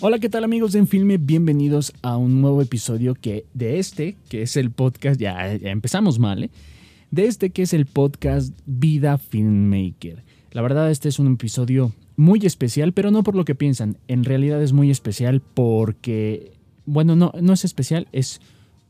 Hola, 0.00 0.18
¿qué 0.18 0.28
tal 0.28 0.42
amigos 0.42 0.72
de 0.72 0.80
Enfilme? 0.80 1.18
Bienvenidos 1.18 1.92
a 2.02 2.16
un 2.16 2.42
nuevo 2.42 2.60
episodio 2.60 3.14
que 3.14 3.46
de 3.54 3.78
este, 3.78 4.16
que 4.28 4.42
es 4.42 4.56
el 4.56 4.72
podcast, 4.72 5.20
ya, 5.20 5.52
empezamos 5.52 6.18
mal, 6.18 6.42
¿eh? 6.42 6.50
De 7.12 7.26
este 7.26 7.50
que 7.50 7.62
es 7.62 7.72
el 7.72 7.86
podcast 7.86 8.58
Vida 8.66 9.18
Filmmaker. 9.18 10.24
La 10.50 10.62
verdad, 10.62 10.90
este 10.90 11.08
es 11.08 11.20
un 11.20 11.34
episodio 11.34 11.92
muy 12.16 12.40
especial, 12.44 12.92
pero 12.92 13.12
no 13.12 13.22
por 13.22 13.36
lo 13.36 13.44
que 13.44 13.54
piensan. 13.54 13.96
En 14.08 14.24
realidad 14.24 14.60
es 14.60 14.72
muy 14.72 14.90
especial 14.90 15.40
porque, 15.40 16.52
bueno, 16.86 17.14
no, 17.14 17.32
no 17.40 17.52
es 17.52 17.64
especial, 17.64 18.08
es 18.10 18.40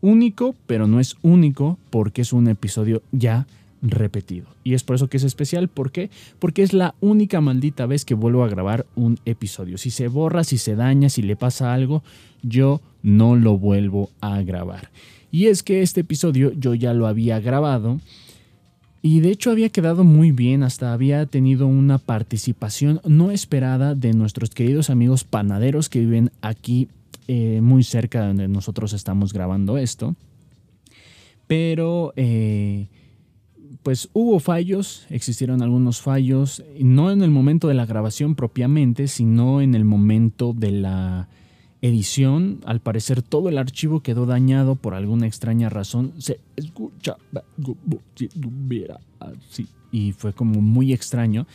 único, 0.00 0.54
pero 0.66 0.86
no 0.86 1.00
es 1.00 1.16
único 1.20 1.78
porque 1.90 2.22
es 2.22 2.32
un 2.32 2.48
episodio 2.48 3.02
ya 3.12 3.46
repetido. 3.84 4.46
Y 4.64 4.74
es 4.74 4.82
por 4.82 4.96
eso 4.96 5.08
que 5.08 5.18
es 5.18 5.24
especial. 5.24 5.68
¿Por 5.68 5.92
qué? 5.92 6.10
Porque 6.38 6.62
es 6.62 6.72
la 6.72 6.94
única 7.00 7.40
maldita 7.40 7.86
vez 7.86 8.04
que 8.04 8.14
vuelvo 8.14 8.42
a 8.42 8.48
grabar 8.48 8.86
un 8.96 9.18
episodio. 9.26 9.78
Si 9.78 9.90
se 9.90 10.08
borra, 10.08 10.42
si 10.42 10.58
se 10.58 10.74
daña, 10.74 11.08
si 11.08 11.22
le 11.22 11.36
pasa 11.36 11.74
algo, 11.74 12.02
yo 12.42 12.80
no 13.02 13.36
lo 13.36 13.58
vuelvo 13.58 14.10
a 14.20 14.40
grabar. 14.42 14.90
Y 15.30 15.46
es 15.46 15.62
que 15.62 15.82
este 15.82 16.00
episodio 16.00 16.52
yo 16.52 16.74
ya 16.74 16.94
lo 16.94 17.06
había 17.06 17.40
grabado. 17.40 18.00
Y 19.02 19.20
de 19.20 19.30
hecho 19.30 19.50
había 19.50 19.68
quedado 19.68 20.02
muy 20.02 20.32
bien, 20.32 20.62
hasta 20.62 20.94
había 20.94 21.26
tenido 21.26 21.66
una 21.66 21.98
participación 21.98 23.02
no 23.04 23.30
esperada 23.30 23.94
de 23.94 24.14
nuestros 24.14 24.48
queridos 24.48 24.88
amigos 24.88 25.24
panaderos 25.24 25.90
que 25.90 26.00
viven 26.00 26.30
aquí 26.40 26.88
eh, 27.28 27.60
muy 27.62 27.84
cerca 27.84 28.22
de 28.22 28.28
donde 28.28 28.48
nosotros 28.48 28.94
estamos 28.94 29.34
grabando 29.34 29.76
esto. 29.76 30.16
Pero 31.46 32.14
eh, 32.16 32.86
pues 33.84 34.08
hubo 34.14 34.40
fallos, 34.40 35.06
existieron 35.10 35.62
algunos 35.62 36.00
fallos, 36.00 36.64
no 36.80 37.10
en 37.12 37.22
el 37.22 37.30
momento 37.30 37.68
de 37.68 37.74
la 37.74 37.84
grabación 37.84 38.34
propiamente, 38.34 39.08
sino 39.08 39.60
en 39.60 39.74
el 39.74 39.84
momento 39.84 40.54
de 40.54 40.70
la 40.70 41.28
edición. 41.82 42.60
Al 42.64 42.80
parecer 42.80 43.20
todo 43.20 43.50
el 43.50 43.58
archivo 43.58 44.00
quedó 44.00 44.24
dañado 44.24 44.74
por 44.74 44.94
alguna 44.94 45.26
extraña 45.26 45.68
razón. 45.68 46.14
Se 46.16 46.40
escucha 46.56 47.18
así. 49.20 49.68
Y 49.92 50.12
fue 50.12 50.32
como 50.32 50.62
muy 50.62 50.94
extraño. 50.94 51.46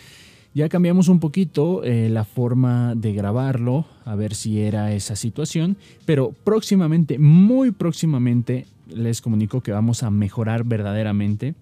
Ya 0.53 0.69
cambiamos 0.69 1.07
un 1.07 1.19
poquito 1.19 1.83
eh, 1.83 2.09
la 2.09 2.25
forma 2.25 2.93
de 2.93 3.11
grabarlo, 3.13 3.87
a 4.05 4.13
ver 4.13 4.35
si 4.35 4.61
era 4.61 4.93
esa 4.93 5.15
situación, 5.15 5.77
pero 6.05 6.31
próximamente, 6.43 7.17
muy 7.17 7.71
próximamente, 7.71 8.67
les 8.87 9.21
comunico 9.21 9.61
que 9.61 9.71
vamos 9.71 10.03
a 10.03 10.11
mejorar 10.11 10.63
verdaderamente 10.63 11.55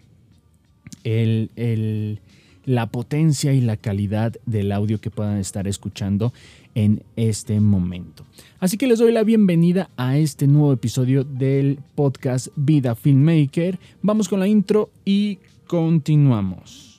la 2.66 2.88
potencia 2.88 3.53
y 3.53 3.61
la 3.61 3.77
calidad 3.77 4.35
del 4.45 4.71
audio 4.71 4.99
que 4.99 5.09
puedan 5.09 5.38
estar 5.38 5.67
escuchando 5.67 6.33
en 6.75 7.02
este 7.16 7.59
momento. 7.59 8.25
Así 8.59 8.77
que 8.77 8.88
les 8.88 8.99
doy 8.99 9.11
la 9.11 9.23
bienvenida 9.23 9.89
a 9.97 10.17
este 10.17 10.47
nuevo 10.47 10.73
episodio 10.73 11.23
del 11.23 11.80
podcast 11.95 12.49
Vida 12.55 12.93
Filmmaker. 12.93 13.80
Vamos 14.02 14.27
con 14.27 14.39
la 14.39 14.47
intro 14.47 14.89
y 15.05 15.39
continuamos. 15.65 16.97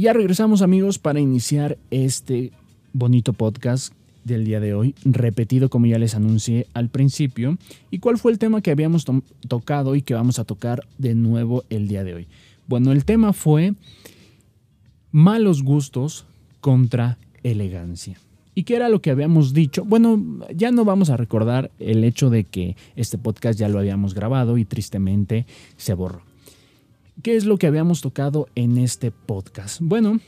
Y 0.00 0.04
ya 0.04 0.14
regresamos 0.14 0.62
amigos 0.62 0.98
para 0.98 1.20
iniciar 1.20 1.76
este 1.90 2.52
bonito 2.94 3.34
podcast 3.34 3.92
del 4.24 4.46
día 4.46 4.58
de 4.58 4.72
hoy, 4.72 4.94
repetido 5.04 5.68
como 5.68 5.84
ya 5.84 5.98
les 5.98 6.14
anuncié 6.14 6.66
al 6.72 6.88
principio. 6.88 7.58
¿Y 7.90 7.98
cuál 7.98 8.16
fue 8.16 8.32
el 8.32 8.38
tema 8.38 8.62
que 8.62 8.70
habíamos 8.70 9.04
tocado 9.46 9.96
y 9.96 10.00
que 10.00 10.14
vamos 10.14 10.38
a 10.38 10.46
tocar 10.46 10.86
de 10.96 11.14
nuevo 11.14 11.64
el 11.68 11.86
día 11.86 12.02
de 12.02 12.14
hoy? 12.14 12.28
Bueno, 12.66 12.92
el 12.92 13.04
tema 13.04 13.34
fue 13.34 13.74
malos 15.10 15.62
gustos 15.62 16.24
contra 16.62 17.18
elegancia. 17.42 18.18
¿Y 18.54 18.62
qué 18.62 18.76
era 18.76 18.88
lo 18.88 19.02
que 19.02 19.10
habíamos 19.10 19.52
dicho? 19.52 19.84
Bueno, 19.84 20.18
ya 20.56 20.70
no 20.70 20.86
vamos 20.86 21.10
a 21.10 21.18
recordar 21.18 21.72
el 21.78 22.04
hecho 22.04 22.30
de 22.30 22.44
que 22.44 22.74
este 22.96 23.18
podcast 23.18 23.58
ya 23.58 23.68
lo 23.68 23.78
habíamos 23.78 24.14
grabado 24.14 24.56
y 24.56 24.64
tristemente 24.64 25.44
se 25.76 25.92
borró. 25.92 26.29
¿Qué 27.22 27.36
es 27.36 27.44
lo 27.44 27.58
que 27.58 27.66
habíamos 27.66 28.00
tocado 28.00 28.48
en 28.54 28.78
este 28.78 29.10
podcast? 29.10 29.80
Bueno, 29.82 30.20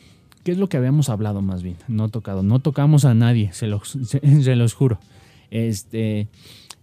¿qué 0.44 0.53
es 0.53 0.58
lo 0.58 0.69
que 0.69 0.76
habíamos 0.76 1.08
hablado 1.08 1.41
más 1.41 1.62
bien? 1.62 1.76
No 1.88 2.08
tocado, 2.08 2.42
no 2.42 2.58
tocamos 2.58 3.04
a 3.04 3.14
nadie, 3.14 3.50
se 3.53 3.66
los, 3.66 3.97
se, 4.04 4.56
los 4.56 4.75
juro. 4.75 4.98
Este, 5.50 6.28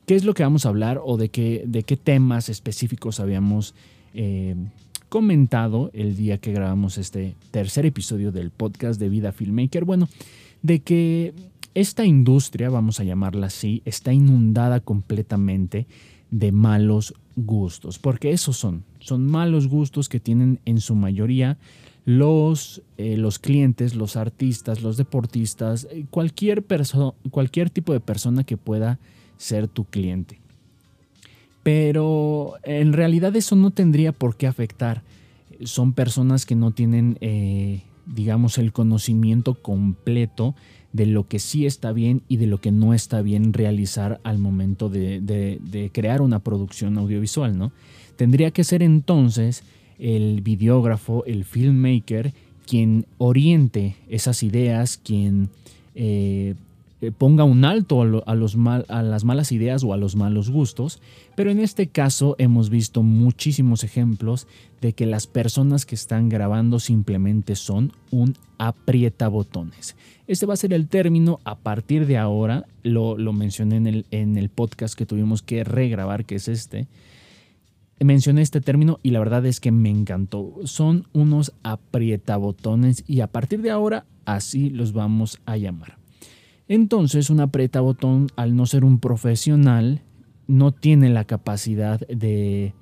¿Qué 0.06 0.16
es 0.16 0.24
lo 0.24 0.34
que 0.34 0.44
vamos 0.44 0.66
a 0.66 0.70
hablar 0.70 1.00
o 1.04 1.18
de 1.18 1.30
qué, 1.30 1.64
de 1.68 1.84
qué 1.84 1.96
temas 1.98 2.50
específicos 2.50 3.20
habíamos 3.20 3.76
eh, 4.14 4.56
comentado 5.10 5.92
el 5.94 6.16
día 6.16 6.40
que 6.40 6.54
grabamos 6.54 6.98
este 6.98 7.36
tercer 7.52 7.86
episodio 7.86 8.32
del 8.32 8.50
podcast 8.50 9.00
de 9.00 9.10
Vida 9.10 9.32
Filmmaker? 9.32 9.86
Bueno, 9.86 10.08
de 10.64 10.80
que 10.80 11.34
esta 11.76 12.06
industria, 12.06 12.70
vamos 12.70 13.00
a 13.00 13.04
llamarla 13.04 13.48
así, 13.48 13.84
está 13.86 14.12
inundada 14.12 14.80
completamente 14.80 15.86
de 16.32 16.52
malos 16.52 17.14
gustos, 17.36 18.00
porque 18.00 18.32
esos 18.32 18.58
son, 18.58 18.84
son 19.00 19.26
malos 19.26 19.68
gustos 19.68 20.10
que 20.10 20.20
tienen 20.20 20.60
en 20.66 20.82
su 20.82 20.96
mayoría 20.96 21.58
los, 22.06 22.82
eh, 22.98 23.18
los 23.18 23.40
clientes, 23.40 23.96
los 23.96 24.16
artistas, 24.16 24.82
los 24.82 24.98
deportistas, 24.98 25.88
eh, 25.92 26.06
cualquier, 26.10 26.64
cualquier 27.30 27.70
tipo 27.70 27.94
de 27.94 28.00
persona 28.00 28.44
que 28.44 28.58
pueda 28.58 29.00
ser 29.38 29.68
tu 29.68 29.86
cliente. 29.86 30.40
Pero 31.64 32.56
en 32.64 32.94
realidad 32.94 33.36
eso 33.36 33.56
no 33.56 33.72
tendría 33.72 34.12
por 34.12 34.38
qué 34.38 34.48
afectar. 34.48 35.04
Son 35.64 35.94
personas 35.94 36.46
que 36.46 36.56
no 36.56 36.72
tienen, 36.72 37.18
eh, 37.22 37.84
digamos, 38.06 38.58
el 38.58 38.72
conocimiento 38.72 39.56
completo 39.56 40.56
de 40.94 41.06
lo 41.06 41.28
que 41.28 41.40
sí 41.40 41.66
está 41.66 41.92
bien 41.92 42.22
y 42.28 42.38
de 42.38 42.48
lo 42.48 42.60
que 42.60 42.72
no 42.72 42.94
está 42.94 43.22
bien 43.22 43.54
realizar 43.54 44.20
al 44.24 44.40
momento 44.40 44.90
de, 44.90 45.92
crear 45.94 46.22
una 46.22 46.40
producción 46.40 46.98
audiovisual, 46.98 47.58
¿no? 47.58 47.72
Tendría 48.16 48.52
que 48.52 48.64
ser 48.64 48.84
entonces 48.84 49.64
el 49.98 50.42
videógrafo, 50.42 51.24
el 51.26 51.46
filmmaker, 51.46 52.34
quien 52.66 53.06
oriente 53.18 53.96
esas 54.10 54.44
ideas, 54.44 54.98
quien 54.98 55.50
eh, 55.96 56.56
eh, 57.02 57.12
ponga 57.12 57.46
un 57.46 57.64
alto 57.64 58.02
a, 58.02 58.36
los 58.36 58.56
las 58.56 59.24
malas 59.24 59.52
ideas 59.54 59.84
o 59.86 59.94
a 59.94 59.98
los 59.98 60.18
malos 60.18 60.50
gustos, 60.50 61.02
pero 61.36 61.50
en 61.50 61.60
este 61.60 61.88
caso 61.88 62.36
hemos 62.40 62.70
visto 62.70 63.04
muchísimos 63.04 63.86
ejemplos 63.86 64.48
de 64.82 64.92
que 64.92 65.06
las 65.06 65.26
personas 65.26 65.86
que 65.86 65.96
están 65.96 66.28
grabando 66.28 66.80
simplemente 66.80 67.56
son 67.56 67.94
un 68.12 68.36
aprieta 68.58 69.30
botones. 69.30 69.96
Este 70.28 70.46
va 70.46 70.56
a 70.56 70.58
ser 70.58 70.74
el 70.74 70.90
término 70.90 71.40
a 71.46 71.56
partir 71.56 72.06
de 72.06 72.18
ahora, 72.18 72.66
lo, 72.84 73.16
mencioné 73.32 73.78
en 73.78 73.88
el, 73.88 74.06
en 74.12 74.38
el 74.38 74.50
podcast 74.50 74.94
que 74.98 75.06
tuvimos 75.06 75.42
que 75.42 75.64
regrabar, 75.64 76.26
que 76.26 76.36
es 76.36 76.48
este. 76.50 76.88
Mencioné 78.02 78.42
este 78.42 78.62
término 78.62 79.00
y 79.04 79.12
la 79.12 79.20
verdad 79.20 79.46
es 79.46 79.60
que 79.60 79.72
me 79.72 79.90
encantó. 79.90 80.54
Son 80.66 81.08
unos 81.14 81.54
aprietabotones 81.64 83.04
y 83.08 83.22
a 83.22 83.28
partir 83.28 83.62
de 83.62 83.72
ahora 83.72 84.06
así 84.26 84.70
los 84.70 84.94
vamos 84.94 85.40
a 85.46 85.58
llamar. 85.58 85.99
Entonces 86.70 87.32
un 87.32 87.40
aprieta 87.40 87.82
botón, 87.82 88.28
al 88.36 88.56
no 88.56 88.68
ser 88.68 88.86
un 88.86 89.00
profesional, 89.00 90.04
no 90.48 90.72
tiene 90.72 91.10
la 91.10 91.26
capacidad 91.26 92.00
de 92.08 92.74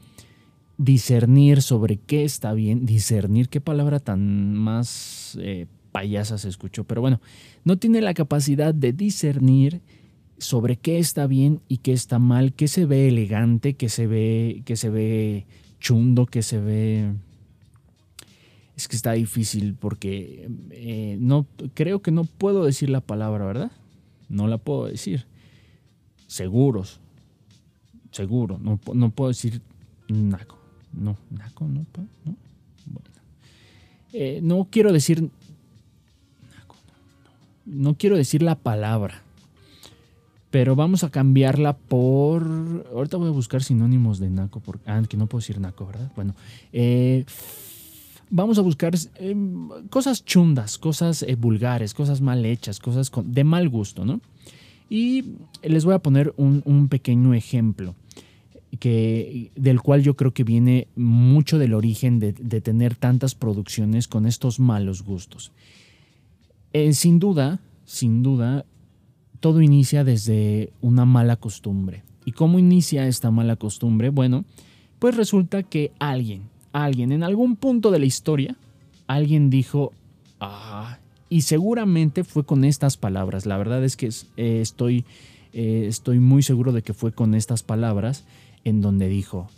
discernir 0.78 1.62
sobre 1.62 1.96
qué 1.98 2.26
está 2.26 2.54
bien. 2.54 2.86
Discernir, 2.86 3.48
qué 3.48 3.62
palabra 3.62 4.00
tan 4.00 4.54
más 4.54 5.40
eh, 5.42 5.68
payasa 5.94 6.38
se 6.38 6.50
escuchó, 6.50 6.84
pero 6.84 7.00
bueno, 7.00 7.22
no 7.64 7.78
tiene 7.78 8.02
la 8.02 8.14
capacidad 8.14 8.74
de 8.74 8.92
discernir 8.92 9.82
sobre 10.38 10.76
qué 10.76 11.00
está 11.00 11.26
bien 11.26 11.62
y 11.70 11.78
qué 11.78 11.94
está 11.94 12.20
mal, 12.20 12.54
qué 12.54 12.68
se 12.68 12.86
ve 12.86 13.08
elegante, 13.08 13.76
qué 13.76 13.88
se 13.88 14.06
ve, 14.06 14.64
qué 14.66 14.76
se 14.76 14.90
ve 14.90 15.48
chundo, 15.80 16.26
qué 16.26 16.44
se 16.44 16.60
ve 16.60 17.14
es 18.78 18.88
que 18.88 18.96
está 18.96 19.14
difícil 19.14 19.74
porque 19.74 20.48
eh, 20.70 21.18
no 21.20 21.48
creo 21.74 22.04
que 22.04 22.12
no 22.12 22.26
puedo 22.26 22.64
decir 22.64 22.92
la 22.92 23.02
palabra, 23.02 23.44
¿verdad? 23.44 23.72
No 24.30 24.48
la 24.48 24.60
puedo 24.60 24.86
decir. 24.86 25.26
Seguros. 26.28 27.00
Seguro. 28.12 28.60
No, 28.62 28.80
no 28.94 29.10
puedo 29.10 29.30
decir 29.30 29.62
naco. 30.08 30.60
No, 30.94 31.18
naco, 31.32 31.68
no 31.68 31.86
puedo. 31.92 32.08
No. 32.24 32.36
Bueno. 32.86 33.10
Eh, 34.14 34.42
no 34.44 34.68
quiero 34.70 34.94
decir. 34.94 35.22
Naco, 35.24 36.76
no, 37.66 37.90
no 37.90 37.96
quiero 37.96 38.16
decir 38.16 38.44
la 38.44 38.56
palabra. 38.56 39.24
Pero 40.52 40.76
vamos 40.76 41.04
a 41.04 41.10
cambiarla 41.10 41.76
por. 41.76 42.86
Ahorita 42.94 43.18
voy 43.18 43.30
a 43.30 43.32
buscar 43.32 43.64
sinónimos 43.64 44.20
de 44.20 44.30
naco. 44.30 44.60
Porque, 44.60 44.88
ah, 44.88 45.02
que 45.10 45.18
no 45.18 45.26
puedo 45.26 45.40
decir 45.40 45.60
naco, 45.60 45.88
¿verdad? 45.88 46.12
Bueno. 46.16 46.36
Eh, 46.72 47.26
vamos 48.30 48.58
a 48.58 48.62
buscar 48.62 48.94
eh, 49.16 49.36
cosas 49.90 50.26
chundas, 50.26 50.78
cosas 50.78 51.24
eh, 51.24 51.36
vulgares, 51.36 51.94
cosas 51.94 52.22
mal 52.22 52.46
hechas, 52.46 52.80
cosas 52.80 53.12
de 53.24 53.44
mal 53.44 53.70
gusto, 53.70 54.06
¿no? 54.06 54.22
Y 54.90 55.26
les 55.64 55.86
voy 55.86 55.94
a 55.94 56.00
poner 56.00 56.34
un, 56.38 56.88
pequeño 56.88 57.34
ejemplo 57.34 57.96
que, 58.80 59.52
del 59.56 59.82
cual 59.82 60.02
yo 60.02 60.16
creo 60.16 60.34
que 60.34 60.46
viene 60.46 60.88
mucho 60.96 61.58
del 61.58 61.74
origen 61.74 62.20
de, 62.20 62.34
tener 62.62 62.96
tantas 62.96 63.36
producciones 63.36 64.08
con 64.08 64.26
estos 64.26 64.62
malos 64.62 65.04
gustos. 65.04 65.52
Eh, 66.72 66.94
sin 66.94 67.20
duda, 67.20 67.60
sin 67.84 68.24
duda, 68.24 68.66
todo 69.42 69.62
inicia 69.62 70.06
desde 70.06 70.72
una 70.82 71.04
mala 71.04 71.36
costumbre. 71.36 72.04
¿Y 72.24 72.32
cómo 72.32 72.58
inicia 72.60 73.08
esta 73.08 73.30
mala 73.30 73.58
costumbre? 73.58 74.10
Bueno, 74.10 74.46
pues 75.00 75.16
resulta 75.16 75.64
que 75.64 75.92
alguien, 76.00 76.44
alguien 76.84 77.12
en 77.12 77.24
algún 77.24 77.56
punto 77.56 77.92
de 77.92 78.00
la 78.00 78.06
historia, 78.06 78.56
alguien 79.08 79.50
dijo, 79.50 79.94
ah, 80.40 80.98
y 81.30 81.42
seguramente 81.42 82.24
fue 82.24 82.46
con 82.46 82.64
estas 82.64 82.98
palabras. 82.98 83.46
La 83.46 83.58
verdad 83.58 83.84
es 83.84 83.98
que 83.98 84.08
eh, 84.38 84.62
estoy, 84.62 85.06
eh, 85.54 85.86
estoy 85.88 86.20
muy 86.20 86.44
seguro 86.44 86.72
de 86.72 86.82
que 86.82 86.94
fue 86.94 87.12
con 87.12 87.36
estas 87.36 87.64
palabras 87.64 88.26
en 88.64 88.82
donde 88.82 89.08
dijo, 89.08 89.50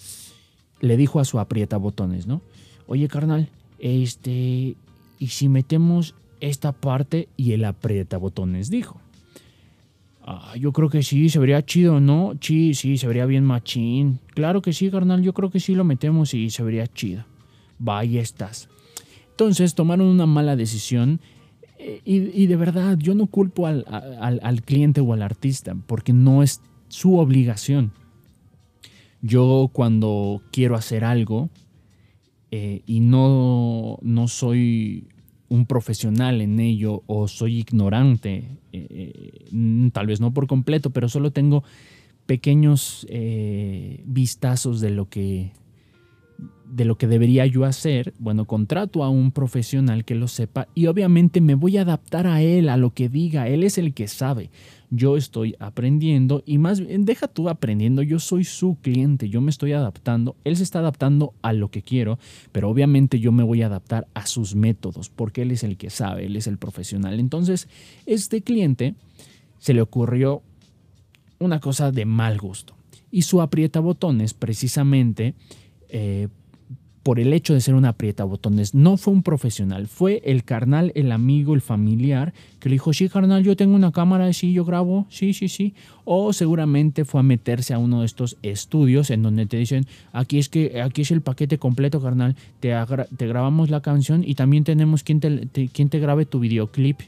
le 0.81 0.97
dijo 0.97 1.19
a 1.19 1.25
su 1.25 1.39
aprieta 1.39 1.77
botones, 1.77 2.27
¿no? 2.27 2.41
Oye, 2.87 3.07
carnal, 3.07 3.49
este, 3.79 4.75
¿y 5.19 5.27
si 5.27 5.49
metemos 5.49 6.15
esta 6.39 6.71
parte 6.71 7.27
y 7.37 7.51
el 7.51 7.65
aprieta 7.65 8.17
botones 8.17 8.69
dijo? 8.69 8.99
Ah, 10.21 10.53
yo 10.57 10.71
creo 10.73 10.89
que 10.89 11.01
sí, 11.01 11.29
se 11.29 11.39
vería 11.39 11.65
chido, 11.65 11.99
¿no? 11.99 12.33
Sí, 12.41 12.73
sí, 12.73 12.97
se 12.97 13.07
vería 13.07 13.25
bien 13.25 13.43
machín. 13.43 14.19
Claro 14.33 14.61
que 14.61 14.73
sí, 14.73 14.91
carnal, 14.91 15.21
yo 15.21 15.33
creo 15.33 15.49
que 15.49 15.59
sí 15.59 15.75
lo 15.75 15.83
metemos 15.83 16.33
y 16.33 16.49
se 16.49 16.63
vería 16.63 16.87
chido. 16.87 17.25
Vaya 17.79 18.21
estás. 18.21 18.69
Entonces 19.31 19.73
tomaron 19.73 20.07
una 20.07 20.25
mala 20.25 20.55
decisión 20.57 21.21
eh, 21.77 22.01
y, 22.03 22.45
de 22.45 22.55
verdad 22.57 22.97
yo 22.97 23.15
no 23.15 23.27
culpo 23.27 23.65
al, 23.65 24.61
cliente 24.65 24.99
o 24.99 25.13
al 25.13 25.21
artista 25.21 25.75
porque 25.87 26.11
no 26.11 26.43
es 26.43 26.61
su 26.89 27.17
obligación. 27.17 27.93
Yo 29.21 29.69
cuando 29.71 30.41
quiero 30.51 30.75
hacer 30.75 31.05
algo 31.05 31.49
eh, 32.51 32.81
y 32.85 32.99
no, 32.99 33.97
no 34.01 34.27
soy 34.27 35.07
un 35.49 35.65
profesional 35.65 36.41
en 36.41 36.59
ello 36.59 37.03
o 37.07 37.27
soy 37.27 37.57
ignorante, 37.57 38.57
eh, 38.71 38.87
eh, 39.51 39.89
tal 39.91 40.07
vez 40.07 40.21
no 40.21 40.33
por 40.33 40.47
completo, 40.47 40.91
pero 40.91 41.09
solo 41.09 41.31
tengo 41.31 41.63
pequeños 42.25 43.07
eh, 43.09 44.03
vistazos 44.05 44.79
de 44.79 44.91
lo 44.91 45.09
que 45.09 45.51
de 46.69 46.85
lo 46.85 46.99
que 46.99 47.07
debería 47.07 47.47
yo 47.47 47.65
hacer, 47.65 48.13
bueno, 48.19 48.45
contrato 48.45 49.03
a 49.03 49.09
un 49.09 49.31
profesional 49.31 50.05
que 50.05 50.13
lo 50.13 50.27
sepa 50.27 50.67
y 50.75 50.85
obviamente 50.85 51.41
me 51.41 51.55
voy 51.55 51.77
a 51.77 51.81
adaptar 51.81 52.27
a 52.27 52.43
él, 52.43 52.69
a 52.69 52.77
lo 52.77 52.93
que 52.93 53.09
diga, 53.09 53.47
él 53.47 53.63
es 53.63 53.79
el 53.79 53.95
que 53.95 54.07
sabe. 54.07 54.51
Yo 54.91 55.17
estoy 55.17 55.55
aprendiendo 55.59 56.41
y 56.45 56.57
más 56.57 56.79
bien, 56.79 57.05
deja 57.05 57.27
tú 57.27 57.47
aprendiendo, 57.47 58.01
yo 58.01 58.19
soy 58.19 58.43
su 58.43 58.77
cliente, 58.81 59.29
yo 59.29 59.41
me 59.41 59.51
estoy 59.51 59.73
adaptando, 59.73 60.35
él 60.43 60.57
se 60.57 60.63
está 60.63 60.79
adaptando 60.79 61.33
a 61.41 61.53
lo 61.53 61.69
que 61.69 61.83
quiero, 61.83 62.17
pero 62.51 62.69
obviamente 62.69 63.19
yo 63.19 63.31
me 63.31 63.43
voy 63.43 63.61
a 63.61 63.67
adaptar 63.67 64.07
a 64.13 64.25
sus 64.25 64.55
métodos 64.55 65.09
porque 65.09 65.43
él 65.43 65.51
es 65.51 65.63
el 65.63 65.77
que 65.77 65.89
sabe, 65.89 66.25
él 66.25 66.35
es 66.35 66.47
el 66.47 66.57
profesional. 66.57 67.19
Entonces, 67.19 67.67
este 68.05 68.41
cliente 68.41 68.95
se 69.59 69.73
le 69.73 69.81
ocurrió 69.81 70.41
una 71.39 71.59
cosa 71.59 71.91
de 71.91 72.05
mal 72.05 72.37
gusto 72.37 72.75
y 73.11 73.23
su 73.23 73.41
aprieta 73.41 73.79
botones 73.79 74.33
precisamente 74.33 75.33
eh, 75.89 76.27
por 77.09 77.19
el 77.19 77.33
hecho 77.33 77.55
de 77.55 77.61
ser 77.61 77.73
un 77.73 77.85
aprieta 77.85 78.23
botones. 78.23 78.75
No 78.75 78.95
fue 78.95 79.11
un 79.11 79.23
profesional, 79.23 79.87
fue 79.87 80.21
el 80.25 80.43
carnal, 80.43 80.91
el 80.93 81.11
amigo, 81.11 81.55
el 81.55 81.61
familiar 81.61 82.35
que 82.59 82.69
le 82.69 82.73
dijo, 82.73 82.93
sí, 82.93 83.09
carnal, 83.09 83.43
yo 83.43 83.55
tengo 83.55 83.73
una 83.73 83.91
cámara, 83.91 84.31
sí, 84.31 84.53
yo 84.53 84.63
grabo, 84.63 85.07
sí, 85.09 85.33
sí, 85.33 85.47
sí. 85.49 85.73
O 86.05 86.33
seguramente 86.33 87.05
fue 87.05 87.21
a 87.21 87.23
meterse 87.23 87.73
a 87.73 87.79
uno 87.79 88.01
de 88.01 88.05
estos 88.05 88.37
estudios 88.43 89.09
en 89.09 89.23
donde 89.23 89.47
te 89.47 89.57
dicen, 89.57 89.87
aquí 90.13 90.37
es 90.37 90.49
que 90.49 90.83
aquí 90.83 91.01
es 91.01 91.09
el 91.09 91.21
paquete 91.21 91.57
completo, 91.57 91.99
carnal, 91.99 92.35
te, 92.59 92.75
te 93.17 93.25
grabamos 93.25 93.71
la 93.71 93.81
canción 93.81 94.23
y 94.23 94.35
también 94.35 94.63
tenemos 94.63 95.01
quien 95.01 95.19
te, 95.19 95.47
quien 95.73 95.89
te 95.89 95.97
grabe 95.97 96.27
tu 96.27 96.39
videoclip. 96.39 96.99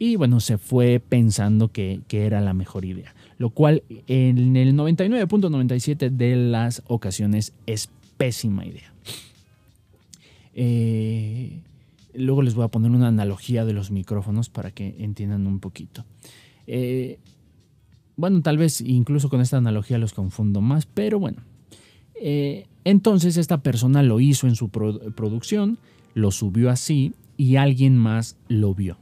Y 0.00 0.16
bueno, 0.16 0.40
se 0.40 0.58
fue 0.58 1.00
pensando 1.00 1.68
que, 1.68 2.00
que 2.08 2.26
era 2.26 2.40
la 2.40 2.54
mejor 2.54 2.84
idea, 2.84 3.14
lo 3.38 3.50
cual 3.50 3.84
en 4.08 4.56
el 4.56 4.74
99.97 4.74 6.10
de 6.10 6.34
las 6.34 6.82
ocasiones 6.88 7.52
es 7.66 7.88
pésima 8.20 8.66
idea. 8.66 8.92
Eh, 10.52 11.62
luego 12.12 12.42
les 12.42 12.54
voy 12.54 12.66
a 12.66 12.68
poner 12.68 12.90
una 12.90 13.08
analogía 13.08 13.64
de 13.64 13.72
los 13.72 13.90
micrófonos 13.90 14.50
para 14.50 14.72
que 14.72 14.94
entiendan 14.98 15.46
un 15.46 15.58
poquito. 15.58 16.04
Eh, 16.66 17.18
bueno, 18.16 18.42
tal 18.42 18.58
vez 18.58 18.82
incluso 18.82 19.30
con 19.30 19.40
esta 19.40 19.56
analogía 19.56 19.96
los 19.96 20.12
confundo 20.12 20.60
más, 20.60 20.84
pero 20.84 21.18
bueno. 21.18 21.38
Eh, 22.14 22.66
entonces 22.84 23.38
esta 23.38 23.62
persona 23.62 24.02
lo 24.02 24.20
hizo 24.20 24.46
en 24.46 24.54
su 24.54 24.68
producción, 24.68 25.78
lo 26.12 26.30
subió 26.30 26.68
así 26.68 27.14
y 27.38 27.56
alguien 27.56 27.96
más 27.96 28.36
lo 28.48 28.74
vio. 28.74 28.98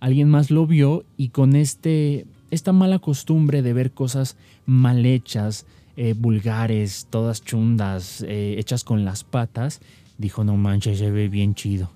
Alguien 0.00 0.28
más 0.28 0.50
lo 0.50 0.66
vio 0.66 1.04
y 1.16 1.28
con 1.28 1.54
este, 1.54 2.26
esta 2.50 2.72
mala 2.72 2.98
costumbre 2.98 3.62
de 3.62 3.72
ver 3.72 3.92
cosas 3.92 4.36
mal 4.66 5.06
hechas, 5.06 5.64
eh, 6.00 6.14
vulgares, 6.16 7.08
todas 7.10 7.42
chundas, 7.42 8.22
eh, 8.22 8.54
hechas 8.56 8.84
con 8.84 9.04
las 9.04 9.24
patas, 9.24 9.80
dijo, 10.16 10.44
no 10.44 10.56
manches, 10.56 10.98
se 11.00 11.10
ve 11.10 11.28
bien 11.28 11.56
chido. 11.56 11.90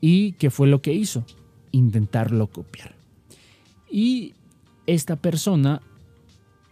¿Y 0.00 0.32
qué 0.32 0.50
fue 0.50 0.66
lo 0.66 0.82
que 0.82 0.94
hizo? 0.94 1.24
Intentarlo 1.70 2.48
copiar. 2.48 2.96
Y 3.88 4.34
esta 4.88 5.14
persona 5.14 5.80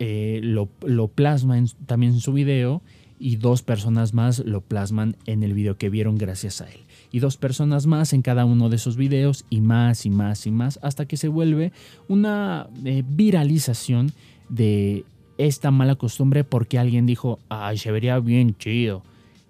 eh, 0.01 0.41
lo, 0.43 0.67
plasma 1.07 1.63
también 1.87 2.15
en 2.15 2.21
su 2.21 2.33
video 2.33 2.83
y 3.21 3.37
dos 3.37 3.63
personas 3.63 4.13
más 4.13 4.41
lo 4.41 4.63
plasman 4.63 5.17
en 5.27 5.45
el 5.45 5.55
video 5.55 5.79
que 5.79 5.91
vieron 5.91 6.19
gracias 6.19 6.61
a 6.61 6.69
él. 6.69 6.81
Y 7.13 7.21
dos 7.21 7.37
personas 7.37 7.87
más 7.87 8.13
en 8.13 8.23
cada 8.23 8.47
uno 8.47 8.69
de 8.69 8.75
esos 8.75 8.97
videos 8.97 9.45
y 9.49 9.61
más 9.61 10.05
y 10.05 10.11
más 10.11 10.45
y 10.49 10.51
más 10.51 10.81
hasta 10.83 11.07
que 11.07 11.17
se 11.17 11.29
vuelve 11.29 11.71
una 12.09 12.69
viralización 12.75 14.11
de 14.49 15.05
esta 15.39 15.71
mala 15.71 15.97
costumbre 15.97 16.45
porque 16.45 16.79
alguien 16.79 17.07
dijo, 17.07 17.39
ay, 17.49 17.79
se 17.79 17.91
vería 17.91 18.19
bien 18.19 18.57
chido. 18.57 19.03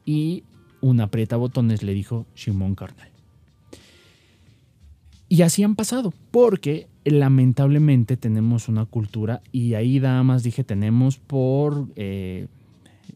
Y 0.04 0.44
un 0.80 1.00
aprieta 1.00 1.36
botones 1.36 1.82
le 1.82 1.94
dijo 1.94 2.26
Simón 2.34 2.74
Carnal. 2.74 3.08
Y 5.28 5.42
así 5.42 5.64
han 5.64 5.74
pasado, 5.74 6.12
porque 6.30 6.86
lamentablemente 7.04 8.16
tenemos 8.16 8.68
una 8.68 8.84
cultura, 8.84 9.42
y 9.50 9.74
ahí 9.74 9.98
nada 9.98 10.22
más 10.22 10.44
dije 10.44 10.62
tenemos 10.62 11.18
por 11.18 11.88
eh, 11.96 12.46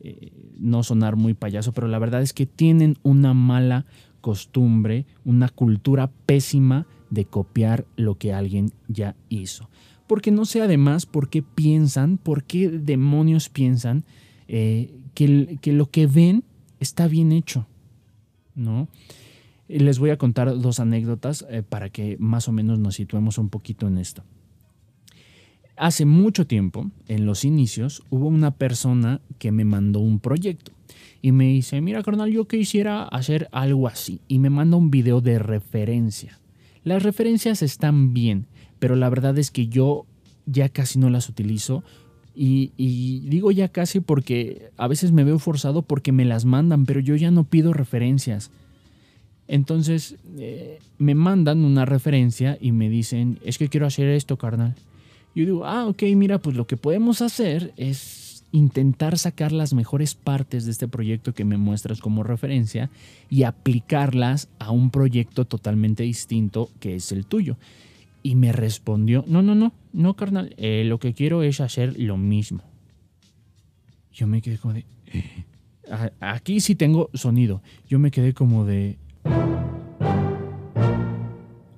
eh, 0.00 0.32
no 0.58 0.82
sonar 0.82 1.14
muy 1.14 1.34
payaso, 1.34 1.72
pero 1.72 1.86
la 1.86 2.00
verdad 2.00 2.22
es 2.22 2.32
que 2.32 2.46
tienen 2.46 2.98
una 3.04 3.32
mala 3.32 3.86
costumbre, 4.20 5.06
una 5.24 5.48
cultura 5.48 6.10
pésima 6.26 6.86
de 7.10 7.24
copiar 7.26 7.86
lo 7.96 8.16
que 8.16 8.32
alguien 8.32 8.72
ya 8.88 9.14
hizo 9.28 9.68
porque 10.10 10.32
no 10.32 10.44
sé 10.44 10.60
además 10.60 11.06
por 11.06 11.28
qué 11.28 11.40
piensan, 11.40 12.18
por 12.18 12.42
qué 12.42 12.68
demonios 12.68 13.48
piensan 13.48 14.02
eh, 14.48 14.92
que, 15.14 15.60
lo 15.66 15.88
que 15.88 16.08
ven 16.08 16.42
está 16.80 17.06
bien 17.06 17.30
hecho, 17.30 17.68
¿no? 18.56 18.88
Les 19.68 20.00
voy 20.00 20.10
a 20.10 20.18
contar 20.18 20.58
dos 20.58 20.80
anécdotas 20.80 21.46
eh, 21.48 21.62
para 21.62 21.90
que 21.90 22.16
más 22.18 22.48
o 22.48 22.52
menos 22.52 22.80
nos 22.80 22.96
situemos 22.96 23.38
un 23.38 23.50
poquito 23.50 23.86
en 23.86 23.98
esto. 23.98 24.24
Hace 25.76 26.06
mucho 26.06 26.44
tiempo, 26.44 26.90
en 27.06 27.24
los 27.24 27.44
inicios, 27.44 28.02
hubo 28.10 28.26
una 28.26 28.50
persona 28.50 29.20
que 29.38 29.52
me 29.52 29.64
mandó 29.64 30.00
un 30.00 30.18
proyecto 30.18 30.72
y 31.22 31.30
me 31.30 31.44
dice, 31.44 31.80
mira 31.80 32.02
carnal, 32.02 32.32
yo 32.32 32.48
quisiera 32.48 33.04
hacer 33.04 33.48
algo 33.52 33.86
así 33.86 34.22
y 34.26 34.40
me 34.40 34.50
manda 34.50 34.76
un 34.76 34.90
video 34.90 35.20
de 35.20 35.38
referencia. 35.38 36.40
Las 36.82 37.04
referencias 37.04 37.62
están 37.62 38.12
bien, 38.12 38.46
pero 38.80 38.96
la 38.96 39.08
verdad 39.08 39.38
es 39.38 39.52
que 39.52 39.68
yo 39.68 40.06
ya 40.46 40.68
casi 40.68 40.98
no 40.98 41.08
las 41.08 41.28
utilizo. 41.28 41.84
Y, 42.34 43.20
digo 43.28 43.50
ya 43.50 43.68
casi 43.68 44.00
porque 44.00 44.70
a 44.78 44.88
veces 44.88 45.12
me 45.12 45.24
veo 45.24 45.38
forzado 45.38 45.82
porque 45.82 46.10
me 46.10 46.24
las 46.24 46.44
mandan, 46.46 46.86
pero 46.86 47.00
yo 47.00 47.14
ya 47.14 47.30
no 47.30 47.44
pido 47.44 47.72
referencias. 47.72 48.50
Entonces 49.46 50.16
eh, 50.38 50.78
me 50.96 51.14
mandan 51.14 51.64
una 51.64 51.84
referencia 51.84 52.56
y 52.60 52.72
me 52.72 52.88
dicen, 52.88 53.38
es 53.44 53.58
que 53.58 53.68
quiero 53.68 53.86
hacer 53.86 54.08
esto, 54.08 54.38
carnal. 54.38 54.74
Yo 55.34 55.44
digo, 55.44 55.66
ah, 55.66 55.86
ok, 55.86 56.02
mira, 56.16 56.38
pues 56.38 56.56
lo 56.56 56.66
que 56.66 56.76
podemos 56.76 57.20
hacer 57.20 57.74
es 57.76 58.44
intentar 58.52 59.18
sacar 59.18 59.52
las 59.52 59.74
mejores 59.74 60.14
partes 60.14 60.64
de 60.64 60.72
este 60.72 60.88
proyecto 60.88 61.34
que 61.34 61.44
me 61.44 61.56
muestras 61.56 62.00
como 62.00 62.22
referencia 62.22 62.90
y 63.28 63.42
aplicarlas 63.42 64.48
a 64.58 64.70
un 64.70 64.90
proyecto 64.90 65.44
totalmente 65.44 66.04
distinto 66.04 66.70
que 66.80 66.96
es 66.96 67.12
el 67.12 67.26
tuyo. 67.26 67.56
Y 68.22 68.34
me 68.34 68.52
respondió, 68.52 69.24
no, 69.26 69.42
no, 69.42 69.54
no, 69.54 69.72
no, 69.92 70.14
carnal, 70.14 70.54
eh, 70.58 70.84
lo 70.84 70.98
que 70.98 71.14
quiero 71.14 71.42
es 71.42 71.60
hacer 71.60 71.98
lo 71.98 72.16
mismo. 72.16 72.62
Yo 74.12 74.26
me 74.26 74.42
quedé 74.42 74.58
como 74.58 74.74
de... 74.74 74.84
aquí 76.20 76.60
sí 76.60 76.74
tengo 76.74 77.10
sonido. 77.14 77.62
Yo 77.88 77.98
me 77.98 78.10
quedé 78.10 78.34
como 78.34 78.64
de... 78.64 78.98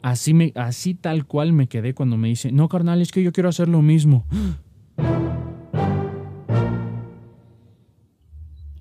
Así, 0.02 0.34
me, 0.34 0.52
así 0.56 0.94
tal 0.94 1.26
cual 1.26 1.52
me 1.52 1.68
quedé 1.68 1.94
cuando 1.94 2.16
me 2.16 2.28
dice, 2.28 2.50
no, 2.50 2.68
carnal, 2.68 3.00
es 3.00 3.12
que 3.12 3.22
yo 3.22 3.32
quiero 3.32 3.48
hacer 3.48 3.68
lo 3.68 3.82
mismo. 3.82 4.26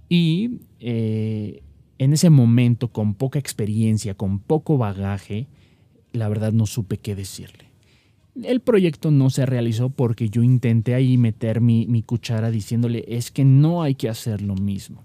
Y 0.09 0.61
eh, 0.79 1.61
en 1.99 2.13
ese 2.13 2.29
momento, 2.29 2.89
con 2.89 3.13
poca 3.13 3.37
experiencia, 3.37 4.15
con 4.15 4.39
poco 4.39 4.77
bagaje, 4.77 5.47
la 6.13 6.29
verdad 6.29 6.51
no 6.51 6.65
supe 6.65 6.97
qué 6.97 7.15
decirle. 7.15 7.65
El 8.43 8.61
proyecto 8.61 9.11
no 9.11 9.29
se 9.29 9.45
realizó 9.45 9.89
porque 9.89 10.29
yo 10.29 10.41
intenté 10.41 10.93
ahí 10.93 11.17
meter 11.17 11.59
mi, 11.59 11.85
mi, 11.87 12.01
cuchara 12.01 12.49
diciéndole 12.49 13.03
es 13.07 13.29
que 13.29 13.43
no 13.43 13.83
hay 13.83 13.95
que 13.95 14.09
hacer 14.09 14.41
lo 14.41 14.55
mismo. 14.55 15.03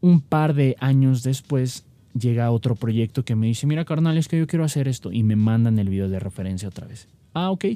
Un 0.00 0.20
par 0.20 0.54
de 0.54 0.76
años 0.80 1.22
después 1.22 1.84
llega 2.18 2.50
otro 2.50 2.74
proyecto 2.74 3.24
que 3.24 3.36
me 3.36 3.46
dice, 3.46 3.66
mira 3.66 3.84
carnal, 3.84 4.18
es 4.18 4.28
que 4.28 4.38
yo 4.38 4.46
quiero 4.46 4.64
hacer 4.64 4.88
esto 4.88 5.12
y 5.12 5.22
me 5.22 5.36
mandan 5.36 5.78
el 5.78 5.88
video 5.88 6.08
de 6.08 6.18
referencia 6.18 6.68
otra 6.68 6.86
vez. 6.86 7.08
Ah, 7.34 7.50
ok. 7.50 7.66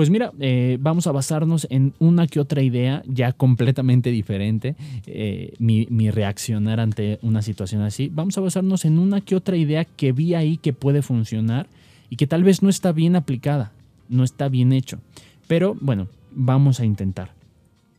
Pues 0.00 0.08
mira, 0.08 0.32
eh, 0.40 0.78
vamos 0.80 1.06
a 1.06 1.12
basarnos 1.12 1.66
en 1.68 1.92
una 1.98 2.26
que 2.26 2.40
otra 2.40 2.62
idea 2.62 3.02
ya 3.06 3.34
completamente 3.34 4.10
diferente, 4.10 4.74
eh, 5.06 5.52
mi, 5.58 5.84
reaccionar 6.10 6.80
ante 6.80 7.18
una 7.20 7.42
situación 7.42 7.82
así. 7.82 8.10
Vamos 8.10 8.38
a 8.38 8.40
basarnos 8.40 8.86
en 8.86 8.98
una 8.98 9.20
que 9.20 9.36
otra 9.36 9.58
idea 9.58 9.84
que 9.84 10.12
vi 10.12 10.32
ahí 10.34 10.56
que 10.56 10.72
puede 10.72 11.02
funcionar 11.02 11.66
y 12.08 12.16
que 12.16 12.26
tal 12.26 12.44
vez 12.44 12.62
no 12.62 12.70
está 12.70 12.92
bien 12.92 13.14
aplicada, 13.14 13.72
no 14.08 14.24
está 14.24 14.48
bien 14.48 14.72
hecho. 14.72 15.00
Pero 15.46 15.76
bueno, 15.82 16.08
vamos 16.32 16.80
a 16.80 16.86
intentar. 16.86 17.34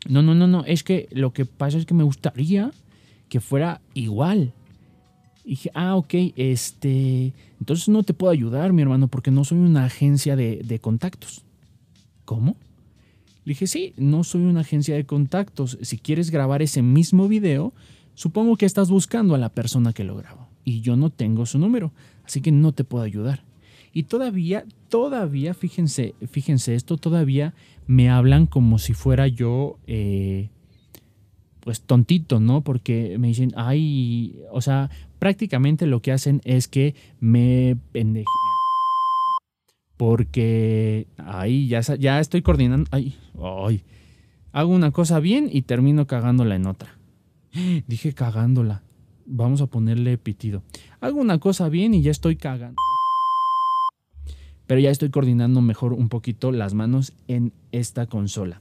No, 0.10 0.24
no, 0.24 0.34
no, 0.34 0.48
no, 0.48 0.66
es 0.66 0.82
que 0.82 1.08
lo 1.12 1.34
que 1.34 1.46
pasa 1.46 1.78
es 1.78 1.86
que 1.86 1.94
me 1.94 2.04
gustaría 2.04 2.72
que 3.30 3.42
fuera 3.42 3.80
igual. 3.94 4.54
Y 5.46 5.52
dije, 5.52 5.70
ah, 5.76 5.96
ok, 5.98 6.16
este, 6.36 7.34
entonces 7.60 7.90
no 7.90 8.02
te 8.02 8.16
puedo 8.16 8.32
ayudar, 8.32 8.74
mi 8.74 8.82
hermano, 8.82 9.08
porque 9.08 9.30
no 9.30 9.44
soy 9.44 9.60
una 9.60 9.86
agencia 9.86 10.36
de 10.36 10.80
contactos. 10.82 11.46
¿Cómo? 12.32 12.56
Le 13.44 13.52
dije, 13.52 13.68
sí, 13.68 13.94
no 13.98 14.24
soy 14.24 14.44
una 14.44 14.62
agencia 14.62 14.96
de 14.96 15.06
contactos. 15.06 15.78
Si 15.82 15.98
quieres 15.98 16.32
grabar 16.32 16.62
ese 16.62 16.82
mismo 16.82 17.28
video, 17.28 17.74
supongo 18.14 18.56
que 18.56 18.66
estás 18.66 18.90
buscando 18.90 19.36
a 19.36 19.38
la 19.38 19.50
persona 19.50 19.92
que 19.92 20.06
lo 20.06 20.16
grabó. 20.16 20.48
Y 20.64 20.80
yo 20.80 20.96
no 20.96 21.10
tengo 21.10 21.46
su 21.46 21.60
número, 21.60 21.92
así 22.24 22.40
que 22.40 22.54
no 22.54 22.72
te 22.72 22.86
puedo 22.86 23.04
ayudar. 23.04 23.44
Y 23.92 24.04
todavía, 24.04 24.64
todavía, 24.88 25.54
fíjense, 25.54 26.16
fíjense 26.30 26.74
esto, 26.74 26.96
todavía 26.96 27.54
me 27.86 28.10
hablan 28.10 28.46
como 28.46 28.80
si 28.80 28.94
fuera 28.94 29.28
yo, 29.28 29.78
eh, 29.88 30.48
pues 31.60 31.82
tontito, 31.82 32.40
¿no? 32.40 32.62
Porque 32.62 33.18
me 33.20 33.28
dicen, 33.28 33.52
ay, 33.58 34.40
o 34.54 34.62
sea, 34.62 34.90
prácticamente 35.20 35.86
lo 35.86 36.02
que 36.02 36.14
hacen 36.14 36.40
es 36.46 36.70
que 36.70 36.96
me 37.20 37.76
pendeje 37.92 38.24
porque 40.02 41.06
ahí 41.18 41.68
ya, 41.68 41.82
ya 41.82 42.20
estoy 42.20 42.42
coordinando. 42.42 42.90
Ay. 42.90 43.14
Hago 44.52 44.74
una 44.74 44.90
cosa 44.90 45.20
bien 45.20 45.48
y 45.52 45.62
termino 45.62 46.08
cagándola 46.08 46.56
en 46.56 46.66
otra. 46.66 46.98
Dije 47.88 48.12
cagándola. 48.14 48.82
Vamos 49.28 49.62
a 49.62 49.68
ponerle 49.68 50.18
pitido. 50.18 50.64
Hago 51.02 51.22
una 51.22 51.38
cosa 51.38 51.70
bien 51.70 51.94
y 51.94 52.02
ya 52.02 52.10
estoy 52.10 52.36
cagando. 52.36 52.78
Pero 54.66 54.82
ya 54.82 54.90
estoy 54.90 55.12
coordinando 55.12 55.62
mejor 55.62 55.94
un 55.94 56.10
poquito 56.10 56.52
las 56.52 56.74
manos 56.74 57.14
en 57.28 57.54
esta 57.72 58.08
consola. 58.08 58.60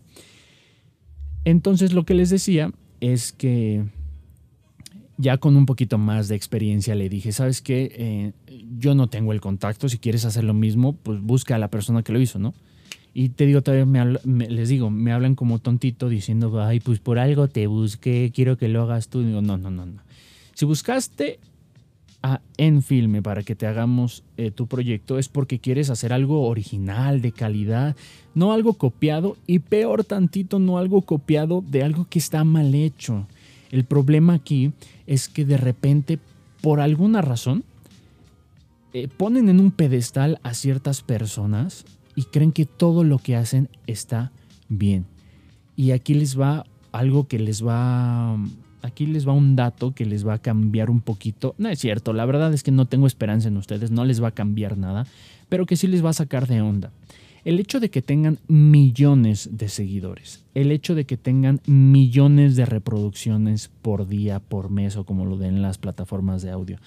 Entonces 1.46 1.94
lo 1.94 2.04
que 2.04 2.12
les 2.12 2.28
decía 2.28 2.70
es 3.00 3.32
que 3.32 3.86
ya 5.20 5.36
con 5.36 5.56
un 5.56 5.66
poquito 5.66 5.98
más 5.98 6.28
de 6.28 6.36
experiencia 6.36 6.94
le 6.94 7.08
dije, 7.08 7.32
¿sabes 7.32 7.60
qué? 7.60 7.92
Eh, 7.94 8.32
yo 8.78 8.94
no 8.94 9.08
tengo 9.08 9.32
el 9.32 9.40
contacto, 9.40 9.88
si 9.88 9.98
quieres 9.98 10.24
hacer 10.24 10.44
lo 10.44 10.54
mismo, 10.54 10.94
pues 10.94 11.20
busca 11.20 11.56
a 11.56 11.58
la 11.58 11.68
persona 11.68 12.02
que 12.02 12.12
lo 12.12 12.20
hizo, 12.20 12.38
¿no? 12.38 12.54
Y 13.12 13.30
te 13.30 13.44
digo, 13.44 13.60
todavía 13.60 14.04
les 14.24 14.68
digo, 14.68 14.88
me 14.88 15.12
hablan 15.12 15.34
como 15.34 15.58
tontito 15.58 16.08
diciendo, 16.08 16.62
ay, 16.62 16.80
pues 16.80 17.00
por 17.00 17.18
algo 17.18 17.48
te 17.48 17.66
busqué, 17.66 18.30
quiero 18.34 18.56
que 18.56 18.68
lo 18.68 18.82
hagas 18.82 19.08
tú. 19.08 19.22
digo, 19.22 19.42
no, 19.42 19.58
no, 19.58 19.70
no, 19.70 19.84
no. 19.84 20.00
Si 20.54 20.64
buscaste 20.64 21.40
a 22.22 22.40
Enfilme 22.56 23.20
para 23.20 23.42
que 23.42 23.56
te 23.56 23.66
hagamos 23.66 24.22
eh, 24.36 24.50
tu 24.50 24.66
proyecto 24.68 25.18
es 25.18 25.28
porque 25.28 25.58
quieres 25.58 25.90
hacer 25.90 26.12
algo 26.12 26.46
original, 26.46 27.20
de 27.20 27.32
calidad, 27.32 27.96
no 28.34 28.52
algo 28.52 28.74
copiado 28.74 29.36
y 29.46 29.58
peor 29.58 30.04
tantito, 30.04 30.58
no 30.58 30.78
algo 30.78 31.02
copiado 31.02 31.64
de 31.66 31.82
algo 31.82 32.06
que 32.08 32.18
está 32.18 32.44
mal 32.44 32.74
hecho. 32.74 33.26
El 33.70 33.84
problema 33.84 34.34
aquí 34.34 34.72
es 35.06 35.28
que 35.28 35.44
de 35.44 35.56
repente, 35.56 36.18
por 36.60 36.80
alguna 36.80 37.22
razón, 37.22 37.64
eh, 38.92 39.08
ponen 39.08 39.48
en 39.48 39.60
un 39.60 39.70
pedestal 39.70 40.40
a 40.42 40.54
ciertas 40.54 41.02
personas 41.02 41.84
y 42.16 42.24
creen 42.24 42.50
que 42.50 42.66
todo 42.66 43.04
lo 43.04 43.18
que 43.18 43.36
hacen 43.36 43.68
está 43.86 44.32
bien. 44.68 45.06
Y 45.76 45.92
aquí 45.92 46.14
les 46.14 46.38
va 46.38 46.66
algo 46.92 47.28
que 47.28 47.38
les 47.38 47.64
va... 47.64 48.36
Aquí 48.82 49.04
les 49.04 49.28
va 49.28 49.34
un 49.34 49.56
dato 49.56 49.94
que 49.94 50.06
les 50.06 50.26
va 50.26 50.34
a 50.34 50.38
cambiar 50.38 50.88
un 50.88 51.02
poquito. 51.02 51.54
No 51.58 51.68
es 51.68 51.78
cierto, 51.78 52.14
la 52.14 52.24
verdad 52.24 52.54
es 52.54 52.62
que 52.62 52.70
no 52.70 52.86
tengo 52.86 53.06
esperanza 53.06 53.48
en 53.48 53.58
ustedes, 53.58 53.90
no 53.90 54.06
les 54.06 54.22
va 54.22 54.28
a 54.28 54.34
cambiar 54.34 54.78
nada, 54.78 55.06
pero 55.50 55.66
que 55.66 55.76
sí 55.76 55.86
les 55.86 56.02
va 56.02 56.10
a 56.10 56.14
sacar 56.14 56.46
de 56.46 56.62
onda. 56.62 56.90
El 57.44 57.58
hecho 57.58 57.80
de 57.80 57.90
que 57.90 58.02
tengan 58.02 58.38
millones 58.48 59.48
de 59.52 59.70
seguidores, 59.70 60.44
el 60.54 60.70
hecho 60.72 60.94
de 60.94 61.06
que 61.06 61.16
tengan 61.16 61.60
millones 61.66 62.54
de 62.54 62.66
reproducciones 62.66 63.70
por 63.80 64.06
día, 64.06 64.40
por 64.40 64.70
mes 64.70 64.96
o 64.96 65.04
como 65.04 65.24
lo 65.24 65.38
den 65.38 65.62
las 65.62 65.78
plataformas 65.78 66.42
de 66.42 66.50
audio, 66.50 66.78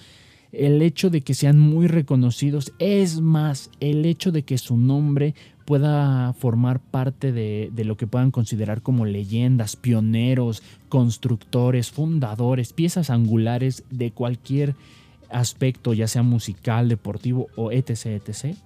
el 0.52 0.80
hecho 0.82 1.10
de 1.10 1.22
que 1.22 1.34
sean 1.34 1.58
muy 1.58 1.88
reconocidos, 1.88 2.72
es 2.78 3.20
más, 3.20 3.70
el 3.80 4.06
hecho 4.06 4.30
de 4.30 4.44
que 4.44 4.56
su 4.56 4.76
nombre 4.76 5.34
pueda 5.64 6.32
formar 6.34 6.78
parte 6.78 7.32
de, 7.32 7.72
lo 7.84 7.96
que 7.96 8.06
puedan 8.06 8.30
considerar 8.30 8.80
como 8.80 9.06
leyendas, 9.06 9.74
pioneros, 9.74 10.62
constructores, 10.88 11.90
fundadores, 11.90 12.72
piezas 12.72 13.10
angulares 13.10 13.82
de 13.90 14.12
cualquier 14.12 14.76
aspecto, 15.30 15.94
ya 15.94 16.06
sea 16.06 16.22
musical, 16.22 16.88
deportivo 16.88 17.48
o 17.56 17.72
etc, 17.72 18.06
etc 18.06 18.56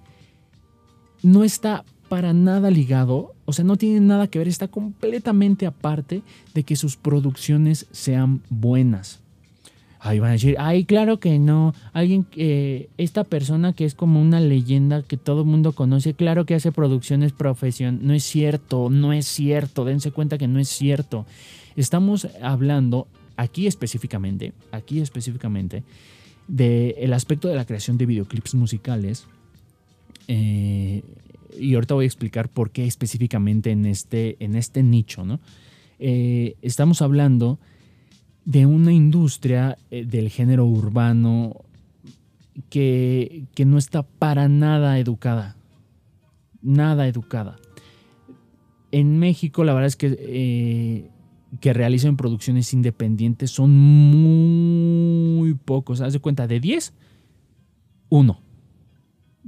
no 1.23 1.43
está 1.43 1.83
para 2.07 2.33
nada 2.33 2.71
ligado, 2.71 3.33
o 3.45 3.53
sea, 3.53 3.63
no 3.63 3.77
tiene 3.77 3.99
nada 3.99 4.27
que 4.27 4.39
ver, 4.39 4.47
está 4.47 4.67
completamente 4.67 5.67
aparte 5.67 6.23
de 6.53 6.63
que 6.63 6.75
sus 6.75 6.97
producciones 6.97 7.87
sean 7.91 8.41
buenas. 8.49 9.19
Ahí 10.01 10.19
van 10.19 10.29
a 10.29 10.33
decir, 10.33 10.55
ay, 10.59 10.85
claro 10.85 11.19
que 11.19 11.39
no. 11.39 11.73
Alguien, 11.91 12.23
que 12.23 12.89
esta 12.97 13.25
persona 13.25 13.73
que 13.73 13.83
es 13.83 13.95
como 13.95 14.21
una 14.21 14.39
leyenda 14.39 15.03
que 15.03 15.17
todo 15.17 15.41
el 15.41 15.47
mundo 15.47 15.73
conoce, 15.73 16.13
claro 16.13 16.45
que 16.45 16.55
hace 16.55 16.71
producciones 16.71 17.33
profesionales. 17.33 18.05
No 18.05 18.13
es 18.13 18.23
cierto, 18.23 18.89
no 18.89 19.11
es 19.11 19.25
cierto. 19.27 19.83
Dense 19.83 20.11
cuenta 20.11 20.37
que 20.37 20.47
no 20.47 20.59
es 20.59 20.69
cierto. 20.69 21.25
Estamos 21.75 22.29
hablando 22.41 23.07
aquí 23.35 23.67
específicamente, 23.67 24.53
aquí 24.71 25.01
específicamente, 25.01 25.83
del 26.47 27.11
aspecto 27.11 27.49
de 27.49 27.55
la 27.55 27.65
creación 27.65 27.97
de 27.97 28.05
videoclips 28.05 28.55
musicales 28.55 29.27
eh, 30.31 31.01
y 31.59 31.73
ahorita 31.73 31.95
voy 31.95 32.03
a 32.03 32.07
explicar 32.07 32.49
por 32.49 32.69
qué 32.69 32.85
específicamente 32.85 33.71
en 33.71 33.87
este, 33.87 34.37
en 34.39 34.55
este 34.55 34.83
nicho, 34.83 35.25
¿no? 35.25 35.39
Eh, 35.97 36.55
estamos 36.61 37.01
hablando 37.01 37.59
de 38.45 38.67
una 38.67 38.93
industria 38.93 39.79
eh, 39.89 40.05
del 40.05 40.29
género 40.29 40.67
urbano 40.67 41.55
que, 42.69 43.45
que, 43.55 43.65
no 43.65 43.79
está 43.79 44.03
para 44.03 44.47
nada 44.47 44.99
educada. 44.99 45.57
Nada 46.61 47.07
educada. 47.07 47.57
En 48.91 49.17
México, 49.17 49.63
la 49.63 49.73
verdad 49.73 49.87
es 49.87 49.95
que, 49.95 51.09
que 51.59 51.73
realizan 51.73 52.17
producciones 52.17 52.71
independientes 52.71 53.49
son 53.49 53.75
muy 53.75 55.55
pocos. 55.55 56.01
Haz 56.01 56.13
de 56.13 56.19
cuenta, 56.19 56.45
de 56.45 56.59
10, 56.59 56.93
uno 58.09 58.41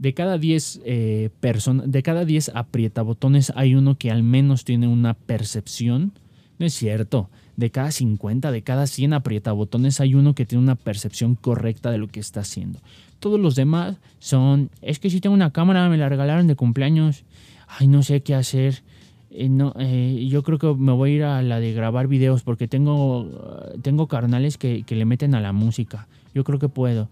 de 0.01 0.15
cada 0.15 0.39
10 0.39 0.81
eh, 0.83 1.29
personas, 1.41 1.91
de 1.91 2.01
cada 2.01 2.25
10 2.25 2.53
aprietabotones 2.55 3.53
hay 3.55 3.75
uno 3.75 3.99
que 3.99 4.09
al 4.09 4.23
menos 4.23 4.65
tiene 4.65 4.87
una 4.87 5.13
percepción. 5.13 6.13
No 6.57 6.65
es 6.65 6.73
cierto. 6.73 7.29
De 7.55 7.69
cada 7.69 7.91
50, 7.91 8.49
de 8.51 8.63
cada 8.63 8.87
100 8.87 9.13
aprietabotones 9.13 10.01
hay 10.01 10.15
uno 10.15 10.33
que 10.33 10.47
tiene 10.47 10.63
una 10.63 10.73
percepción 10.73 11.35
correcta 11.35 11.91
de 11.91 11.99
lo 11.99 12.07
que 12.07 12.19
está 12.19 12.39
haciendo. 12.39 12.79
Todos 13.19 13.39
los 13.39 13.53
demás 13.53 13.97
son, 14.17 14.71
es 14.81 14.97
que 14.97 15.11
si 15.11 15.21
tengo 15.21 15.35
una 15.35 15.53
cámara, 15.53 15.87
me 15.87 15.97
la 15.97 16.09
regalaron 16.09 16.47
de 16.47 16.55
cumpleaños. 16.55 17.23
Ay, 17.67 17.85
no 17.85 18.01
sé 18.01 18.23
qué 18.23 18.33
hacer. 18.33 18.81
Eh, 19.29 19.49
no, 19.49 19.75
eh, 19.77 20.27
yo 20.27 20.41
creo 20.41 20.57
que 20.57 20.73
me 20.73 20.93
voy 20.93 21.11
a 21.11 21.13
ir 21.13 21.23
a 21.25 21.41
la 21.43 21.59
de 21.59 21.73
grabar 21.73 22.07
videos 22.07 22.41
porque 22.41 22.67
tengo, 22.67 23.29
tengo 23.83 24.07
carnales 24.07 24.57
que, 24.57 24.81
que 24.81 24.95
le 24.95 25.05
meten 25.05 25.35
a 25.35 25.41
la 25.41 25.53
música. 25.53 26.07
Yo 26.33 26.43
creo 26.43 26.57
que 26.57 26.69
puedo. 26.69 27.07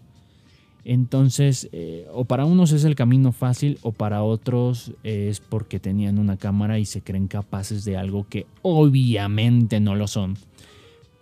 Entonces, 0.92 1.70
eh, 1.72 2.08
o 2.12 2.26
para 2.26 2.46
unos 2.46 2.72
es 2.72 2.84
el 2.84 2.96
camino 2.96 3.32
fácil 3.32 3.78
o 3.84 3.92
para 3.92 4.24
otros 4.24 4.92
es 5.04 5.40
porque 5.40 5.80
tenían 5.80 6.18
una 6.18 6.36
cámara 6.36 6.80
y 6.80 6.86
se 6.86 7.02
creen 7.02 7.28
capaces 7.28 7.86
de 7.86 7.96
algo 7.96 8.26
que 8.28 8.48
obviamente 8.64 9.80
no 9.80 9.94
lo 9.94 10.08
son. 10.08 10.36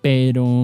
Pero 0.02 0.56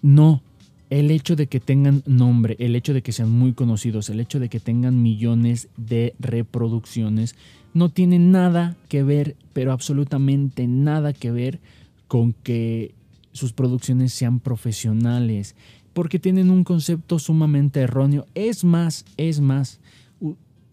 no, 0.00 0.42
el 0.90 1.10
hecho 1.10 1.34
de 1.34 1.48
que 1.48 1.58
tengan 1.58 2.04
nombre, 2.06 2.54
el 2.60 2.76
hecho 2.76 2.94
de 2.94 3.02
que 3.02 3.10
sean 3.10 3.32
muy 3.32 3.52
conocidos, 3.52 4.10
el 4.10 4.20
hecho 4.20 4.38
de 4.38 4.48
que 4.48 4.60
tengan 4.60 5.02
millones 5.02 5.66
de 5.76 6.14
reproducciones, 6.20 7.34
no 7.74 7.88
tiene 7.88 8.20
nada 8.20 8.76
que 8.88 9.02
ver, 9.02 9.34
pero 9.52 9.72
absolutamente 9.72 10.68
nada 10.68 11.12
que 11.12 11.32
ver 11.32 11.58
con 12.06 12.32
que 12.32 12.94
sus 13.32 13.52
producciones 13.52 14.12
sean 14.12 14.38
profesionales, 14.40 15.56
porque 15.98 16.20
tienen 16.20 16.48
un 16.52 16.62
concepto 16.62 17.18
sumamente 17.18 17.80
erróneo. 17.80 18.24
Es 18.36 18.62
más, 18.62 19.04
es 19.16 19.40
más, 19.40 19.80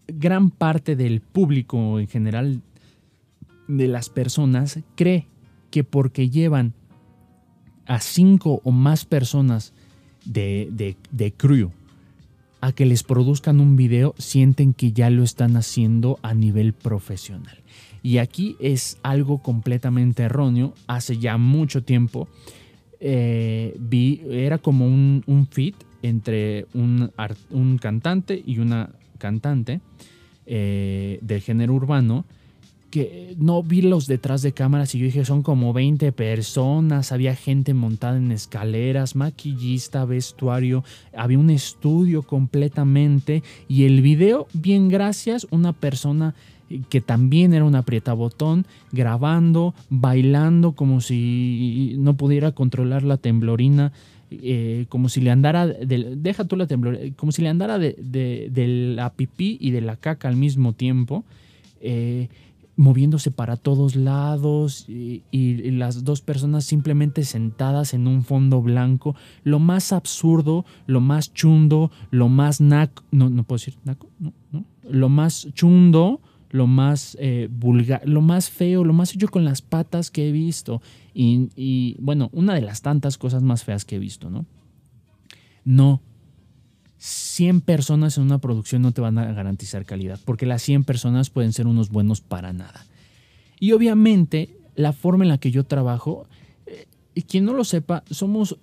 gran 0.06 0.50
parte 0.50 0.94
del 0.94 1.20
público 1.20 1.98
en 1.98 2.06
general, 2.06 2.62
de 3.66 3.88
las 3.88 4.08
personas, 4.08 4.78
cree 4.94 5.26
que 5.72 5.82
porque 5.82 6.30
llevan 6.30 6.74
a 7.86 7.98
cinco 7.98 8.60
o 8.62 8.70
más 8.70 9.04
personas 9.04 9.72
de, 10.24 10.94
de, 11.10 11.32
crew 11.32 11.72
a 12.60 12.70
que 12.70 12.86
les 12.86 13.02
produzcan 13.02 13.58
un 13.58 13.74
video, 13.74 14.14
sienten 14.18 14.74
que 14.74 14.92
ya 14.92 15.10
lo 15.10 15.24
están 15.24 15.56
haciendo 15.56 16.20
a 16.22 16.34
nivel 16.34 16.72
profesional. 16.72 17.64
Y 18.00 18.18
aquí 18.18 18.54
es 18.60 18.98
algo 19.02 19.38
completamente 19.38 20.22
erróneo. 20.22 20.72
Hace 20.86 21.18
ya 21.18 21.36
mucho 21.36 21.82
tiempo 21.82 22.28
eh, 23.00 23.76
vi, 23.78 24.22
era 24.30 24.58
como 24.58 24.86
un, 24.86 25.48
fit 25.50 25.76
entre 26.02 26.66
un, 26.74 27.10
un, 27.50 27.78
cantante 27.78 28.42
y 28.44 28.58
una 28.58 28.90
cantante 29.18 29.80
eh, 30.46 31.18
del 31.22 31.40
género 31.40 31.74
urbano 31.74 32.24
que 32.90 33.34
no 33.38 33.62
vi 33.62 33.82
los 33.82 34.06
detrás 34.06 34.42
de 34.42 34.52
cámaras 34.52 34.94
y 34.94 34.98
yo 34.98 35.06
dije 35.06 35.24
son 35.24 35.42
como 35.42 35.72
20 35.72 36.12
personas, 36.12 37.12
había 37.12 37.34
gente 37.34 37.74
montada 37.74 38.16
en 38.16 38.32
escaleras, 38.32 39.16
maquillista, 39.16 40.04
vestuario, 40.04 40.84
había 41.14 41.38
un 41.38 41.50
estudio 41.50 42.22
completamente 42.22 43.42
y 43.68 43.84
el 43.84 44.00
video, 44.02 44.46
bien 44.54 44.88
gracias, 44.88 45.46
una 45.50 45.72
persona 45.72 46.34
que 46.88 47.00
también 47.00 47.54
era 47.54 47.64
un 47.64 47.80
botón 48.16 48.66
grabando, 48.92 49.74
bailando 49.88 50.72
como 50.72 51.00
si 51.00 51.94
no 51.98 52.16
pudiera 52.16 52.52
controlar 52.52 53.02
la 53.02 53.16
temblorina. 53.16 53.92
Eh, 54.30 54.86
como 54.88 55.08
si 55.08 55.20
le 55.20 55.30
andara, 55.30 55.68
de, 55.68 56.16
deja 56.16 56.44
tú 56.44 56.56
la 56.56 56.66
temblorina, 56.66 57.14
como 57.14 57.30
si 57.30 57.42
le 57.42 57.48
andara 57.48 57.78
de, 57.78 57.94
de, 58.50 58.94
la 58.96 59.10
pipí 59.10 59.56
y 59.60 59.70
de 59.70 59.80
la 59.80 59.96
caca 59.96 60.28
al 60.28 60.36
mismo 60.36 60.72
tiempo. 60.72 61.24
Eh, 61.80 62.28
moviéndose 62.76 63.30
para 63.30 63.56
todos 63.56 63.96
lados 63.96 64.86
y, 64.88 65.22
las 65.72 66.04
dos 66.04 66.20
personas 66.20 66.64
simplemente 66.64 67.24
sentadas 67.24 67.94
en 67.94 68.06
un 68.06 68.22
fondo 68.22 68.60
blanco. 68.62 69.16
Lo 69.44 69.58
más 69.58 69.92
absurdo, 69.92 70.64
lo 70.86 71.00
más 71.00 71.32
chundo, 71.32 71.90
lo 72.10 72.28
más 72.28 72.60
naco, 72.60 73.02
no, 73.10 73.30
no 73.30 73.44
puedo 73.44 73.58
decir 73.58 73.76
naco, 73.84 74.08
no, 74.18 74.32
no, 74.52 74.64
lo 74.88 75.08
más 75.08 75.48
chundo, 75.54 76.20
lo 76.50 76.66
más 76.66 77.16
eh, 77.20 77.48
vulgar, 77.50 78.02
lo 78.08 78.20
más 78.20 78.50
feo, 78.50 78.84
lo 78.84 78.92
más 78.92 79.14
hecho 79.14 79.28
con 79.28 79.44
las 79.44 79.62
patas 79.62 80.10
que 80.10 80.28
he 80.28 80.32
visto. 80.32 80.80
Y, 81.14 81.96
bueno, 81.98 82.28
una 82.32 82.54
de 82.54 82.60
las 82.60 82.82
tantas 82.82 83.18
cosas 83.18 83.42
más 83.42 83.64
feas 83.64 83.84
que 83.84 83.96
he 83.96 83.98
visto, 83.98 84.30
¿no? 84.30 84.44
No 85.64 86.02
100 86.98 87.60
personas 87.60 88.16
en 88.16 88.24
una 88.24 88.38
producción 88.38 88.82
no 88.82 88.92
te 88.92 89.00
van 89.00 89.18
a 89.18 89.32
garantizar 89.32 89.84
calidad, 89.84 90.18
porque 90.24 90.46
las 90.46 90.62
100 90.62 90.84
personas 90.84 91.30
pueden 91.30 91.52
ser 91.52 91.66
unos 91.66 91.90
buenos 91.90 92.20
para 92.20 92.52
nada. 92.52 92.86
Y 93.60 93.72
obviamente 93.72 94.56
la 94.74 94.92
forma 94.92 95.24
en 95.24 95.28
la 95.28 95.38
que 95.38 95.50
yo 95.50 95.64
trabajo, 95.64 96.26
eh, 96.66 96.86
quien 97.28 97.44
no 97.44 97.54
lo 97.54 97.64
sepa, 97.64 98.04
somos 98.10 98.58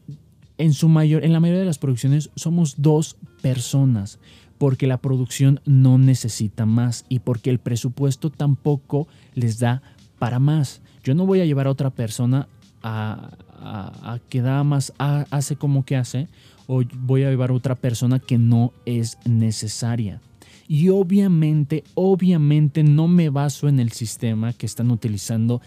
en 0.57 0.73
su 0.73 0.87
mayor, 0.87 1.23
en 1.23 1.33
la 1.33 1.39
mayoría 1.39 1.61
de 1.61 1.65
las 1.65 1.79
producciones 1.79 2.29
somos 2.35 2.75
dos 2.77 3.17
personas, 3.41 4.19
porque 4.63 4.87
la 4.87 4.97
producción 4.97 5.59
no 5.65 5.97
necesita 5.97 6.65
más 6.65 7.03
y 7.09 7.19
porque 7.19 7.49
el 7.49 7.59
presupuesto 7.59 8.29
tampoco 8.29 9.09
les 9.33 9.59
da 9.59 9.81
para 10.19 10.39
más. 10.39 10.81
Yo 11.03 11.13
no 11.15 11.25
voy 11.25 11.41
a 11.41 11.45
llevar 11.45 11.67
a 11.67 11.69
otra 11.69 11.89
persona 11.89 12.47
a, 12.81 14.19
que 14.29 14.41
da 14.41 14.63
más, 14.63 14.93
hace 14.97 15.57
como 15.57 15.83
que 15.83 15.97
hace, 15.97 16.29
o 16.65 16.81
voy 16.95 17.23
a 17.23 17.29
llevar 17.29 17.49
a 17.49 17.55
otra 17.55 17.75
persona 17.75 18.19
que 18.19 18.37
no 18.37 18.71
es 18.85 19.17
necesaria. 19.25 20.21
Y 20.69 20.87
obviamente, 20.87 21.83
obviamente 21.93 22.83
no 22.83 23.09
me 23.09 23.27
baso 23.27 23.67
en 23.67 23.81
el 23.81 23.91
sistema 23.91 24.53
que 24.53 24.65
están 24.65 24.91
utilizando 24.91 25.61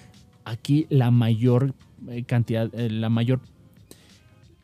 aquí 0.46 0.86
la 0.88 1.10
mayor 1.10 1.74
eh, 2.08 2.22
cantidad, 2.22 2.74
eh, 2.74 2.88
la 2.88 3.10
mayor, 3.10 3.40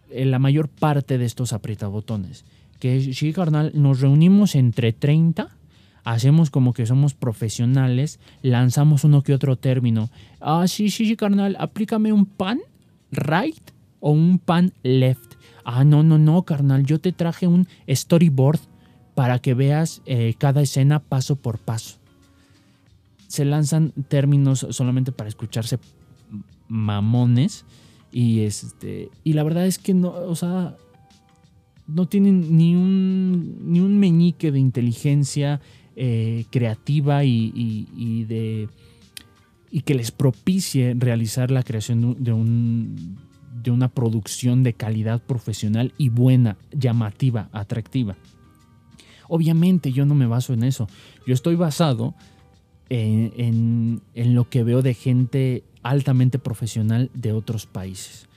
eh, 0.09 0.25
la 0.25 0.39
mayor 0.39 0.71
parte 0.71 1.19
de 1.19 1.27
estos 1.27 1.53
aprietabotones. 1.53 2.47
Que 2.83 3.15
sí, 3.15 3.33
carnal, 3.33 3.71
nos 3.77 4.01
reunimos 4.01 4.57
entre 4.57 4.93
30, 4.93 5.57
hacemos 6.03 6.51
como 6.51 6.73
que 6.73 6.85
somos 6.85 7.15
profesionales, 7.15 8.19
lanzamos 8.43 9.05
uno 9.05 9.23
que 9.23 9.35
otro 9.35 9.55
término. 9.55 10.11
Ah, 10.41 10.67
sí, 10.67 10.91
sí, 10.91 11.07
sí, 11.07 11.15
carnal, 11.15 11.55
aplícame 11.61 12.13
un 12.13 12.27
pan 12.27 12.59
right 13.13 13.71
o 14.01 14.11
un 14.11 14.41
pan 14.41 14.73
left. 14.83 15.37
Ah, 15.65 15.85
no, 15.85 16.03
no, 16.03 16.19
no, 16.19 16.43
carnal, 16.43 16.85
yo 16.85 16.99
te 16.99 17.13
traje 17.13 17.47
un 17.47 17.69
storyboard 17.89 18.59
para 19.15 19.39
que 19.39 19.55
veas 19.55 20.03
eh, 20.05 20.35
cada 20.37 20.61
escena 20.61 20.99
paso 20.99 21.37
por 21.37 21.61
paso. 21.61 22.01
Se 23.29 23.45
lanzan 23.45 23.93
términos 24.09 24.67
solamente 24.71 25.13
para 25.13 25.29
escucharse 25.29 25.79
mamones 26.67 27.65
y 28.11 28.41
este 28.41 29.09
y 29.23 29.35
la 29.35 29.45
verdad 29.45 29.67
es 29.67 29.79
que 29.79 29.95
no, 29.95 30.09
o 30.11 30.35
sea, 30.35 30.77
no 31.95 32.07
tienen 32.07 32.57
ni 32.57 32.75
un 32.75 33.73
ni 33.73 33.81
un 33.81 33.99
meñique 33.99 34.51
de 34.51 34.59
inteligencia 34.59 35.61
eh, 35.97 36.45
creativa 36.51 37.25
y, 37.25 38.25
de 38.29 38.69
y 39.71 39.81
que 39.83 39.95
les 39.95 40.11
propicie 40.11 40.95
realizar 40.99 41.51
la 41.51 41.63
creación 41.63 42.17
de 42.23 42.33
un 42.33 43.17
de 43.63 43.71
una 43.71 43.89
producción 43.89 44.63
de 44.63 44.73
calidad 44.73 45.23
profesional 45.23 45.93
y 45.99 46.09
buena, 46.09 46.57
llamativa, 46.73 47.49
atractiva. 47.53 48.17
Obviamente 49.29 49.93
yo 49.93 50.05
no 50.05 50.15
me 50.15 50.27
baso 50.27 50.53
en 50.53 50.65
eso. 50.65 50.89
Yo 51.27 51.35
estoy 51.35 51.55
basado 51.55 52.15
en, 52.89 54.03
lo 54.15 54.49
que 54.49 54.63
veo 54.65 54.83
de 54.83 54.95
gente 54.95 55.65
altamente 55.83 56.39
profesional 56.39 57.11
de 57.15 57.33
otros 57.33 57.67
países. 57.67 58.29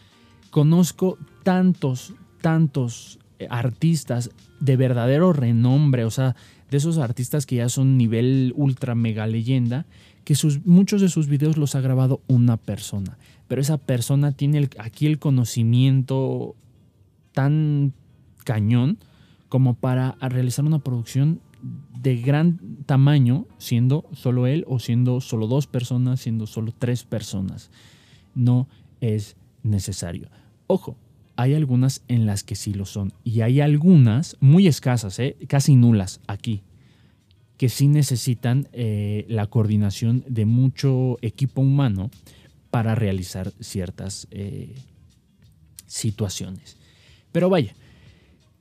Conozco 0.52 1.18
tantos, 1.44 2.14
tantos 2.42 3.20
artistas 3.50 4.32
de 4.60 4.78
verdadero 4.78 5.34
renombre, 5.34 6.06
o 6.06 6.12
sea, 6.12 6.36
de 6.70 6.78
esos 6.78 6.98
artistas 6.98 7.46
que 7.46 7.58
ya 7.58 7.70
son 7.70 7.98
nivel 7.98 8.54
ultra 8.56 8.96
mega 8.96 9.28
leyenda, 9.28 9.86
que 10.24 10.36
sus, 10.36 10.66
muchos 10.66 11.02
de 11.02 11.10
sus 11.10 11.28
videos 11.28 11.58
los 11.58 11.76
ha 11.76 11.82
grabado 11.82 12.22
una 12.28 12.58
persona 12.58 13.18
pero 13.48 13.62
esa 13.62 13.78
persona 13.78 14.32
tiene 14.32 14.70
aquí 14.80 15.06
el 15.06 15.20
conocimiento 15.20 16.56
tan 17.34 17.94
cañón 18.44 18.98
como 19.50 19.76
para 19.76 20.18
realizar 20.20 20.66
una 20.66 20.80
producción 20.80 21.42
de 22.02 22.18
gran 22.18 22.60
tamaño, 22.86 23.46
siendo 23.58 24.06
solo 24.14 24.48
él 24.48 24.66
o 24.68 24.80
siendo 24.80 25.22
solo 25.22 25.48
dos 25.48 25.68
personas, 25.68 26.22
siendo 26.22 26.48
solo 26.48 26.74
tres 26.78 27.04
personas. 27.04 27.72
No 28.34 28.68
es 29.02 29.36
necesario. 29.64 30.30
Ojo, 30.68 30.98
hay 31.36 31.54
algunas 31.54 32.04
en 32.08 32.26
las 32.26 32.44
que 32.44 32.56
sí 32.56 32.74
lo 32.74 32.86
son 32.86 33.14
y 33.24 33.42
hay 33.42 33.62
algunas 33.62 34.38
muy 34.40 34.68
escasas, 34.68 35.20
¿eh? 35.20 35.36
casi 35.48 35.76
nulas 35.76 36.22
aquí, 36.28 36.64
que 37.58 37.70
sí 37.70 37.88
necesitan 37.88 38.68
eh, 38.74 39.26
la 39.28 39.48
coordinación 39.48 40.24
de 40.28 40.46
mucho 40.46 41.18
equipo 41.22 41.62
humano 41.62 42.10
para 42.72 42.96
realizar 42.96 43.54
ciertas 43.60 44.28
eh, 44.32 44.76
situaciones. 45.86 46.78
Pero 47.32 47.50
vaya, 47.50 47.76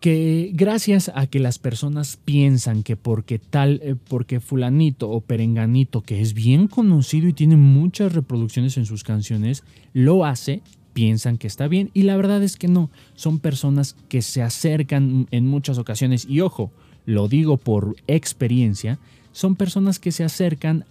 que 0.01 0.51
gracias 0.53 1.11
a 1.15 1.27
que 1.27 1.39
las 1.39 1.59
personas 1.59 2.19
piensan 2.25 2.83
que 2.83 2.97
porque 2.97 3.39
tal, 3.39 3.99
porque 4.09 4.41
fulanito 4.41 5.11
o 5.11 5.21
perenganito, 5.21 6.03
que 6.03 6.21
es 6.21 6.35
bien 6.35 6.69
conocido 6.69 7.27
y 7.29 7.33
tiene 7.33 7.57
muchas 7.57 8.13
reproducciones 8.13 8.77
en 8.77 8.85
sus 8.85 9.03
canciones, 9.03 9.65
lo 9.93 10.25
hace, 10.25 10.61
piensan 10.95 11.37
que 11.37 11.47
está 11.47 11.69
bien 11.69 11.91
y 11.93 12.03
la 12.03 12.17
verdad 12.17 12.43
es 12.43 12.57
que 12.57 12.69
no, 12.69 12.89
son 13.15 13.39
personas 13.39 13.97
que 14.09 14.23
se 14.23 14.43
acercan 14.43 15.27
en 15.31 15.47
muchas 15.47 15.77
ocasiones 15.77 16.25
y 16.27 16.41
ojo, 16.41 16.73
lo 17.05 17.29
digo 17.29 17.59
por 17.59 17.97
experiencia, 18.07 18.99
son 19.33 19.57
personas 19.57 19.99
que 19.99 20.13
se 20.13 20.25
acercan 20.25 20.87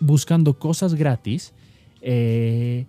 buscando 0.00 0.58
cosas 0.58 0.94
gratis 0.94 1.52
eh, 2.02 2.84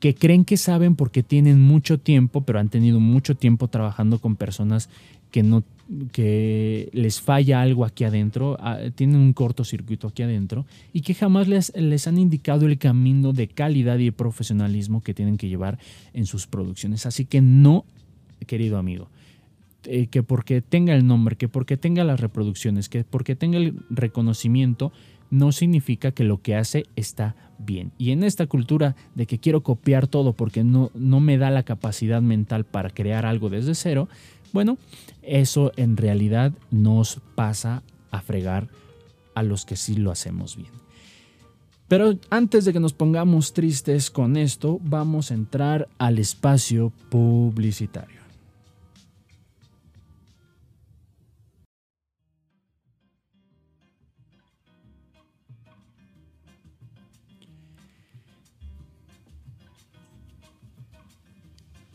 que 0.00 0.14
creen 0.14 0.44
que 0.44 0.58
saben 0.58 0.96
porque 0.96 1.22
tienen 1.22 1.62
mucho 1.62 1.98
tiempo, 1.98 2.42
pero 2.42 2.58
han 2.58 2.68
tenido 2.68 3.00
mucho 3.00 3.34
tiempo 3.36 3.68
trabajando 3.68 4.20
con 4.20 4.36
personas 4.36 4.90
que 5.30 5.42
no 5.42 5.62
que 6.12 6.88
les 6.92 7.20
falla 7.20 7.60
algo 7.60 7.84
aquí 7.84 8.04
adentro, 8.04 8.56
ah, 8.60 8.78
tienen 8.94 9.16
un 9.16 9.32
cortocircuito 9.32 10.08
aquí 10.08 10.22
adentro 10.22 10.66
y 10.92 11.02
que 11.02 11.14
jamás 11.14 11.48
les, 11.48 11.74
les 11.76 12.06
han 12.06 12.18
indicado 12.18 12.66
el 12.66 12.78
camino 12.78 13.32
de 13.32 13.48
calidad 13.48 13.98
y 13.98 14.10
profesionalismo 14.10 15.02
que 15.02 15.14
tienen 15.14 15.36
que 15.36 15.48
llevar 15.48 15.78
en 16.12 16.26
sus 16.26 16.46
producciones. 16.46 17.06
Así 17.06 17.26
que 17.26 17.40
no, 17.40 17.84
querido 18.46 18.78
amigo, 18.78 19.08
eh, 19.84 20.06
que 20.06 20.22
porque 20.22 20.62
tenga 20.62 20.94
el 20.94 21.06
nombre, 21.06 21.36
que 21.36 21.48
porque 21.48 21.76
tenga 21.76 22.04
las 22.04 22.20
reproducciones, 22.20 22.88
que 22.88 23.04
porque 23.04 23.36
tenga 23.36 23.58
el 23.58 23.74
reconocimiento, 23.90 24.92
no 25.30 25.52
significa 25.52 26.12
que 26.12 26.24
lo 26.24 26.40
que 26.40 26.54
hace 26.54 26.84
está 26.96 27.34
bien. 27.58 27.92
Y 27.98 28.10
en 28.12 28.22
esta 28.22 28.46
cultura 28.46 28.94
de 29.14 29.26
que 29.26 29.38
quiero 29.38 29.62
copiar 29.62 30.06
todo 30.06 30.32
porque 30.32 30.64
no, 30.64 30.90
no 30.94 31.20
me 31.20 31.38
da 31.38 31.50
la 31.50 31.64
capacidad 31.64 32.22
mental 32.22 32.64
para 32.64 32.90
crear 32.90 33.26
algo 33.26 33.50
desde 33.50 33.74
cero, 33.74 34.08
bueno, 34.54 34.78
eso 35.22 35.72
en 35.76 35.96
realidad 35.96 36.52
nos 36.70 37.20
pasa 37.34 37.82
a 38.12 38.20
fregar 38.20 38.68
a 39.34 39.42
los 39.42 39.64
que 39.64 39.74
sí 39.74 39.96
lo 39.96 40.12
hacemos 40.12 40.56
bien. 40.56 40.70
Pero 41.88 42.16
antes 42.30 42.64
de 42.64 42.72
que 42.72 42.78
nos 42.78 42.92
pongamos 42.92 43.52
tristes 43.52 44.12
con 44.12 44.36
esto, 44.36 44.80
vamos 44.84 45.32
a 45.32 45.34
entrar 45.34 45.88
al 45.98 46.20
espacio 46.20 46.92
publicitario. 47.10 48.23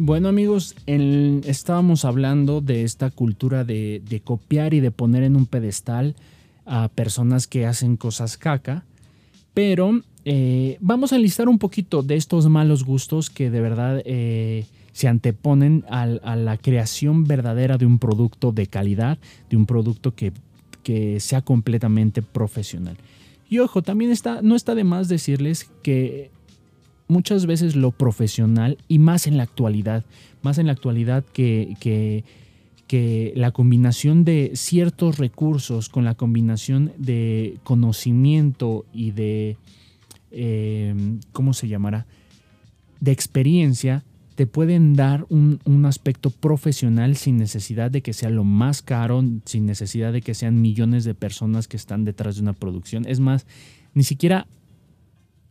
Bueno 0.02 0.30
amigos, 0.30 0.78
estábamos 0.86 2.06
hablando 2.06 2.62
de 2.62 2.84
esta 2.86 3.12
cultura 3.12 3.66
de, 3.66 4.22
copiar 4.24 4.74
y 4.74 4.80
de 4.80 4.92
poner 4.92 5.24
en 5.24 5.36
un 5.36 5.46
pedestal 5.46 6.16
a 6.66 6.88
personas 6.88 7.48
que 7.48 7.66
hacen 7.66 7.98
cosas 7.98 8.38
caca, 8.38 8.86
pero 9.54 10.00
eh, 10.24 10.78
vamos 10.80 11.12
a 11.12 11.18
enlistar 11.18 11.50
un 11.50 11.60
poquito 11.60 12.02
de 12.02 12.16
estos 12.16 12.48
malos 12.48 12.86
gustos 12.86 13.30
que 13.30 13.50
de 13.50 13.60
verdad 13.60 14.02
eh, 14.06 14.68
se 14.94 15.10
anteponen 15.10 15.84
a, 15.90 16.06
la 16.06 16.56
creación 16.56 17.26
verdadera 17.26 17.78
de 17.78 17.86
un 17.86 18.00
producto 18.00 18.54
de 18.54 18.68
calidad, 18.68 19.18
de 19.50 19.58
un 19.58 19.66
producto 19.66 20.16
que, 20.16 20.32
que 20.82 21.20
sea 21.20 21.42
completamente 21.42 22.22
profesional. 22.22 22.96
Y 23.50 23.60
ojo, 23.60 23.82
también 23.82 24.12
está, 24.12 24.42
no 24.42 24.56
está 24.56 24.76
de 24.76 24.86
más 24.86 25.10
decirles 25.10 25.70
que 25.84 26.32
muchas 27.10 27.46
veces 27.46 27.76
lo 27.76 27.92
profesional 27.92 28.78
y 28.88 29.00
más 29.00 29.28
en 29.28 29.36
la 29.36 29.44
actualidad, 29.44 30.06
más 30.42 30.58
en 30.60 30.68
la 30.68 30.72
actualidad 30.72 31.26
que, 31.26 31.76
que, 31.82 32.24
la 33.36 33.52
combinación 33.52 34.24
de 34.24 34.52
ciertos 34.56 35.20
recursos 35.20 35.90
con 35.90 36.06
la 36.06 36.16
combinación 36.16 36.92
de 36.98 37.58
conocimiento 37.64 38.86
y 38.92 39.12
de, 39.12 39.58
eh, 40.32 40.96
¿cómo 41.32 41.54
se 41.54 41.68
llamará? 41.68 42.08
De 43.00 43.12
experiencia, 43.12 44.04
te 44.34 44.48
pueden 44.48 44.96
dar 44.96 45.28
un, 45.30 45.60
un, 45.66 45.86
aspecto 45.86 46.32
profesional 46.32 47.16
sin 47.16 47.38
necesidad 47.38 47.92
de 47.92 48.02
que 48.02 48.14
sea 48.14 48.32
lo 48.32 48.44
más 48.44 48.82
caro, 48.82 49.24
sin 49.46 49.68
necesidad 49.68 50.12
de 50.12 50.22
que 50.22 50.34
sean 50.34 50.60
millones 50.60 51.04
de 51.04 51.14
personas 51.14 51.68
que 51.68 51.78
están 51.78 52.06
detrás 52.06 52.38
de 52.38 52.42
una 52.42 52.54
producción. 52.54 53.06
Es 53.06 53.20
más, 53.20 53.46
ni 53.94 54.04
siquiera 54.04 54.48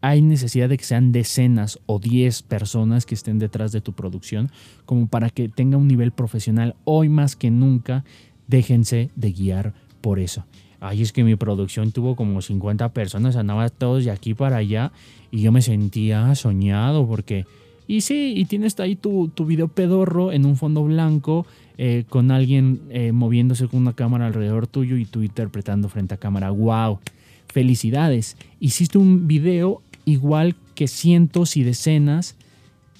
hay 0.01 0.23
necesidad 0.23 0.69
de 0.69 0.79
que 0.79 0.85
sean 0.85 1.13
decenas 1.13 1.79
o 1.87 1.99
diez 1.99 2.43
personas 2.43 3.05
que 3.05 3.15
estén 3.15 3.39
detrás 3.39 3.73
de 3.73 3.81
tu 3.81 3.93
producción, 3.93 4.51
como 4.85 5.09
para 5.09 5.31
que 5.31 5.49
tenga 5.49 5.77
un 5.77 5.89
nivel 5.89 6.13
profesional. 6.13 6.77
Hoy 6.85 7.09
más 7.09 7.35
que 7.35 7.51
nunca, 7.51 8.05
déjense 8.47 9.11
de 9.17 9.33
guiar 9.33 9.75
por 10.01 10.19
eso. 10.21 10.45
Ay, 10.81 11.03
es 11.03 11.13
que 11.13 11.25
mi 11.25 11.35
producción 11.35 11.91
tuvo 11.91 12.15
como 12.15 12.41
50 12.41 12.91
personas, 12.93 13.35
andaba 13.35 13.69
todos 13.69 14.05
de 14.05 14.13
aquí 14.13 14.35
para 14.35 14.59
allá 14.59 14.93
y 15.31 15.43
yo 15.43 15.53
me 15.53 15.63
sentía 15.63 16.35
soñado 16.35 17.07
porque... 17.07 17.47
Y 17.89 18.03
sí, 18.03 18.35
y 18.37 18.45
tienes 18.45 18.79
ahí 18.81 18.97
tu, 18.97 19.29
tu 19.29 19.47
video 19.47 19.67
pedorro 19.67 20.31
en 20.31 20.45
un 20.45 20.57
fondo 20.57 20.85
blanco 20.85 21.47
eh, 21.79 22.05
con 22.07 22.31
alguien 22.31 22.83
eh, 22.91 23.13
moviéndose 23.13 23.67
con 23.67 23.81
una 23.81 23.95
cámara 23.95 24.27
alrededor 24.27 24.67
tuyo 24.67 24.99
y 24.99 25.07
tú 25.07 25.23
interpretando 25.23 25.89
frente 25.89 26.13
a 26.13 26.19
cámara. 26.19 26.51
¡Wow! 26.51 26.99
Felicidades. 27.47 28.37
Hiciste 28.61 28.99
un 28.99 29.27
video 29.27 29.81
igual 30.09 30.57
que 30.75 30.89
cientos 30.89 31.57
y 31.57 31.63
decenas 31.63 32.37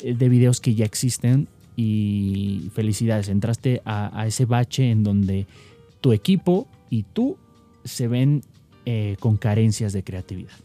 eh, 0.01 0.15
de 0.15 0.29
videos 0.29 0.61
que 0.61 0.75
ya 0.75 0.85
existen. 0.85 1.49
Y 1.77 2.71
felicidades, 2.75 3.29
entraste 3.29 3.83
a, 3.85 4.27
ese 4.27 4.47
bache 4.47 4.91
en 4.91 5.05
donde 5.05 5.47
tu 6.01 6.13
equipo 6.13 6.67
y 6.91 7.05
tú 7.05 7.37
se 7.85 8.09
ven 8.09 8.43
eh, 8.85 9.17
con 9.21 9.37
carencias 9.37 9.93
de 9.93 10.03
creatividad. 10.03 10.57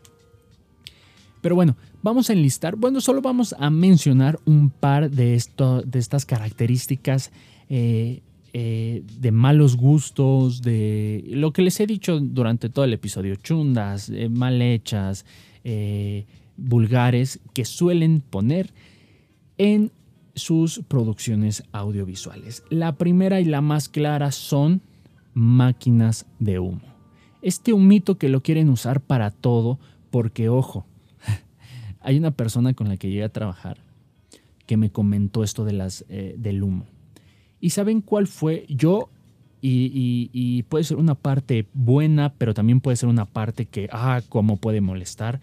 Pero 1.41 1.53
bueno, 1.53 1.75
vamos 2.01 2.31
a 2.31 2.33
enlistar, 2.33 2.77
bueno, 2.77 2.99
solo 2.99 3.21
vamos 3.21 3.53
a 3.59 3.69
mencionar 3.69 4.39
un 4.45 4.71
par 4.71 5.11
de, 5.11 5.35
esto, 5.35 5.83
de 5.83 5.99
estas 5.99 6.25
características 6.25 7.31
eh, 7.69 8.21
de 8.53 9.31
malos 9.31 9.77
gustos, 9.77 10.63
de 10.63 11.23
lo 11.27 11.53
que 11.53 11.61
les 11.61 11.79
he 11.79 11.85
dicho 11.85 12.19
durante 12.19 12.69
todo 12.69 12.85
el 12.85 12.93
episodio, 12.93 13.35
chundas, 13.35 14.11
mal 14.31 14.63
hechas, 14.63 15.25
eh, 15.63 16.25
vulgares 16.57 17.39
que 17.53 17.65
suelen 17.65 18.21
poner 18.21 18.73
en 19.57 19.91
sus 20.35 20.79
producciones 20.87 21.63
audiovisuales. 21.71 22.63
La 22.69 22.95
primera 22.95 23.39
y 23.39 23.45
la 23.45 23.61
más 23.61 23.89
clara 23.89 24.31
son 24.31 24.81
máquinas 25.33 26.25
de 26.39 26.59
humo. 26.59 26.81
Este 27.41 27.73
humito 27.73 28.17
que 28.17 28.29
lo 28.29 28.41
quieren 28.41 28.69
usar 28.69 29.01
para 29.01 29.31
todo 29.31 29.79
porque, 30.09 30.49
ojo, 30.49 30.85
hay 32.01 32.17
una 32.17 32.31
persona 32.31 32.73
con 32.73 32.87
la 32.87 32.97
que 32.97 33.09
llegué 33.09 33.23
a 33.23 33.29
trabajar 33.29 33.77
que 34.65 34.77
me 34.77 34.91
comentó 34.91 35.43
esto 35.43 35.65
de 35.65 35.73
las, 35.73 36.05
eh, 36.09 36.35
del 36.37 36.63
humo. 36.63 36.85
¿Y 37.59 37.71
saben 37.71 38.01
cuál 38.01 38.27
fue? 38.27 38.65
Yo, 38.69 39.09
y, 39.65 40.63
puede 40.63 40.83
ser 40.83 40.97
una 40.97 41.15
parte 41.15 41.67
buena, 41.73 42.33
pero 42.37 42.53
también 42.53 42.81
puede 42.81 42.97
ser 42.97 43.07
una 43.07 43.25
parte 43.25 43.65
que, 43.65 43.87
ah, 43.91 44.21
cómo 44.27 44.57
puede 44.57 44.81
molestar 44.81 45.39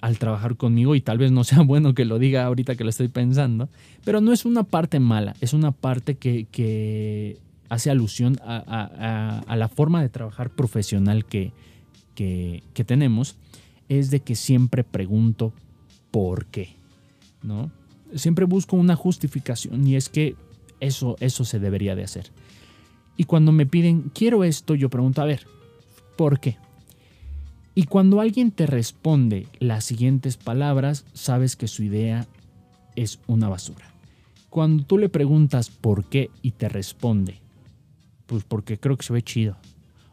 al 0.00 0.18
trabajar 0.18 0.56
conmigo 0.56 0.94
y 0.94 1.00
tal 1.00 1.18
vez 1.18 1.32
no 1.32 1.44
sea 1.44 1.62
bueno 1.62 1.92
que 1.94 2.04
lo 2.04 2.18
diga 2.18 2.44
ahorita 2.44 2.76
que 2.76 2.84
lo 2.84 2.90
estoy 2.90 3.08
pensando, 3.08 3.68
pero 4.04 4.20
no 4.20 4.32
es 4.32 4.44
una 4.44 4.62
parte 4.62 5.00
mala, 5.00 5.34
es 5.40 5.52
una 5.52 5.72
parte 5.72 6.16
que, 6.16 7.38
hace 7.68 7.90
alusión 7.90 8.38
a, 8.42 9.54
la 9.54 9.68
forma 9.68 10.00
de 10.00 10.08
trabajar 10.08 10.48
profesional 10.48 11.26
que, 11.26 11.52
que, 12.14 12.84
tenemos, 12.86 13.36
es 13.90 14.10
de 14.10 14.20
que 14.20 14.34
siempre 14.34 14.84
pregunto 14.84 15.52
por 16.10 16.46
qué, 16.46 16.76
¿no? 17.42 17.70
Siempre 18.14 18.46
busco 18.46 18.76
una 18.76 18.96
justificación 18.96 19.86
y 19.86 19.96
es 19.96 20.08
que 20.08 20.34
eso, 20.80 21.16
eso 21.20 21.44
se 21.44 21.58
debería 21.58 21.94
de 21.94 22.04
hacer. 22.04 22.30
Y 23.18 23.24
cuando 23.24 23.50
me 23.50 23.66
piden, 23.66 24.12
quiero 24.14 24.44
esto, 24.44 24.76
yo 24.76 24.88
pregunto, 24.88 25.20
a 25.20 25.26
ver, 25.26 25.44
¿por 26.16 26.38
qué? 26.38 26.56
Y 27.74 27.84
cuando 27.84 28.20
alguien 28.20 28.52
te 28.52 28.64
responde 28.64 29.48
las 29.58 29.84
siguientes 29.84 30.36
palabras, 30.36 31.04
sabes 31.14 31.56
que 31.56 31.66
su 31.66 31.82
idea 31.82 32.28
es 32.94 33.18
una 33.26 33.48
basura. 33.48 33.92
Cuando 34.50 34.84
tú 34.84 34.98
le 34.98 35.08
preguntas 35.08 35.68
por 35.68 36.08
qué 36.08 36.30
y 36.42 36.52
te 36.52 36.68
responde, 36.68 37.40
pues 38.26 38.44
porque 38.44 38.78
creo 38.78 38.96
que 38.96 39.04
se 39.04 39.12
ve 39.12 39.22
chido. 39.22 39.56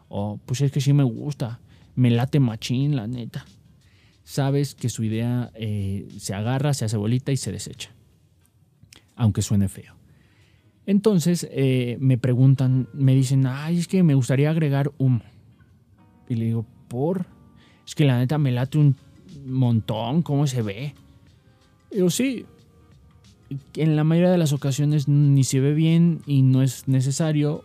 O 0.10 0.40
pues 0.44 0.62
es 0.62 0.72
que 0.72 0.82
sí 0.82 0.92
me 0.92 1.04
gusta, 1.04 1.60
me 1.94 2.10
late 2.10 2.40
machín, 2.40 2.96
la 2.96 3.06
neta. 3.06 3.46
Sabes 4.24 4.74
que 4.74 4.90
su 4.90 5.04
idea 5.04 5.52
eh, 5.54 6.08
se 6.18 6.34
agarra, 6.34 6.74
se 6.74 6.86
hace 6.86 6.98
bolita 6.98 7.32
y 7.32 7.38
se 7.38 7.52
desecha. 7.52 7.92
Aunque 9.16 9.44
suene 9.44 9.70
feo. 9.70 9.94
Entonces 10.88 11.48
eh, 11.52 11.98
me 12.00 12.18
preguntan, 12.18 12.88
me 12.94 13.16
dicen, 13.16 13.48
ay, 13.48 13.80
es 13.80 13.88
que 13.88 14.04
me 14.04 14.14
gustaría 14.14 14.50
agregar 14.50 14.92
humo. 14.98 15.22
Y 16.30 16.36
le 16.36 16.46
digo, 16.46 16.66
¿por? 16.88 17.26
Es 17.86 17.96
que 17.96 18.06
la 18.06 18.18
neta 18.18 18.38
me 18.38 18.52
late 18.52 18.78
un 18.78 18.96
montón 19.46 20.22
cómo 20.22 20.48
se 20.48 20.62
ve. 20.62 20.94
Yo 21.92 22.10
sí, 22.10 22.46
en 23.76 23.96
la 23.96 24.04
mayoría 24.04 24.32
de 24.32 24.38
las 24.38 24.54
ocasiones 24.54 25.08
ni 25.08 25.44
se 25.44 25.60
ve 25.60 25.74
bien 25.74 26.22
y 26.26 26.42
no 26.42 26.62
es 26.62 26.88
necesario, 26.88 27.64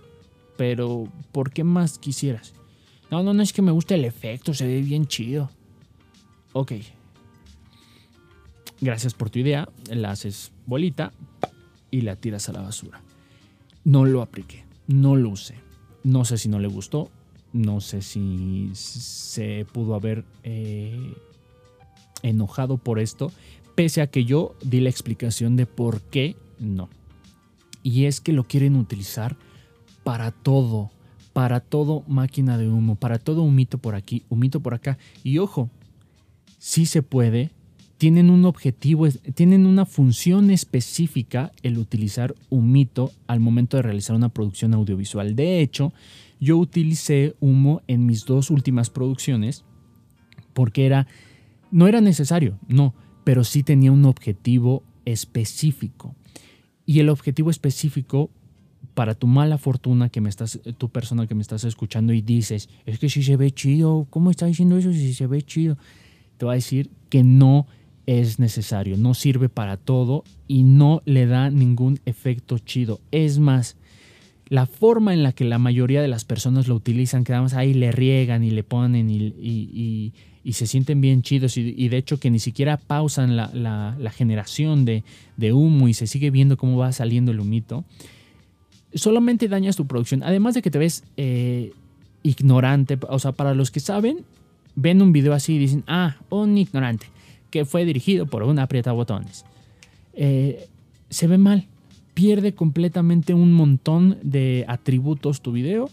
pero 0.57 1.09
¿por 1.33 1.51
qué 1.53 1.65
más 1.65 1.99
quisieras? 1.99 2.55
No, 3.11 3.23
no, 3.23 3.35
no 3.35 3.43
es 3.43 3.53
que 3.53 3.63
me 3.63 3.73
guste 3.73 3.95
el 3.95 4.05
efecto, 4.05 4.55
se 4.55 4.67
ve 4.67 4.83
bien 4.83 5.07
chido. 5.07 5.51
Ok. 6.53 6.73
Gracias 8.81 9.15
por 9.15 9.31
tu 9.31 9.41
idea, 9.41 9.69
la 9.91 10.13
haces 10.13 10.53
bolita 10.67 11.13
y 11.91 12.03
la 12.03 12.17
tiras 12.17 12.49
a 12.49 12.53
la 12.53 12.63
basura. 12.63 13.01
No 13.85 14.05
lo 14.05 14.23
apliqué, 14.23 14.65
no 14.87 15.17
lo 15.17 15.31
usé. 15.31 15.55
No 16.03 16.25
sé 16.25 16.39
si 16.39 16.49
no 16.49 16.59
le 16.59 16.69
gustó, 16.69 17.11
no 17.53 17.81
sé 17.81 18.03
si 18.03 18.71
se 18.75 19.67
pudo 19.73 19.95
haber 19.95 20.25
eh, 20.43 21.15
enojado 22.23 22.79
por 22.79 22.99
esto, 22.99 23.33
pese 23.75 24.03
a 24.03 24.07
que 24.07 24.25
yo 24.25 24.55
di 24.63 24.81
la 24.81 24.91
explicación 24.91 25.57
de 25.57 25.67
por 25.67 26.01
qué 26.01 26.37
no. 26.59 26.89
Y 27.83 28.05
es 28.05 28.21
que 28.21 28.33
lo 28.33 28.45
quieren 28.45 28.77
utilizar 28.77 29.37
para 30.05 30.31
todo, 30.31 30.91
para 31.33 31.61
todo 31.61 32.05
máquina 32.07 32.59
de 32.59 32.69
humo, 32.69 32.97
para 32.97 33.19
todo 33.19 33.43
humito 33.43 33.79
por 33.79 33.95
aquí, 33.95 34.25
humito 34.29 34.61
por 34.61 34.75
acá. 34.75 34.99
Y 35.23 35.39
ojo, 35.39 35.71
sí 36.59 36.87
se 36.87 37.03
puede, 37.03 37.51
tienen 38.01 38.31
un 38.31 38.47
objetivo, 38.47 39.07
tienen 39.35 39.67
una 39.67 39.85
función 39.85 40.51
específica 40.51 41.53
el 41.63 41.77
utilizar 41.77 42.35
humito 42.49 43.13
al 43.27 43.41
momento 43.41 43.77
de 43.77 43.83
realizar 43.83 44.17
una 44.17 44.31
producción 44.31 44.73
audiovisual. 44.73 45.37
De 45.37 45.61
hecho, 45.61 45.93
yo 46.41 46.57
utilicé 46.57 47.37
humo 47.41 47.83
en 47.89 48.07
mis 48.07 48.25
dos 48.25 48.49
últimas 48.49 48.89
producciones 48.89 49.67
porque 50.55 50.87
era, 50.87 51.09
no 51.71 51.89
era 51.89 52.01
necesario, 52.01 52.59
no, 52.69 52.95
pero 53.23 53.45
sí 53.45 53.63
tenía 53.63 53.93
un 53.93 54.07
objetivo 54.07 54.83
específico. 55.05 56.15
Y 56.87 57.01
el 57.01 57.11
objetivo 57.11 57.51
específico 57.51 58.31
para 58.95 59.15
tu 59.15 59.27
mala 59.27 59.59
fortuna 59.59 60.09
que 60.09 60.23
me 60.23 60.31
estás, 60.31 60.59
tu 60.79 60.89
persona 60.89 61.27
que 61.27 61.35
me 61.35 61.43
estás 61.43 61.65
escuchando 61.65 62.15
y 62.15 62.23
dices, 62.23 62.71
es 62.87 62.99
que 62.99 63.11
si 63.11 63.23
se 63.23 63.37
ve 63.37 63.51
chido, 63.51 64.07
¿cómo 64.09 64.31
está 64.31 64.47
diciendo 64.47 64.79
eso 64.79 64.91
si 64.91 65.13
se 65.13 65.27
ve 65.27 65.43
chido? 65.43 65.77
Te 66.39 66.47
va 66.47 66.53
a 66.53 66.55
decir 66.55 66.89
que 67.11 67.23
no 67.23 67.67
es 68.19 68.41
necesario, 68.41 68.97
no 68.97 69.15
sirve 69.15 69.49
para 69.49 69.77
todo 69.77 70.25
y 70.49 70.65
no 70.65 71.01
le 71.05 71.27
da 71.27 71.49
ningún 71.49 72.01
efecto 72.07 72.59
chido. 72.59 73.01
Es 73.13 73.39
más, 73.39 73.77
la 74.49 74.67
forma 74.67 75.15
en 75.15 75.23
la 75.23 75.31
que 75.31 75.45
la 75.45 75.59
mayoría 75.59 76.03
de 76.03 76.09
las 76.09 76.25
personas 76.25 76.67
lo 76.67 76.75
utilizan, 76.75 77.23
que 77.23 77.33
más 77.35 77.55
ahí 77.55 77.73
le 77.73 77.93
riegan 77.93 78.43
y 78.43 78.51
le 78.51 78.65
ponen 78.65 79.09
y, 79.09 80.13
se 80.51 80.67
sienten 80.67 81.01
bien 81.01 81.23
chidos 81.23 81.57
y, 81.57 81.89
de 81.89 81.97
hecho 81.97 82.19
que 82.19 82.33
ni 82.33 82.41
siquiera 82.41 82.79
pausan 82.79 83.37
la, 83.37 84.13
generación 84.13 84.85
de, 84.85 85.05
humo 85.53 85.87
y 85.87 85.95
se 85.95 86.09
sigue 86.09 86.33
viendo 86.33 86.57
cómo 86.57 86.79
va 86.79 86.91
saliendo 86.91 87.31
el 87.31 87.39
humito, 87.39 87.85
solamente 88.93 89.47
dañas 89.47 89.77
tu 89.77 89.87
producción. 89.87 90.25
Además 90.25 90.55
de 90.55 90.63
que 90.63 90.73
te 90.73 90.79
ves 90.79 91.05
eh, 91.17 91.73
ignorante, 92.25 92.99
o 93.09 93.21
sea, 93.21 93.31
para 93.31 93.55
los 93.55 93.71
que 93.71 93.79
saben, 93.79 94.25
ven 94.75 95.01
un 95.01 95.13
video 95.13 95.33
así 95.33 95.55
y 95.55 95.59
dicen, 95.59 95.85
ah, 95.87 96.17
un 96.29 96.59
ignorante, 96.59 97.07
que 97.51 97.65
fue 97.65 97.85
dirigido 97.85 98.27
por 98.27 98.43
un 98.43 98.59
aprieta 98.59 98.93
botones. 98.93 99.45
Eh, 100.15 100.69
se 101.09 101.27
ve 101.27 101.39
mal 101.39 101.67
pierde 102.15 102.55
completamente 102.55 103.35
un 103.35 103.53
montón 103.53 104.19
de 104.23 104.65
atributos 104.69 105.41
tu 105.41 105.53
video 105.53 105.89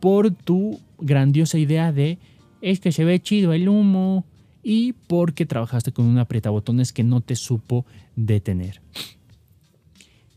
por 0.00 0.30
tu 0.30 0.80
grandiosa 1.00 1.58
idea 1.58 1.92
de 1.92 2.18
es 2.60 2.78
que 2.78 2.92
se 2.92 3.04
ve 3.04 3.20
chido 3.20 3.52
el 3.52 3.68
humo 3.68 4.24
y 4.62 4.92
porque 4.92 5.46
trabajaste 5.46 5.92
con 5.92 6.06
un 6.06 6.18
aprietabotones 6.18 6.92
que 6.92 7.04
no 7.04 7.20
te 7.20 7.36
supo 7.36 7.84
detener. 8.16 8.80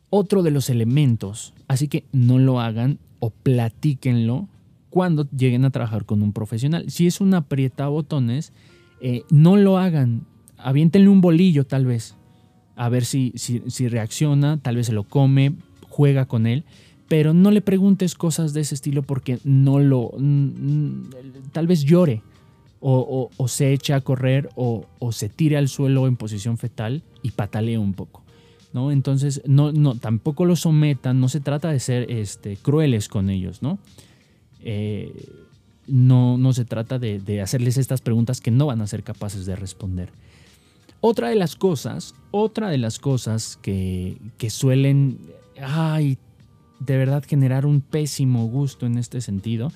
Otro 0.10 0.41
de 0.41 0.51
los 0.51 0.69
elementos, 0.69 1.53
así 1.67 1.88
que 1.88 2.03
no 2.12 2.39
lo 2.39 2.60
hagan 2.60 2.97
o 3.19 3.30
platíquenlo 3.30 4.47
cuando 4.89 5.30
lleguen 5.30 5.65
a 5.65 5.69
trabajar 5.69 6.06
con 6.06 6.21
un 6.21 6.34
profesional. 6.34 6.89
Si 6.89 7.08
es 7.08 7.21
un 7.21 7.34
aprietabotones, 7.34 8.53
eh, 9.01 9.23
no 9.30 9.56
lo 9.56 9.77
hagan. 9.77 10.25
Aviéntenle 10.58 11.10
un 11.10 11.22
bolillo 11.22 11.65
tal 11.65 11.86
vez 11.86 12.15
a 12.78 12.89
ver 12.89 13.06
si, 13.06 13.34
si, 13.36 13.88
reacciona, 13.89 14.60
tal 14.62 14.76
vez 14.76 14.86
se 14.86 14.93
lo 14.93 15.04
come, 15.04 15.54
juega 15.89 16.26
con 16.26 16.46
él, 16.46 16.63
pero 17.08 17.34
no 17.34 17.50
le 17.50 17.62
preguntes 17.62 18.13
cosas 18.13 18.54
de 18.54 18.62
ese 18.62 18.76
estilo 18.76 19.02
porque 19.02 19.39
no 19.43 19.80
lo, 19.80 20.12
tal 21.52 21.65
vez 21.65 21.84
llore 21.84 22.22
o, 22.80 23.30
se 23.48 23.74
eche 23.74 23.93
a 23.93 24.02
correr 24.02 24.50
o, 24.56 24.86
se 25.12 25.28
tire 25.28 25.58
al 25.58 25.70
suelo 25.70 26.08
en 26.08 26.17
posición 26.17 26.60
fetal 26.60 27.02
y 27.24 27.32
patalee 27.32 27.80
un 27.80 27.93
poco. 27.93 28.22
¿no? 28.74 28.91
Entonces, 28.91 29.41
no, 29.48 29.72
no, 29.72 29.96
tampoco 29.96 30.46
lo 30.46 30.56
sometan, 30.56 31.20
no 31.20 31.30
se 31.30 31.39
trata 31.39 31.72
de 31.72 31.80
ser 31.80 32.12
este, 32.12 32.58
crueles 32.58 33.08
con 33.08 33.32
ellos, 33.32 33.63
¿no? 33.63 33.80
Eh, 34.62 35.12
no, 35.88 36.38
no 36.38 36.54
se 36.54 36.65
trata 36.65 37.00
de 37.00 37.41
hacerles 37.41 37.78
estas 37.78 38.02
preguntas 38.02 38.39
que 38.39 38.52
no 38.52 38.67
van 38.67 38.82
a 38.82 38.88
ser 38.88 39.02
capaces 39.02 39.48
de 39.48 39.56
responder. 39.56 40.10
Otra 41.00 41.30
de 41.30 41.36
las 41.36 41.56
cosas, 41.56 42.16
otra 42.32 42.70
de 42.70 42.78
las 42.78 43.00
cosas 43.00 43.60
que, 43.62 44.18
suelen, 44.50 45.20
ay, 45.62 46.18
de 46.80 46.98
verdad 46.98 47.24
generar 47.28 47.66
un 47.66 47.82
pésimo 47.82 48.48
gusto 48.48 48.86
en 48.86 48.98
este 48.98 49.22
sentido, 49.22 49.72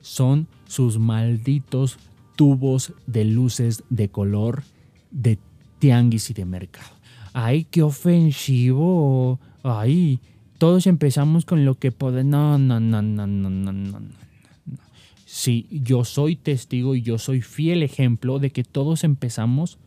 son 0.00 0.46
sus 0.66 0.98
malditos 0.98 1.98
tubos 2.36 2.92
de 3.06 3.24
luces 3.24 3.82
de 3.90 4.08
color 4.08 4.62
de 5.10 5.38
tianguis 5.78 6.30
y 6.30 6.34
de 6.34 6.44
mercado. 6.44 6.90
Ay, 7.32 7.64
qué 7.64 7.82
ofensivo. 7.82 9.40
Ay, 9.62 10.20
todos 10.58 10.86
empezamos 10.86 11.44
con 11.44 11.64
lo 11.64 11.74
que 11.74 11.92
podemos. 11.92 12.30
No, 12.30 12.58
no, 12.58 12.78
no, 12.78 13.02
no, 13.02 13.26
no, 13.26 13.50
no, 13.50 13.72
no, 13.72 14.00
no. 14.00 14.00
Sí, 15.24 15.66
yo 15.70 16.04
soy 16.04 16.36
testigo 16.36 16.94
y 16.94 17.02
yo 17.02 17.18
soy 17.18 17.40
fiel 17.40 17.82
ejemplo 17.82 18.38
de 18.38 18.50
que 18.50 18.64
todos 18.64 19.02
empezamos 19.02 19.78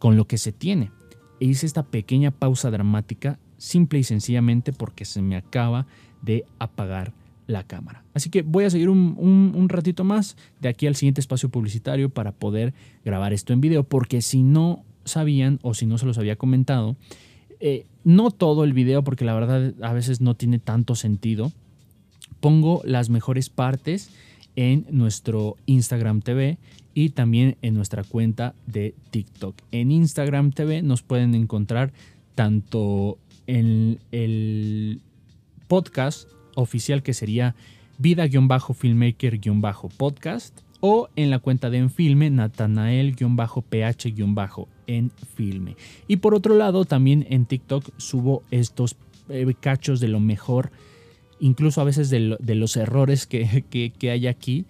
con 0.00 0.16
lo 0.16 0.24
que 0.24 0.38
se 0.38 0.50
tiene. 0.50 0.90
E 1.38 1.44
hice 1.44 1.66
esta 1.66 1.84
pequeña 1.84 2.32
pausa 2.32 2.72
dramática 2.72 3.38
simple 3.58 4.00
y 4.00 4.02
sencillamente 4.02 4.72
porque 4.72 5.04
se 5.04 5.22
me 5.22 5.36
acaba 5.36 5.86
de 6.22 6.44
apagar 6.58 7.12
la 7.46 7.64
cámara. 7.64 8.02
Así 8.14 8.30
que 8.30 8.42
voy 8.42 8.64
a 8.64 8.70
seguir 8.70 8.88
un, 8.88 9.66
ratito 9.68 10.02
más 10.02 10.36
de 10.60 10.68
aquí 10.68 10.86
al 10.86 10.96
siguiente 10.96 11.20
espacio 11.20 11.50
publicitario 11.50 12.08
para 12.08 12.32
poder 12.32 12.72
grabar 13.04 13.32
esto 13.32 13.52
en 13.52 13.60
video, 13.60 13.84
porque 13.84 14.22
si 14.22 14.42
no 14.42 14.84
sabían 15.04 15.58
o 15.62 15.74
si 15.74 15.86
no 15.86 15.98
se 15.98 16.06
los 16.06 16.18
había 16.18 16.36
comentado, 16.36 16.96
eh, 17.60 17.86
no 18.02 18.30
todo 18.30 18.64
el 18.64 18.72
video, 18.72 19.04
porque 19.04 19.24
la 19.24 19.34
verdad 19.34 19.74
a 19.82 19.92
veces 19.92 20.20
no 20.20 20.34
tiene 20.34 20.58
tanto 20.58 20.94
sentido, 20.94 21.52
pongo 22.40 22.80
las 22.84 23.10
mejores 23.10 23.50
partes 23.50 24.10
en 24.56 24.86
nuestro 24.90 25.56
Instagram 25.66 26.22
TV 26.22 26.58
y 26.94 27.10
también 27.10 27.58
en 27.62 27.74
nuestra 27.74 28.04
cuenta 28.04 28.54
de 28.66 28.94
TikTok. 29.10 29.56
En 29.72 29.90
Instagram 29.90 30.52
TV 30.52 30.82
nos 30.82 31.02
pueden 31.02 31.34
encontrar 31.34 31.92
tanto 32.34 33.18
en 33.46 33.98
el 34.12 35.00
podcast 35.68 36.28
oficial 36.54 37.02
que 37.02 37.14
sería 37.14 37.54
vida-filmmaker-podcast 37.98 40.60
o 40.80 41.08
en 41.14 41.30
la 41.30 41.38
cuenta 41.40 41.70
de 41.70 41.78
Enfilme, 41.78 42.30
Natanael-PH- 42.30 44.66
en 44.86 45.10
filme. 45.34 45.76
Y 46.08 46.16
por 46.16 46.34
otro 46.34 46.56
lado, 46.56 46.86
también 46.86 47.26
en 47.28 47.44
TikTok 47.44 47.90
subo 47.98 48.42
estos 48.50 48.96
eh, 49.28 49.46
cachos 49.60 50.00
de 50.00 50.08
lo 50.08 50.20
mejor, 50.20 50.70
incluso 51.38 51.80
a 51.80 51.84
veces 51.84 52.10
de, 52.10 52.36
los 52.54 52.76
errores 52.76 53.26
que, 53.26 53.92
que 53.98 54.10
hay 54.10 54.26
aquí 54.26 54.64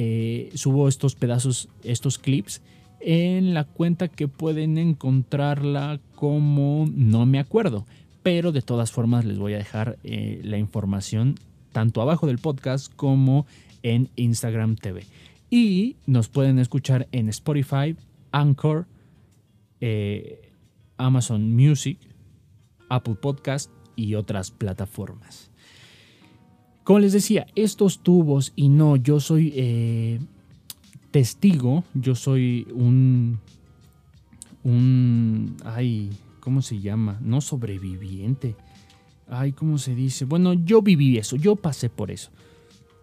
eh, 0.00 0.52
subo 0.54 0.86
estos 0.86 1.16
pedazos, 1.16 1.68
estos 1.82 2.20
clips 2.20 2.62
en 3.00 3.52
la 3.52 3.64
cuenta 3.64 4.06
que 4.06 4.28
pueden 4.28 4.78
encontrarla 4.78 5.98
como 6.14 6.88
no 6.94 7.26
me 7.26 7.40
acuerdo. 7.40 7.84
Pero 8.22 8.52
de 8.52 8.62
todas 8.62 8.92
formas 8.92 9.24
les 9.24 9.40
voy 9.40 9.54
a 9.54 9.58
dejar 9.58 9.98
eh, 10.04 10.40
la 10.44 10.56
información 10.56 11.34
tanto 11.72 12.00
abajo 12.00 12.28
del 12.28 12.38
podcast 12.38 12.94
como 12.94 13.44
en 13.82 14.08
Instagram 14.14 14.76
TV. 14.76 15.04
Y 15.50 15.96
nos 16.06 16.28
pueden 16.28 16.60
escuchar 16.60 17.08
en 17.10 17.28
Spotify, 17.30 17.96
Anchor, 18.30 18.86
eh, 19.80 20.52
Amazon 20.96 21.56
Music, 21.56 21.98
Apple 22.88 23.16
Podcast 23.16 23.72
y 23.96 24.14
otras 24.14 24.52
plataformas. 24.52 25.47
Como 26.88 27.00
les 27.00 27.12
decía, 27.12 27.46
estos 27.54 27.98
tubos, 27.98 28.54
y 28.56 28.70
no, 28.70 28.96
yo 28.96 29.20
soy 29.20 29.52
eh, 29.54 30.20
testigo, 31.10 31.84
yo 31.92 32.14
soy 32.14 32.66
un, 32.72 33.38
un, 34.64 35.54
ay, 35.66 36.08
¿cómo 36.40 36.62
se 36.62 36.80
llama? 36.80 37.18
No 37.20 37.42
sobreviviente. 37.42 38.56
Ay, 39.28 39.52
¿cómo 39.52 39.76
se 39.76 39.94
dice? 39.94 40.24
Bueno, 40.24 40.54
yo 40.54 40.80
viví 40.80 41.18
eso, 41.18 41.36
yo 41.36 41.56
pasé 41.56 41.90
por 41.90 42.10
eso. 42.10 42.30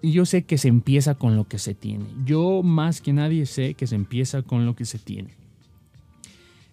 Y 0.01 0.13
yo 0.13 0.25
sé 0.25 0.45
que 0.45 0.57
se 0.57 0.67
empieza 0.67 1.13
con 1.13 1.35
lo 1.35 1.47
que 1.47 1.59
se 1.59 1.75
tiene. 1.75 2.05
Yo 2.25 2.63
más 2.63 3.01
que 3.01 3.13
nadie 3.13 3.45
sé 3.45 3.75
que 3.75 3.85
se 3.85 3.93
empieza 3.93 4.41
con 4.41 4.65
lo 4.65 4.75
que 4.75 4.85
se 4.85 4.97
tiene. 4.97 5.35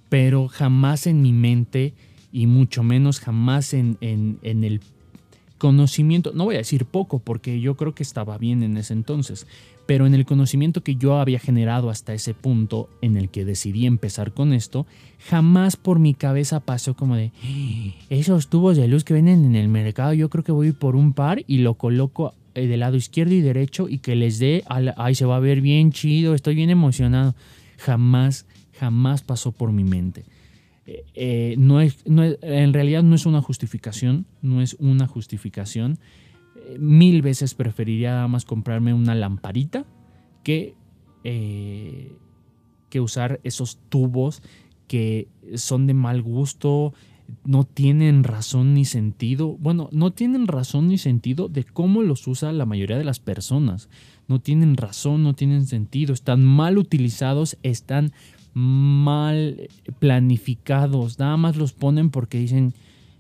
Pero 0.09 0.49
jamás 0.49 1.07
en 1.07 1.21
mi 1.21 1.35
mente 1.35 1.93
y 2.33 2.47
mucho 2.47 2.83
menos 2.83 3.21
jamás 3.21 3.75
en, 3.75 3.99
en, 4.01 4.39
en 4.41 4.65
el 4.65 4.81
conocimiento, 5.63 6.33
no 6.35 6.47
voy 6.47 6.57
a 6.57 6.59
decir 6.59 6.87
poco 6.87 7.21
porque 7.21 7.61
yo 7.61 7.77
creo 7.77 7.95
que 7.95 8.03
estaba 8.03 8.37
bien 8.37 8.65
en 8.65 8.77
ese 8.77 8.95
entonces, 8.95 9.47
pero 9.87 10.09
en 10.09 10.15
el 10.15 10.25
conocimiento 10.25 10.83
que 10.83 10.97
yo 10.97 11.21
había 11.21 11.39
generado 11.39 11.89
hasta 11.89 12.15
ese 12.15 12.35
punto 12.35 12.91
en 13.01 13.17
el 13.17 13.29
que 13.29 13.45
decidí 13.45 13.87
empezar 13.87 14.33
con 14.33 14.55
esto, 14.55 14.89
jamás 15.29 15.77
por 15.77 16.01
mi 16.01 16.15
cabeza 16.15 16.59
pasó 16.59 16.95
como 16.95 17.15
de 17.15 17.31
¡Ah! 17.45 17.95
esos 18.11 18.49
tubos 18.49 18.77
de 18.77 18.89
luz 18.89 19.05
que 19.05 19.15
venden 19.15 19.45
en 19.45 19.55
el 19.55 19.69
mercado, 19.69 20.15
yo 20.15 20.29
creo 20.31 20.43
que 20.43 20.51
voy 20.51 20.73
por 20.73 20.97
un 20.97 21.13
par 21.13 21.45
y 21.47 21.59
lo 21.59 21.75
coloco 21.75 22.35
eh, 22.57 22.67
del 22.67 22.81
lado 22.81 22.97
izquierdo 22.97 23.33
y 23.33 23.41
derecho 23.41 23.89
y 23.89 23.99
que 23.99 24.17
les 24.17 24.41
dé, 24.41 24.65
ay, 24.67 25.15
se 25.15 25.27
va 25.27 25.37
a 25.37 25.41
ver 25.41 25.61
bien 25.61 25.93
chido, 25.93 26.35
estoy 26.35 26.57
bien 26.57 26.71
emocionado. 26.71 27.37
Jamás, 27.79 28.47
jamás 28.81 29.23
pasó 29.23 29.53
por 29.53 29.71
mi 29.71 29.85
mente. 29.85 30.25
Eh, 30.87 31.55
no, 31.59 31.81
es, 31.81 32.03
en 32.07 32.73
realidad 32.73 33.03
no 33.03 33.15
es 33.15 33.27
una 33.27 33.43
justificación, 33.43 34.27
no 34.41 34.61
es 34.61 34.75
una 34.75 35.07
justificación. 35.07 35.99
mil 36.79 37.23
veces 37.23 37.55
preferiría 37.55 38.11
nada 38.11 38.29
más 38.29 38.45
comprarme 38.45 38.95
una 38.95 39.15
lamparita 39.15 39.85
que, 40.43 40.75
que 41.23 43.01
usar 43.01 43.41
esos 43.45 43.79
tubos 43.89 44.43
que 44.89 45.29
son 45.55 45.87
de 45.87 45.95
mal 45.95 46.21
gusto, 46.21 46.93
no 47.45 47.65
tienen 47.65 48.25
razón 48.25 48.75
ni 48.75 48.85
sentido. 48.85 49.57
Bueno, 49.59 49.89
no 49.93 50.11
tienen 50.11 50.47
razón 50.47 50.89
ni 50.89 50.99
sentido 50.99 51.49
de 51.49 51.65
cómo 51.65 52.03
los 52.03 52.27
usa 52.27 52.53
la 52.53 52.67
mayoría 52.67 52.99
de 52.99 53.05
las 53.05 53.21
personas. 53.21 53.89
No 54.29 54.41
tienen 54.41 54.77
razón, 54.77 55.23
no 55.23 55.35
tienen 55.35 55.67
sentido, 55.67 56.13
están 56.13 56.45
mal 56.45 56.79
utilizados, 56.79 57.57
están 57.63 58.13
mal 58.55 59.69
planificados. 59.99 61.19
Nada 61.19 61.37
más 61.37 61.57
los 61.57 61.73
ponen 61.73 62.11
porque 62.11 62.39
dicen, 62.39 62.75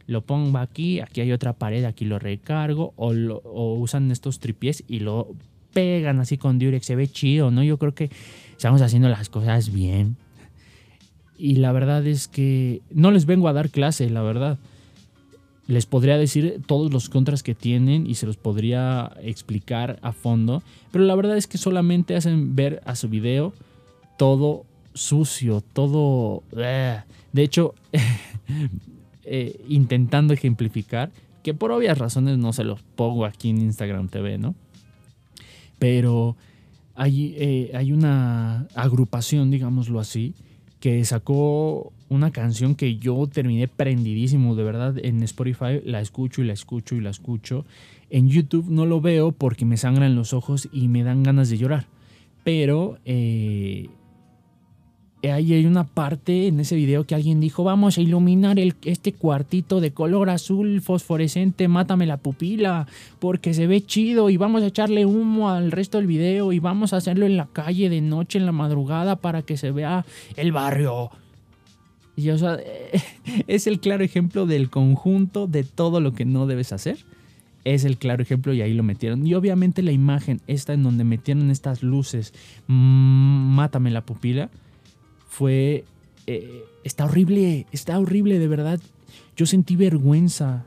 lo 0.06 0.22
pongo 0.22 0.58
aquí, 0.58 1.00
aquí 1.00 1.20
hay 1.20 1.32
otra 1.32 1.54
pared, 1.54 1.84
aquí 1.84 2.04
lo 2.04 2.18
recargo, 2.18 2.92
o, 2.96 3.74
usan 3.74 4.10
estos 4.10 4.40
tripiés 4.40 4.84
y 4.88 5.00
lo 5.00 5.28
pegan 5.72 6.20
así 6.20 6.38
con 6.38 6.58
Durex. 6.58 6.86
Se 6.86 6.96
ve 6.96 7.08
chido, 7.08 7.50
¿no? 7.50 7.62
Yo 7.62 7.78
creo 7.78 7.94
que 7.94 8.10
estamos 8.52 8.82
haciendo 8.82 9.08
las 9.08 9.28
cosas 9.28 9.72
bien. 9.72 10.16
Y 11.38 11.56
la 11.56 11.72
verdad 11.72 12.06
es 12.06 12.28
que 12.28 12.82
no 12.90 13.10
les 13.10 13.26
vengo 13.26 13.48
a 13.48 13.52
dar 13.52 13.70
clase, 13.70 14.08
la 14.10 14.22
verdad. 14.22 14.58
Les 15.66 15.86
podría 15.86 16.18
decir 16.18 16.60
todos 16.66 16.92
los 16.92 17.08
contras 17.08 17.42
que 17.42 17.54
tienen 17.54 18.06
y 18.06 18.16
se 18.16 18.26
los 18.26 18.36
podría 18.36 19.12
explicar 19.22 19.98
a 20.02 20.12
fondo. 20.12 20.62
Pero 20.90 21.04
la 21.04 21.14
verdad 21.14 21.36
es 21.36 21.46
que 21.46 21.58
solamente 21.58 22.16
hacen 22.16 22.54
ver 22.54 22.82
a 22.84 22.94
su 22.96 23.08
video 23.08 23.54
todo 24.18 24.66
sucio, 24.94 25.62
todo... 25.72 26.42
Eh. 26.56 27.00
De 27.32 27.42
hecho, 27.42 27.74
eh, 29.24 29.60
intentando 29.68 30.34
ejemplificar, 30.34 31.10
que 31.42 31.54
por 31.54 31.72
obvias 31.72 31.98
razones 31.98 32.38
no 32.38 32.52
se 32.52 32.64
los 32.64 32.82
pongo 32.82 33.24
aquí 33.24 33.50
en 33.50 33.58
Instagram 33.58 34.08
TV, 34.08 34.38
¿no? 34.38 34.54
Pero 35.78 36.36
hay, 36.94 37.34
eh, 37.36 37.72
hay 37.74 37.92
una 37.92 38.68
agrupación, 38.74 39.50
digámoslo 39.50 39.98
así, 39.98 40.34
que 40.78 41.04
sacó 41.04 41.92
una 42.08 42.30
canción 42.30 42.74
que 42.74 42.96
yo 42.96 43.26
terminé 43.26 43.68
prendidísimo, 43.68 44.54
de 44.54 44.64
verdad, 44.64 44.96
en 45.02 45.22
Spotify 45.22 45.80
la 45.84 46.00
escucho 46.00 46.42
y 46.42 46.44
la 46.44 46.52
escucho 46.52 46.94
y 46.94 47.00
la 47.00 47.10
escucho. 47.10 47.64
En 48.10 48.28
YouTube 48.28 48.66
no 48.68 48.84
lo 48.84 49.00
veo 49.00 49.32
porque 49.32 49.64
me 49.64 49.76
sangran 49.76 50.14
los 50.14 50.32
ojos 50.32 50.68
y 50.72 50.88
me 50.88 51.02
dan 51.02 51.22
ganas 51.22 51.48
de 51.48 51.58
llorar. 51.58 51.86
Pero 52.44 52.98
ahí 55.30 55.52
hay 55.54 55.66
una 55.66 55.84
parte 55.84 56.48
en 56.48 56.58
ese 56.58 56.74
video 56.74 57.04
que 57.04 57.14
alguien 57.14 57.40
dijo, 57.40 57.62
vamos 57.62 57.96
a 57.96 58.00
iluminar 58.00 58.58
este 58.58 59.12
cuartito 59.12 59.80
de 59.80 59.92
color 59.92 60.30
azul 60.30 60.80
fosforescente, 60.80 61.68
mátame 61.68 62.06
la 62.06 62.16
pupila, 62.16 62.88
porque 63.20 63.54
se 63.54 63.68
ve 63.68 63.82
chido 63.82 64.30
y 64.30 64.36
vamos 64.36 64.64
a 64.64 64.66
echarle 64.66 65.06
humo 65.06 65.48
al 65.48 65.70
resto 65.70 65.98
del 65.98 66.08
video 66.08 66.52
y 66.52 66.58
vamos 66.58 66.92
a 66.92 66.96
hacerlo 66.96 67.24
en 67.24 67.36
la 67.36 67.46
calle 67.46 67.88
de 67.88 68.00
noche, 68.00 68.38
en 68.38 68.46
la 68.46 68.52
madrugada, 68.52 69.14
para 69.14 69.42
que 69.42 69.56
se 69.56 69.70
vea 69.70 70.04
el 70.36 70.50
barrio. 70.50 71.10
Y 72.16 72.30
o 72.30 72.38
sea, 72.38 72.58
es 73.46 73.68
el 73.68 73.78
claro 73.78 74.02
ejemplo 74.02 74.46
del 74.46 74.70
conjunto 74.70 75.46
de 75.46 75.62
todo 75.62 76.00
lo 76.00 76.12
que 76.14 76.24
no 76.24 76.46
debes 76.48 76.72
hacer. 76.72 76.98
Es 77.64 77.84
el 77.84 77.96
claro 77.96 78.24
ejemplo 78.24 78.52
y 78.52 78.60
ahí 78.60 78.74
lo 78.74 78.82
metieron. 78.82 79.24
Y 79.24 79.34
obviamente 79.34 79.82
la 79.82 79.92
imagen, 79.92 80.40
esta 80.48 80.72
en 80.72 80.82
donde 80.82 81.04
metieron 81.04 81.48
estas 81.48 81.84
luces, 81.84 82.34
mátame 82.66 83.92
la 83.92 84.04
pupila 84.04 84.50
fue... 85.32 85.84
Eh, 86.26 86.62
está 86.84 87.06
horrible, 87.06 87.66
está 87.72 87.98
horrible 87.98 88.38
de 88.38 88.48
verdad. 88.48 88.80
Yo 89.34 89.46
sentí 89.46 89.76
vergüenza, 89.76 90.66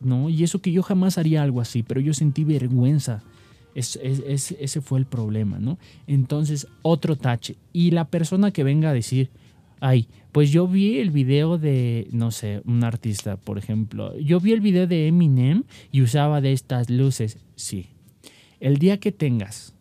¿no? 0.00 0.30
Y 0.30 0.44
eso 0.44 0.62
que 0.62 0.72
yo 0.72 0.82
jamás 0.82 1.18
haría 1.18 1.42
algo 1.42 1.60
así, 1.60 1.82
pero 1.82 2.00
yo 2.00 2.14
sentí 2.14 2.44
vergüenza. 2.44 3.22
Es, 3.74 3.96
ese 3.96 4.80
fue 4.80 4.98
el 4.98 5.04
problema, 5.04 5.58
¿no? 5.58 5.78
Entonces, 6.06 6.66
otro 6.80 7.16
tache. 7.16 7.56
Y 7.74 7.90
la 7.90 8.06
persona 8.06 8.50
que 8.50 8.64
venga 8.64 8.88
a 8.88 8.94
decir, 8.94 9.28
ay, 9.80 10.08
pues 10.32 10.50
yo 10.50 10.66
vi 10.66 10.98
el 10.98 11.10
video 11.10 11.58
de, 11.58 12.08
no 12.12 12.30
sé, 12.30 12.62
un 12.64 12.82
artista, 12.82 13.36
por 13.36 13.58
ejemplo. 13.58 14.18
Yo 14.18 14.40
vi 14.40 14.52
el 14.52 14.62
video 14.62 14.86
de 14.86 15.08
Eminem 15.08 15.64
y 15.92 16.00
usaba 16.00 16.40
de 16.40 16.54
estas 16.54 16.88
luces. 16.88 17.36
Sí. 17.56 17.88
El 18.58 18.78
día 18.78 18.98
que 18.98 19.12
tengas 19.12 19.74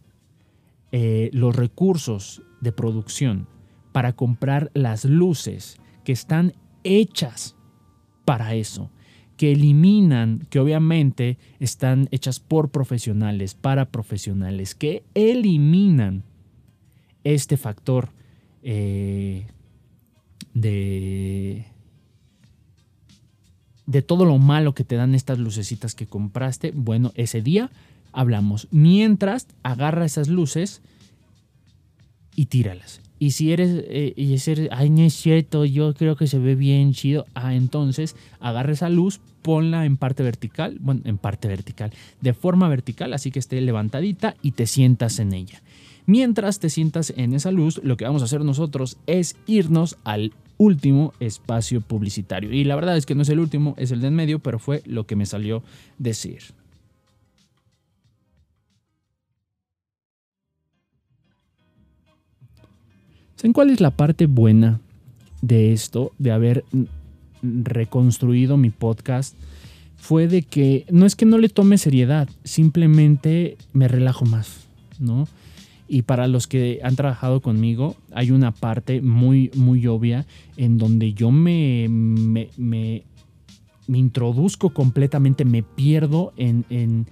eh, 0.91 1.29
los 1.31 1.55
recursos 1.55 2.41
de 2.60 2.73
producción 2.73 3.47
para 3.95 4.12
comprar 4.12 4.71
las 4.73 5.05
luces 5.05 5.77
que 6.03 6.12
están 6.12 6.51
hechas 6.84 7.55
para 8.25 8.53
eso, 8.53 8.91
que 9.38 9.53
eliminan, 9.53 10.45
que 10.49 10.60
obviamente 10.60 11.38
están 11.62 12.10
hechas 12.12 12.41
por 12.41 12.71
profesionales, 12.71 13.53
para 13.53 13.91
profesionales, 13.91 14.75
que 14.75 15.05
eliminan 15.13 16.25
este 17.23 17.55
factor 17.55 18.10
eh, 18.63 19.47
de, 20.53 21.65
de 23.86 24.01
todo 24.01 24.25
lo 24.25 24.38
malo 24.39 24.75
que 24.75 24.84
te 24.84 24.97
dan 24.97 25.15
estas 25.15 25.39
lucecitas 25.39 25.95
que 25.95 26.05
compraste, 26.05 26.73
bueno, 26.75 27.13
ese 27.15 27.41
día 27.41 27.71
hablamos. 28.12 28.67
Mientras 28.71 29.47
agarra 29.63 30.03
esas 30.03 30.27
luces 30.27 30.81
y 32.36 32.47
tíralas. 32.47 33.04
Y 33.17 33.32
si 33.32 33.54
eres, 33.54 33.84
eh, 33.88 34.13
y 34.15 34.36
ay, 34.71 34.89
no 34.89 35.01
es 35.01 35.13
cierto, 35.13 35.65
yo 35.65 35.93
creo 35.93 36.15
que 36.15 36.28
se 36.28 36.39
ve 36.39 36.56
bien 36.56 36.93
chido. 36.93 37.25
Ah, 37.34 37.56
entonces 37.56 38.15
agarra 38.39 38.73
esa 38.73 38.89
luz, 38.89 39.21
ponla 39.41 39.86
en 39.86 39.97
parte 39.97 40.23
vertical, 40.23 40.78
bueno, 40.82 41.01
en 41.06 41.17
parte 41.17 41.47
vertical, 41.47 41.91
de 42.21 42.34
forma 42.34 42.67
vertical, 42.67 43.13
así 43.13 43.32
que 43.32 43.39
esté 43.39 43.62
levantadita 43.62 44.36
y 44.41 44.51
te 44.51 44.67
sientas 44.67 45.19
en 45.19 45.34
ella. 45.34 45.62
Mientras 46.08 46.60
te 46.60 46.69
sientas 46.69 47.13
en 47.15 47.34
esa 47.34 47.51
luz, 47.51 47.80
lo 47.84 47.97
que 47.97 48.06
vamos 48.06 48.21
a 48.21 48.25
hacer 48.25 48.43
nosotros 48.43 48.97
es 49.08 49.38
irnos 49.47 49.97
al 50.04 50.34
último 50.58 51.13
espacio 51.19 51.82
publicitario. 51.82 52.51
Y 52.51 52.63
la 52.63 52.75
verdad 52.75 52.97
es 52.97 53.06
que 53.06 53.15
no 53.15 53.23
es 53.23 53.30
el 53.30 53.39
último, 53.39 53.75
es 53.78 53.91
el 53.91 54.01
de 54.01 54.08
en 54.08 54.15
medio, 54.15 54.39
pero 54.39 54.60
fue 54.60 54.82
lo 54.86 55.06
que 55.06 55.15
me 55.15 55.25
salió 55.25 55.63
decir. 55.97 56.43
¿Saben 63.35 63.53
cuál 63.53 63.69
es 63.69 63.81
la 63.81 63.91
parte 63.91 64.27
buena 64.27 64.79
de 65.41 65.73
esto, 65.73 66.13
de 66.17 66.31
haber 66.31 66.63
reconstruido 67.41 68.55
mi 68.55 68.69
podcast? 68.69 69.35
Fue 69.97 70.27
de 70.27 70.41
que 70.41 70.85
no 70.89 71.05
es 71.05 71.15
que 71.15 71.25
no 71.25 71.37
le 71.37 71.49
tome 71.49 71.77
seriedad, 71.77 72.29
simplemente 72.43 73.57
me 73.73 73.87
relajo 73.87 74.25
más, 74.25 74.67
¿no? 74.99 75.27
Y 75.87 76.03
para 76.03 76.27
los 76.27 76.47
que 76.47 76.79
han 76.81 76.95
trabajado 76.95 77.41
conmigo, 77.41 77.95
hay 78.11 78.31
una 78.31 78.51
parte 78.51 79.01
muy, 79.01 79.51
muy 79.55 79.85
obvia 79.85 80.25
en 80.57 80.77
donde 80.77 81.13
yo 81.13 81.29
me, 81.29 81.87
me, 81.89 82.49
me, 82.57 83.03
introduzco 83.87 84.71
completamente, 84.71 85.45
me 85.45 85.61
pierdo 85.61 86.33
en 86.37 87.05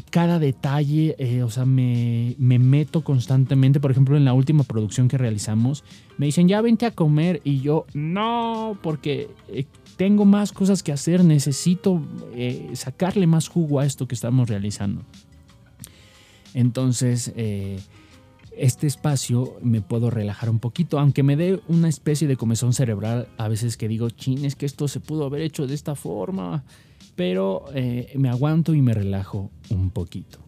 cada 0.00 0.38
detalle, 0.38 1.14
eh, 1.18 1.42
o 1.42 1.50
sea, 1.50 1.66
me, 1.66 2.34
meto 2.38 3.04
constantemente. 3.04 3.78
Por 3.78 3.90
ejemplo, 3.90 4.16
en 4.16 4.24
la 4.24 4.32
última 4.32 4.64
producción 4.64 5.08
que 5.08 5.18
realizamos, 5.18 5.84
me 6.16 6.26
dicen, 6.26 6.48
ya 6.48 6.62
vente 6.62 6.86
a 6.86 6.92
comer. 6.92 7.42
Y 7.44 7.60
yo, 7.60 7.84
no, 7.92 8.78
porque 8.82 9.28
eh, 9.48 9.66
tengo 9.96 10.24
más 10.24 10.52
cosas 10.52 10.82
que 10.82 10.92
hacer, 10.92 11.24
necesito 11.24 12.00
eh, 12.34 12.70
sacarle 12.72 13.26
más 13.26 13.48
jugo 13.48 13.80
a 13.80 13.86
esto 13.86 14.08
que 14.08 14.14
estamos 14.14 14.48
realizando. 14.48 15.02
Entonces, 16.54 17.32
este 18.56 18.86
espacio 18.86 19.56
me 19.62 19.80
puedo 19.80 20.10
relajar 20.10 20.50
un 20.50 20.58
poquito, 20.58 20.98
aunque 20.98 21.22
me 21.22 21.36
dé 21.36 21.62
una 21.66 21.88
especie 21.88 22.28
de 22.28 22.36
comezón 22.36 22.74
cerebral 22.74 23.28
a 23.38 23.48
veces 23.48 23.78
que 23.78 23.88
digo, 23.88 24.10
chin, 24.10 24.44
es 24.44 24.54
que 24.54 24.66
esto 24.66 24.86
se 24.86 25.00
pudo 25.00 25.24
haber 25.24 25.40
hecho 25.40 25.66
de 25.66 25.74
esta 25.74 25.94
forma 25.94 26.62
pero 27.16 27.64
eh, 27.74 28.12
me 28.16 28.28
aguanto 28.28 28.74
y 28.74 28.82
me 28.82 28.94
relajo 28.94 29.50
un 29.70 29.90
poquito. 29.90 30.38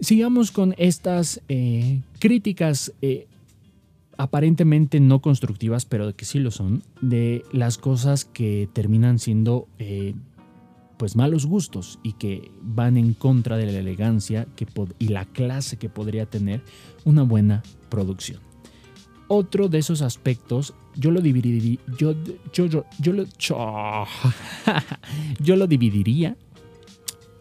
Sigamos 0.00 0.50
con 0.50 0.74
estas 0.76 1.40
eh, 1.48 2.00
críticas 2.18 2.92
eh, 3.00 3.26
aparentemente 4.16 5.00
no 5.00 5.20
constructivas, 5.20 5.84
pero 5.86 6.14
que 6.14 6.24
sí 6.24 6.38
lo 6.38 6.50
son, 6.50 6.82
de 7.00 7.42
las 7.52 7.78
cosas 7.78 8.24
que 8.24 8.68
terminan 8.72 9.18
siendo 9.18 9.66
pues 10.96 11.16
malos 11.16 11.46
gustos 11.46 11.98
y 12.02 12.12
que 12.12 12.50
van 12.62 12.96
en 12.96 13.14
contra 13.14 13.56
de 13.56 13.66
la 13.66 13.78
elegancia 13.78 14.46
y 14.98 15.08
la 15.08 15.24
clase 15.24 15.76
que 15.76 15.88
podría 15.88 16.26
tener 16.26 16.62
una 17.04 17.22
buena 17.24 17.62
producción. 17.88 18.40
Otro 19.26 19.68
de 19.68 19.78
esos 19.78 20.02
aspectos 20.02 20.74
yo 20.96 21.10
lo 21.10 21.20
dividiría, 21.20 21.78
yo, 21.98 22.14
yo, 22.52 22.66
yo, 22.66 22.84
yo, 22.98 23.12
lo, 23.12 23.24
yo 25.40 25.56
lo 25.56 25.66
dividiría 25.66 26.36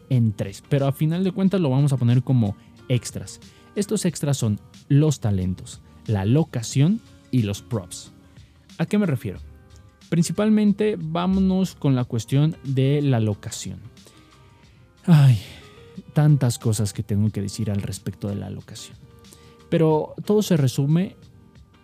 en 0.10 0.34
tres, 0.34 0.64
pero 0.70 0.88
a 0.88 0.92
final 0.92 1.24
de 1.24 1.32
cuentas 1.32 1.62
lo 1.62 1.70
vamos 1.70 1.94
a 1.94 1.98
poner 1.98 2.24
como 2.24 2.56
extras. 2.90 3.40
Estos 3.76 4.06
extras 4.06 4.38
son 4.38 4.60
los 4.88 5.20
talentos, 5.20 5.82
la 6.06 6.26
locación 6.26 7.02
y 7.32 7.44
los 7.44 7.62
props. 7.62 8.12
¿A 8.78 8.86
qué 8.86 8.98
me 8.98 9.06
refiero? 9.06 9.40
Principalmente 10.10 10.98
vámonos 11.00 11.76
con 11.76 11.96
la 11.96 12.04
cuestión 12.04 12.56
de 12.64 13.02
la 13.02 13.20
locación. 13.20 13.80
Ay, 15.06 15.40
tantas 16.14 16.60
cosas 16.60 16.94
que 16.94 17.04
tengo 17.04 17.30
que 17.30 17.42
decir 17.42 17.72
al 17.72 17.82
respecto 17.82 18.28
de 18.28 18.36
la 18.36 18.50
locación. 18.50 18.98
Pero 19.70 20.14
todo 20.26 20.44
se 20.44 20.58
resume 20.58 21.16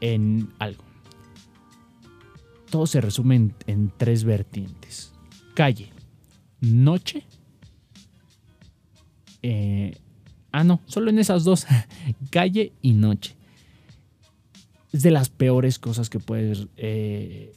en 0.02 0.50
algo. 0.60 0.89
Todo 2.70 2.88
se 2.88 3.02
resume 3.02 3.52
en, 3.68 3.92
tres 3.98 4.24
vertientes. 4.24 5.14
Calle, 5.54 5.92
noche. 6.62 7.24
Eh, 9.42 9.96
ah, 10.52 10.64
no, 10.64 10.82
solo 10.86 11.10
en 11.10 11.20
esas 11.20 11.44
dos. 11.44 11.66
Calle 12.30 12.74
y 12.82 12.94
noche. 12.94 13.36
Es 14.92 15.04
de 15.04 15.12
las 15.12 15.30
peores 15.30 15.80
cosas 15.80 16.10
que 16.10 16.20
puedes 16.20 16.68
eh, 16.78 17.54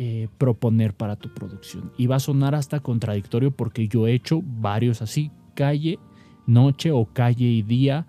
eh, 0.00 0.28
proponer 0.38 0.94
para 0.94 1.16
tu 1.16 1.34
producción. 1.34 1.92
Y 1.98 2.06
va 2.06 2.16
a 2.16 2.20
sonar 2.20 2.54
hasta 2.54 2.78
contradictorio 2.78 3.50
porque 3.50 3.88
yo 3.88 4.06
he 4.06 4.14
hecho 4.14 4.42
varios 4.44 5.02
así, 5.02 5.32
calle, 5.54 5.98
noche 6.46 6.92
o 6.92 7.04
calle 7.06 7.46
y 7.46 7.62
día, 7.62 8.06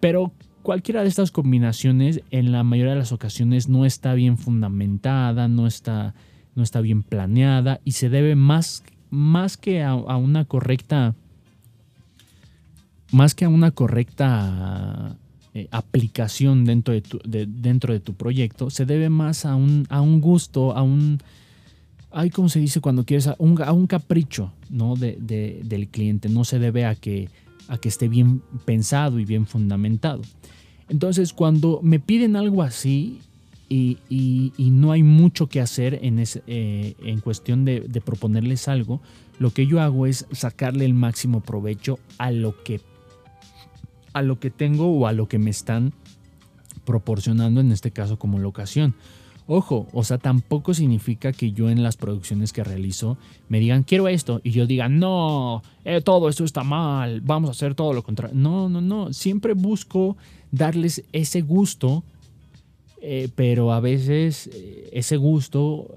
pero 0.00 0.32
cualquiera 0.64 1.02
de 1.02 1.08
estas 1.08 1.30
combinaciones 1.30 2.22
en 2.30 2.50
la 2.50 2.64
mayoría 2.64 2.94
de 2.94 2.98
las 2.98 3.12
ocasiones 3.12 3.68
no 3.68 3.84
está 3.84 4.14
bien 4.14 4.38
fundamentada, 4.38 5.46
no 5.46 5.66
está, 5.68 6.14
no 6.56 6.62
está 6.64 6.80
bien 6.80 7.02
planeada 7.02 7.80
y 7.84 7.92
se 7.92 8.08
debe 8.08 8.34
más, 8.34 8.82
más 9.10 9.56
que 9.58 9.82
a, 9.82 9.94
una 9.94 10.46
correcta 10.46 11.14
más 13.12 13.34
que 13.34 13.44
a 13.44 13.48
una 13.48 13.70
correcta 13.70 15.16
eh, 15.52 15.68
aplicación 15.70 16.64
dentro 16.64 16.94
de, 16.94 17.02
tu, 17.02 17.20
dentro 17.24 17.92
de 17.92 18.00
tu 18.00 18.14
proyecto, 18.14 18.70
se 18.70 18.86
debe 18.86 19.10
más 19.10 19.44
a 19.44 19.54
un, 19.54 19.86
a 19.90 20.00
un 20.00 20.20
gusto, 20.20 20.72
a 20.72 20.82
un, 20.82 21.20
ay, 22.10 22.30
¿cómo 22.30 22.48
se 22.48 22.58
dice 22.58 22.80
cuando 22.80 23.04
quieres? 23.04 23.28
A 23.28 23.36
un, 23.38 23.62
a 23.62 23.72
un 23.72 23.86
capricho 23.86 24.50
¿no? 24.70 24.96
De, 24.96 25.60
del 25.62 25.88
cliente, 25.88 26.30
no 26.30 26.44
se 26.44 26.58
debe 26.58 26.86
a 26.86 26.94
que, 26.94 27.28
a 27.68 27.76
que 27.76 27.88
esté 27.88 28.08
bien 28.08 28.42
pensado 28.64 29.20
y 29.20 29.26
bien 29.26 29.46
fundamentado. 29.46 30.22
Entonces, 30.88 31.32
cuando 31.32 31.80
me 31.82 32.00
piden 32.00 32.36
algo 32.36 32.62
así 32.62 33.20
y, 33.68 33.98
no 34.58 34.92
hay 34.92 35.02
mucho 35.02 35.48
que 35.48 35.60
hacer 35.60 35.98
en, 36.02 36.22
eh, 36.46 36.94
en 36.98 37.20
cuestión 37.20 37.64
de, 37.64 37.80
de 37.80 38.00
proponerles 38.00 38.68
algo, 38.68 39.00
lo 39.38 39.50
que 39.50 39.66
yo 39.66 39.80
hago 39.80 40.06
es 40.06 40.26
sacarle 40.32 40.84
el 40.84 40.94
máximo 40.94 41.40
provecho 41.40 41.98
a 42.18 42.30
lo 42.30 42.62
que 42.62 42.80
a 44.12 44.22
lo 44.22 44.38
que 44.38 44.50
tengo 44.50 44.86
o 44.92 45.08
a 45.08 45.12
lo 45.12 45.26
que 45.26 45.40
me 45.40 45.50
están 45.50 45.92
proporcionando 46.84 47.60
en 47.60 47.72
este 47.72 47.90
caso 47.90 48.16
como 48.16 48.38
locación. 48.38 48.94
Ojo, 49.46 49.88
o 49.92 50.04
sea, 50.04 50.16
tampoco 50.16 50.72
significa 50.72 51.32
que 51.32 51.52
yo 51.52 51.68
en 51.68 51.82
las 51.82 51.96
producciones 51.96 52.52
que 52.52 52.64
realizo 52.64 53.18
me 53.48 53.60
digan 53.60 53.82
quiero 53.82 54.08
esto 54.08 54.40
y 54.42 54.52
yo 54.52 54.66
diga 54.66 54.88
no, 54.88 55.62
eh, 55.84 56.00
todo 56.00 56.30
esto 56.30 56.44
está 56.44 56.64
mal, 56.64 57.20
vamos 57.20 57.48
a 57.48 57.52
hacer 57.52 57.74
todo 57.74 57.92
lo 57.92 58.02
contrario. 58.02 58.34
No, 58.34 58.70
no, 58.70 58.80
no, 58.80 59.12
siempre 59.12 59.52
busco 59.52 60.16
darles 60.50 61.04
ese 61.12 61.42
gusto, 61.42 62.04
eh, 63.02 63.28
pero 63.34 63.72
a 63.72 63.80
veces 63.80 64.48
eh, 64.52 64.88
ese 64.92 65.16
gusto 65.16 65.88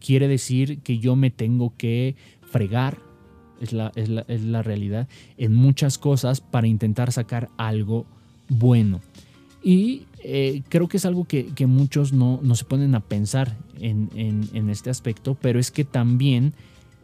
quiere 0.00 0.26
decir 0.26 0.78
que 0.78 1.00
yo 1.00 1.16
me 1.16 1.30
tengo 1.30 1.74
que 1.76 2.16
fregar 2.40 2.96
es 3.60 3.72
la, 3.72 4.62
realidad, 4.62 5.06
en 5.36 5.54
muchas 5.54 5.98
cosas 5.98 6.40
para 6.40 6.66
intentar 6.66 7.12
sacar 7.12 7.50
algo 7.58 8.06
bueno. 8.48 9.00
Y 9.62 10.04
eh, 10.22 10.62
creo 10.68 10.88
que 10.88 10.98
es 10.98 11.06
algo 11.06 11.24
que, 11.24 11.52
muchos 11.66 12.12
no, 12.12 12.40
se 12.54 12.64
ponen 12.64 12.94
a 12.94 13.00
pensar 13.00 13.56
en, 13.78 14.70
este 14.70 14.90
aspecto, 14.90 15.36
pero 15.40 15.58
es 15.58 15.70
que 15.70 15.84
también 15.84 16.54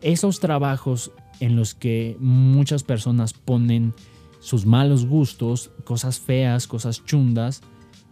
esos 0.02 0.40
trabajos 0.40 1.12
en 1.40 1.56
los 1.56 1.74
que 1.74 2.16
muchas 2.20 2.82
personas 2.82 3.32
ponen 3.32 3.94
sus 4.40 4.66
malos 4.66 5.06
gustos, 5.06 5.70
cosas 5.84 6.20
feas, 6.20 6.66
cosas 6.66 7.04
chundas, 7.04 7.62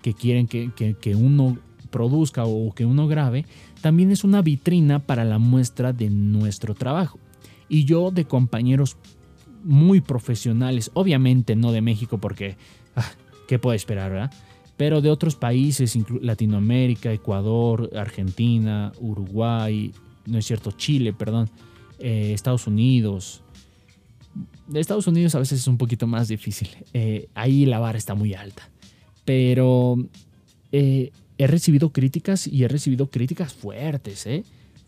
que 0.03 0.15
quieren 0.15 0.47
que, 0.47 0.71
que 0.73 1.15
uno 1.15 1.59
produzca 1.91 2.45
o 2.45 2.75
que 2.75 2.85
uno 2.85 3.07
grabe, 3.07 3.47
también 3.81 4.11
es 4.11 4.25
una 4.25 4.43
vitrina 4.43 4.99
para 4.99 5.25
la 5.25 5.39
muestra 5.39 5.93
de 5.93 6.11
nuestro 6.11 6.75
trabajo 6.75 7.19
y 7.69 7.85
yo 7.85 8.11
de 8.11 8.25
compañeros 8.25 8.97
muy 9.63 10.01
profesionales, 10.01 10.91
obviamente 10.95 11.57
no 11.57 11.73
de 11.73 11.81
México 11.81 12.19
porque, 12.19 12.57
ah, 12.97 13.11
¿qué 13.49 13.59
puedo 13.59 13.75
esperar, 13.75 14.11
verdad? 14.11 14.33
Pero 14.77 15.01
de 15.01 15.11
otros 15.11 15.37
países, 15.37 15.97
Latinoamérica, 16.21 17.13
Ecuador, 17.13 17.91
Argentina, 17.97 18.93
Uruguay, 19.01 19.93
no 20.27 20.39
es 20.39 20.47
cierto, 20.47 20.73
Chile, 20.73 21.13
perdón, 21.13 21.49
eh, 21.99 22.33
Estados 22.33 22.67
Unidos. 22.67 23.43
De 24.67 24.81
Estados 24.81 25.07
Unidos 25.07 25.35
a 25.35 25.39
veces 25.39 25.61
es 25.61 25.69
un 25.69 25.79
poquito 25.79 26.07
más 26.07 26.29
difícil. 26.29 26.69
Eh, 26.93 27.29
ahí 27.35 27.67
la 27.67 27.79
vara 27.79 27.99
está 27.99 28.15
muy 28.15 28.35
alta. 28.35 28.69
Pero 29.25 29.97
eh, 30.73 31.13
he 31.39 31.47
recibido 31.47 31.93
críticas 31.93 32.47
y 32.47 32.65
he 32.65 32.69
recibido 32.69 33.11
críticas 33.11 33.53
fuertes, 33.55 34.27
¿eh? 34.27 34.45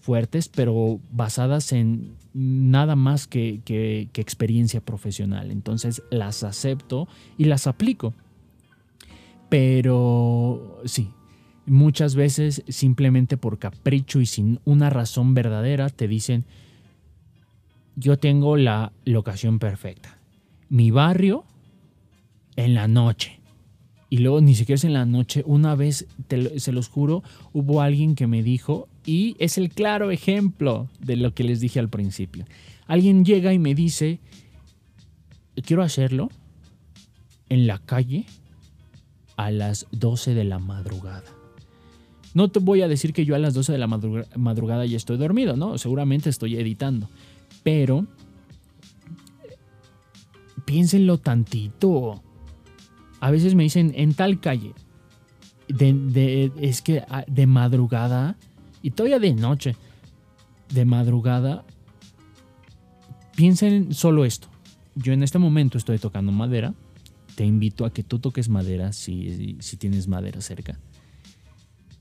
fuertes, 0.06 0.48
pero 0.48 1.00
basadas 1.10 1.72
en 1.72 2.14
nada 2.32 2.94
más 2.94 3.26
que, 3.26 4.08
experiencia 4.14 4.80
profesional. 4.80 5.50
Entonces 5.50 6.00
las 6.10 6.44
acepto 6.44 7.08
y 7.36 7.46
las 7.46 7.66
aplico. 7.66 8.14
Pero 9.48 10.80
sí, 10.84 11.10
muchas 11.66 12.14
veces 12.14 12.62
simplemente 12.68 13.36
por 13.36 13.58
capricho 13.58 14.20
y 14.20 14.26
sin 14.26 14.60
una 14.64 14.90
razón 14.90 15.34
verdadera 15.34 15.88
te 15.90 16.08
dicen, 16.08 16.44
yo 17.96 18.18
tengo 18.18 18.56
la 18.56 18.92
locación 19.04 19.58
perfecta. 19.58 20.18
Mi 20.68 20.90
barrio 20.90 21.44
en 22.56 22.74
la 22.74 22.88
noche. 22.88 23.40
Y 24.08 24.18
luego 24.18 24.40
ni 24.40 24.54
siquiera 24.54 24.76
es 24.76 24.84
en 24.84 24.92
la 24.92 25.06
noche. 25.06 25.42
Una 25.46 25.74
vez, 25.74 26.06
se 26.56 26.72
los 26.72 26.88
juro, 26.88 27.22
hubo 27.52 27.82
alguien 27.82 28.14
que 28.14 28.26
me 28.26 28.42
dijo, 28.42 28.88
y 29.04 29.36
es 29.38 29.58
el 29.58 29.70
claro 29.70 30.10
ejemplo 30.10 30.88
de 31.00 31.16
lo 31.16 31.34
que 31.34 31.44
les 31.44 31.60
dije 31.60 31.80
al 31.80 31.88
principio. 31.88 32.44
Alguien 32.86 33.24
llega 33.24 33.52
y 33.52 33.58
me 33.58 33.74
dice, 33.74 34.20
quiero 35.64 35.82
hacerlo 35.82 36.30
en 37.48 37.66
la 37.66 37.78
calle 37.78 38.26
a 39.36 39.50
las 39.50 39.86
12 39.92 40.34
de 40.34 40.44
la 40.44 40.58
madrugada. 40.58 41.24
No 42.34 42.48
te 42.48 42.58
voy 42.58 42.82
a 42.82 42.88
decir 42.88 43.12
que 43.12 43.24
yo 43.24 43.34
a 43.34 43.38
las 43.38 43.54
12 43.54 43.72
de 43.72 43.78
la 43.78 43.86
madrugada 43.86 44.84
ya 44.84 44.96
estoy 44.96 45.16
dormido, 45.16 45.56
¿no? 45.56 45.78
Seguramente 45.78 46.28
estoy 46.28 46.56
editando. 46.56 47.08
Pero 47.62 48.06
piénsenlo 50.66 51.18
tantito. 51.18 52.22
A 53.20 53.30
veces 53.30 53.54
me 53.54 53.62
dicen 53.62 53.92
en 53.96 54.12
tal 54.12 54.40
calle. 54.40 54.74
es 55.68 56.82
que 56.82 57.02
ah, 57.08 57.24
de 57.26 57.46
madrugada 57.46 58.36
y 58.82 58.90
todavía 58.90 59.18
de 59.18 59.32
noche, 59.32 59.76
de 60.72 60.84
madrugada, 60.84 61.64
piensen 63.34 63.94
solo 63.94 64.24
esto. 64.24 64.48
Yo 64.94 65.12
en 65.12 65.22
este 65.22 65.38
momento 65.38 65.78
estoy 65.78 65.98
tocando 65.98 66.32
madera. 66.32 66.74
Te 67.36 67.44
invito 67.44 67.84
a 67.84 67.92
que 67.92 68.02
tú 68.02 68.18
toques 68.18 68.48
madera 68.48 68.92
si, 68.92 69.58
tienes 69.78 70.08
madera 70.08 70.40
cerca. 70.40 70.78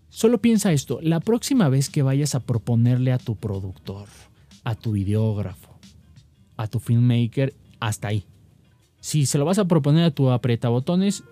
Solo 0.10 0.40
piensa 0.40 0.72
esto, 0.72 1.00
la 1.02 1.20
próxima 1.20 1.68
vez 1.68 1.90
que 1.90 2.02
vayas 2.02 2.36
a 2.36 2.40
proponerle 2.40 3.12
a 3.12 3.18
tu 3.18 3.36
productor, 3.36 4.08
a 4.64 4.76
tu 4.76 4.94
videógrafo, 4.94 5.78
a 6.56 6.68
tu 6.68 6.80
filmmaker, 6.80 7.54
hasta 7.82 8.08
ahí. 8.08 8.24
Si 9.02 9.26
se 9.26 9.38
lo 9.38 9.44
vas 9.44 9.60
a 9.60 9.66
proponer 9.66 10.06
a 10.06 10.12
tu 10.12 10.24
botones, 10.24 11.24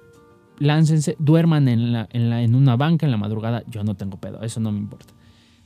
láncense, 0.59 1.15
duerman 1.17 1.69
en, 1.69 1.95
en 2.11 2.55
una 2.55 2.75
banca 2.75 3.05
en 3.05 3.11
la 3.11 3.17
madrugada, 3.17 3.63
yo 3.69 3.85
no 3.85 3.95
tengo 3.95 4.17
pedo, 4.17 4.43
eso 4.43 4.59
no 4.59 4.73
me 4.73 4.79
importa. 4.79 5.13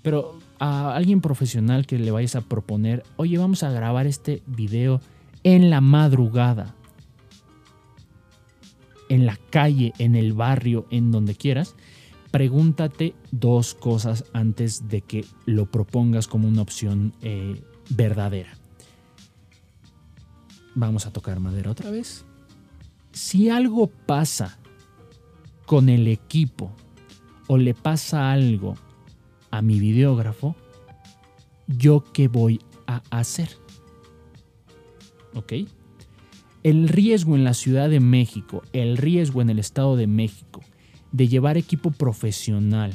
Pero 0.04 0.38
a 0.60 0.96
alguien 0.96 1.22
profesional 1.22 1.88
que 1.88 1.98
le 1.98 2.12
vayas 2.12 2.36
a 2.36 2.42
proponer, 2.42 3.04
oye, 3.16 3.40
vamos 3.40 3.64
a 3.64 3.72
grabar 3.72 4.06
este 4.06 4.44
video 4.46 5.02
en 5.44 5.70
la 5.70 5.82
madrugada, 5.82 6.76
en 9.10 9.26
la 9.26 9.38
calle, 9.50 9.94
en 10.00 10.16
el 10.16 10.34
barrio, 10.34 10.86
en 10.90 11.12
donde 11.12 11.36
quieras, 11.36 11.76
pregúntate 12.32 13.16
dos 13.32 13.74
cosas 13.74 14.26
antes 14.34 14.88
de 14.90 15.02
que 15.02 15.26
lo 15.46 15.66
propongas 15.66 16.28
como 16.28 16.48
una 16.48 16.62
opción 16.62 17.14
eh, 17.22 17.62
verdadera. 17.90 18.58
Vamos 20.76 21.06
a 21.06 21.12
tocar 21.12 21.40
madera 21.40 21.72
otra 21.72 21.90
vez. 21.90 22.26
Si 23.12 23.50
algo 23.50 23.88
pasa 23.88 24.60
con 25.66 25.90
el 25.90 26.08
equipo 26.08 26.72
o 27.48 27.58
le 27.58 27.74
pasa 27.74 28.32
algo 28.32 28.76
a 29.50 29.62
mi 29.62 29.80
videógrafo, 29.80 30.56
¿yo 31.68 32.04
qué 32.14 32.28
voy 32.28 32.62
a 32.86 33.02
hacer? 33.10 33.50
¿Ok? 35.34 35.54
El 36.68 36.90
riesgo 36.90 37.38
en 37.38 37.46
la 37.46 37.54
Ciudad 37.54 37.90
de 37.90 38.02
México, 38.02 38.62
el 38.74 38.98
riesgo 38.98 39.42
en 39.42 39.50
el 39.50 39.58
Estado 39.58 39.96
de 39.96 40.06
México 40.06 40.60
de 41.14 41.30
llevar 41.30 41.56
equipo 41.56 41.92
profesional. 41.92 42.94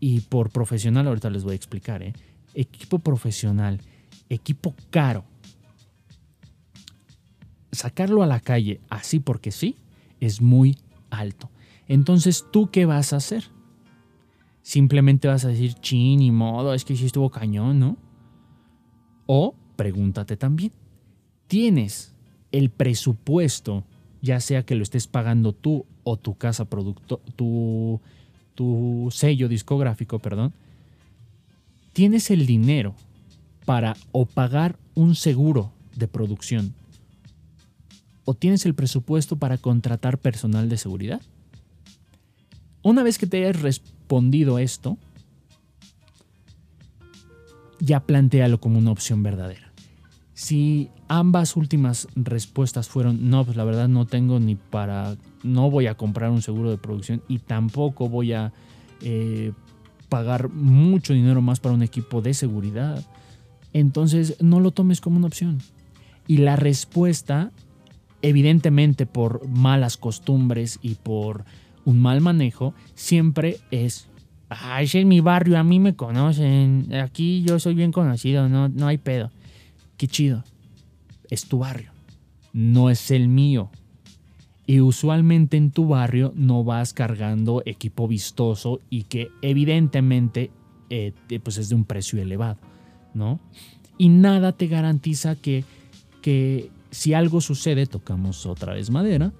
Y 0.00 0.20
por 0.20 0.48
profesional, 0.48 1.06
ahorita 1.06 1.28
les 1.28 1.44
voy 1.44 1.52
a 1.52 1.56
explicar, 1.56 2.02
¿eh? 2.02 2.14
equipo 2.54 3.00
profesional, 3.00 3.78
equipo 4.30 4.74
caro. 4.88 5.26
Sacarlo 7.72 8.22
a 8.22 8.26
la 8.26 8.40
calle 8.40 8.80
así 8.88 9.20
porque 9.20 9.50
sí 9.50 9.76
es 10.20 10.40
muy 10.40 10.78
alto. 11.10 11.50
Entonces, 11.88 12.46
¿tú 12.50 12.70
qué 12.70 12.86
vas 12.86 13.12
a 13.12 13.16
hacer? 13.16 13.44
Simplemente 14.62 15.28
vas 15.28 15.44
a 15.44 15.48
decir, 15.48 15.74
chin, 15.74 16.22
y 16.22 16.30
modo, 16.30 16.72
es 16.72 16.86
que 16.86 16.96
sí 16.96 17.04
estuvo 17.04 17.28
cañón, 17.28 17.78
¿no? 17.78 17.98
O 19.26 19.54
pregúntate 19.76 20.38
también, 20.38 20.72
¿tienes 21.48 22.12
el 22.52 22.70
presupuesto, 22.70 23.84
ya 24.22 24.40
sea 24.40 24.64
que 24.64 24.74
lo 24.74 24.82
estés 24.82 25.06
pagando 25.06 25.52
tú 25.52 25.84
o 26.04 26.16
tu 26.16 26.36
casa 26.36 26.66
producto, 26.66 27.20
tu, 27.36 28.00
tu 28.54 29.08
sello 29.10 29.48
discográfico, 29.48 30.18
perdón, 30.18 30.52
tienes 31.92 32.30
el 32.30 32.46
dinero 32.46 32.94
para 33.64 33.96
o 34.12 34.24
pagar 34.24 34.78
un 34.94 35.14
seguro 35.14 35.72
de 35.96 36.08
producción 36.08 36.74
o 38.24 38.34
tienes 38.34 38.66
el 38.66 38.74
presupuesto 38.74 39.36
para 39.36 39.58
contratar 39.58 40.18
personal 40.18 40.68
de 40.68 40.76
seguridad? 40.76 41.20
Una 42.82 43.02
vez 43.02 43.18
que 43.18 43.26
te 43.26 43.38
hayas 43.38 43.60
respondido 43.60 44.58
esto, 44.58 44.98
ya 47.80 48.00
plantealo 48.00 48.60
como 48.60 48.78
una 48.78 48.90
opción 48.90 49.22
verdadera. 49.22 49.72
Si 50.34 50.90
ambas 51.08 51.56
últimas 51.56 52.08
respuestas 52.14 52.88
fueron, 52.88 53.30
no, 53.30 53.44
pues 53.44 53.56
la 53.56 53.64
verdad 53.64 53.88
no 53.88 54.06
tengo 54.06 54.38
ni 54.40 54.54
para, 54.54 55.16
no 55.42 55.70
voy 55.70 55.86
a 55.86 55.96
comprar 55.96 56.30
un 56.30 56.42
seguro 56.42 56.70
de 56.70 56.78
producción 56.78 57.22
y 57.28 57.38
tampoco 57.38 58.08
voy 58.08 58.32
a 58.32 58.52
eh, 59.02 59.52
pagar 60.08 60.50
mucho 60.50 61.14
dinero 61.14 61.42
más 61.42 61.60
para 61.60 61.74
un 61.74 61.82
equipo 61.82 62.22
de 62.22 62.34
seguridad, 62.34 63.04
entonces 63.72 64.36
no 64.40 64.60
lo 64.60 64.70
tomes 64.70 65.00
como 65.00 65.16
una 65.16 65.26
opción. 65.26 65.58
Y 66.26 66.38
la 66.38 66.56
respuesta, 66.56 67.52
evidentemente 68.20 69.06
por 69.06 69.48
malas 69.48 69.96
costumbres 69.96 70.78
y 70.82 70.94
por 70.94 71.44
un 71.84 72.00
mal 72.00 72.20
manejo, 72.20 72.74
siempre 72.94 73.58
es, 73.70 74.08
ese 74.78 75.00
es 75.00 75.06
mi 75.06 75.20
barrio, 75.20 75.58
a 75.58 75.64
mí 75.64 75.80
me 75.80 75.96
conocen, 75.96 76.92
aquí 76.94 77.42
yo 77.42 77.58
soy 77.58 77.74
bien 77.74 77.92
conocido, 77.92 78.48
no, 78.48 78.68
no 78.68 78.86
hay 78.86 78.98
pedo 78.98 79.30
qué 79.98 80.06
chido. 80.06 80.44
Es 81.30 81.46
tu 81.46 81.58
barrio, 81.58 81.92
no 82.52 82.90
es 82.90 83.10
el 83.10 83.28
mío. 83.28 83.70
Y 84.66 84.80
usualmente 84.80 85.56
en 85.56 85.70
tu 85.70 85.88
barrio 85.88 86.32
no 86.36 86.62
vas 86.62 86.92
cargando 86.92 87.62
equipo 87.64 88.06
vistoso 88.06 88.80
y 88.90 89.04
que 89.04 89.30
evidentemente 89.40 90.50
eh, 90.90 91.12
pues 91.42 91.58
es 91.58 91.68
de 91.68 91.74
un 91.74 91.84
precio 91.84 92.20
elevado, 92.20 92.58
¿no? 93.14 93.40
Y 93.96 94.10
nada 94.10 94.52
te 94.52 94.66
garantiza 94.66 95.36
que, 95.36 95.64
que 96.22 96.70
si 96.90 97.14
algo 97.14 97.40
sucede, 97.40 97.86
tocamos 97.86 98.46
otra 98.46 98.74
vez 98.74 98.90
madera, 98.90 99.32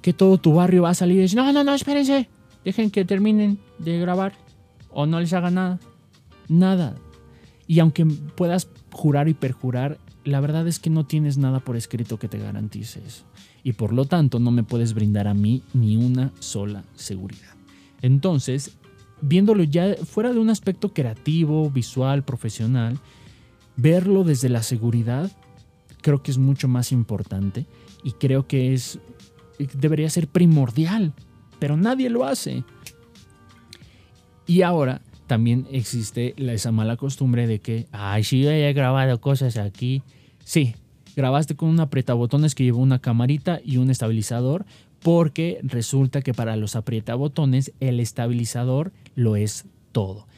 que 0.00 0.12
todo 0.12 0.38
tu 0.38 0.54
barrio 0.54 0.82
va 0.82 0.90
a 0.90 0.94
salir 0.94 1.18
y 1.18 1.22
decir, 1.22 1.36
no, 1.36 1.52
no, 1.52 1.64
no, 1.64 1.74
espérense, 1.74 2.28
dejen 2.64 2.90
que 2.90 3.04
terminen 3.04 3.58
de 3.78 3.98
grabar 3.98 4.34
o 4.90 5.06
no 5.06 5.20
les 5.20 5.32
haga 5.32 5.50
nada. 5.50 5.78
Nada. 6.48 6.94
Y 7.66 7.80
aunque 7.80 8.06
puedas 8.06 8.68
jurar 8.92 9.28
y 9.28 9.34
perjurar, 9.34 9.98
la 10.26 10.40
verdad 10.40 10.66
es 10.68 10.78
que 10.78 10.90
no 10.90 11.06
tienes 11.06 11.38
nada 11.38 11.60
por 11.60 11.76
escrito 11.76 12.18
que 12.18 12.28
te 12.28 12.38
garantice 12.38 13.00
eso. 13.06 13.24
Y 13.62 13.72
por 13.72 13.92
lo 13.92 14.04
tanto 14.04 14.38
no 14.38 14.50
me 14.50 14.64
puedes 14.64 14.92
brindar 14.92 15.28
a 15.28 15.34
mí 15.34 15.62
ni 15.72 15.96
una 15.96 16.32
sola 16.40 16.84
seguridad. 16.94 17.54
Entonces, 18.02 18.76
viéndolo 19.22 19.62
ya 19.62 19.94
fuera 20.04 20.32
de 20.32 20.38
un 20.38 20.50
aspecto 20.50 20.92
creativo, 20.92 21.70
visual, 21.70 22.24
profesional, 22.24 22.98
verlo 23.76 24.24
desde 24.24 24.48
la 24.48 24.62
seguridad 24.62 25.30
creo 26.02 26.22
que 26.22 26.30
es 26.30 26.38
mucho 26.38 26.68
más 26.68 26.92
importante 26.92 27.66
y 28.04 28.12
creo 28.12 28.46
que 28.46 28.74
es 28.74 29.00
debería 29.74 30.08
ser 30.10 30.28
primordial, 30.28 31.12
pero 31.58 31.76
nadie 31.76 32.10
lo 32.10 32.24
hace. 32.24 32.62
Y 34.46 34.62
ahora 34.62 35.00
también 35.26 35.66
existe 35.72 36.34
esa 36.36 36.70
mala 36.70 36.96
costumbre 36.96 37.46
de 37.46 37.58
que, 37.58 37.86
ay, 37.90 38.22
sí, 38.22 38.42
yo 38.42 38.50
he 38.50 38.72
grabado 38.72 39.20
cosas 39.20 39.56
aquí. 39.56 40.02
Sí, 40.46 40.76
grabaste 41.16 41.56
con 41.56 41.70
un 41.70 41.80
aprietabotones 41.80 42.54
que 42.54 42.62
llevó 42.62 42.78
una 42.78 43.00
camarita 43.00 43.58
y 43.64 43.78
un 43.78 43.90
estabilizador, 43.90 44.64
porque 45.02 45.58
resulta 45.64 46.22
que 46.22 46.34
para 46.34 46.54
los 46.54 46.76
aprietabotones 46.76 47.72
el 47.80 47.98
estabilizador 47.98 48.92
lo 49.16 49.34
es 49.34 49.64
todo. 49.90 50.28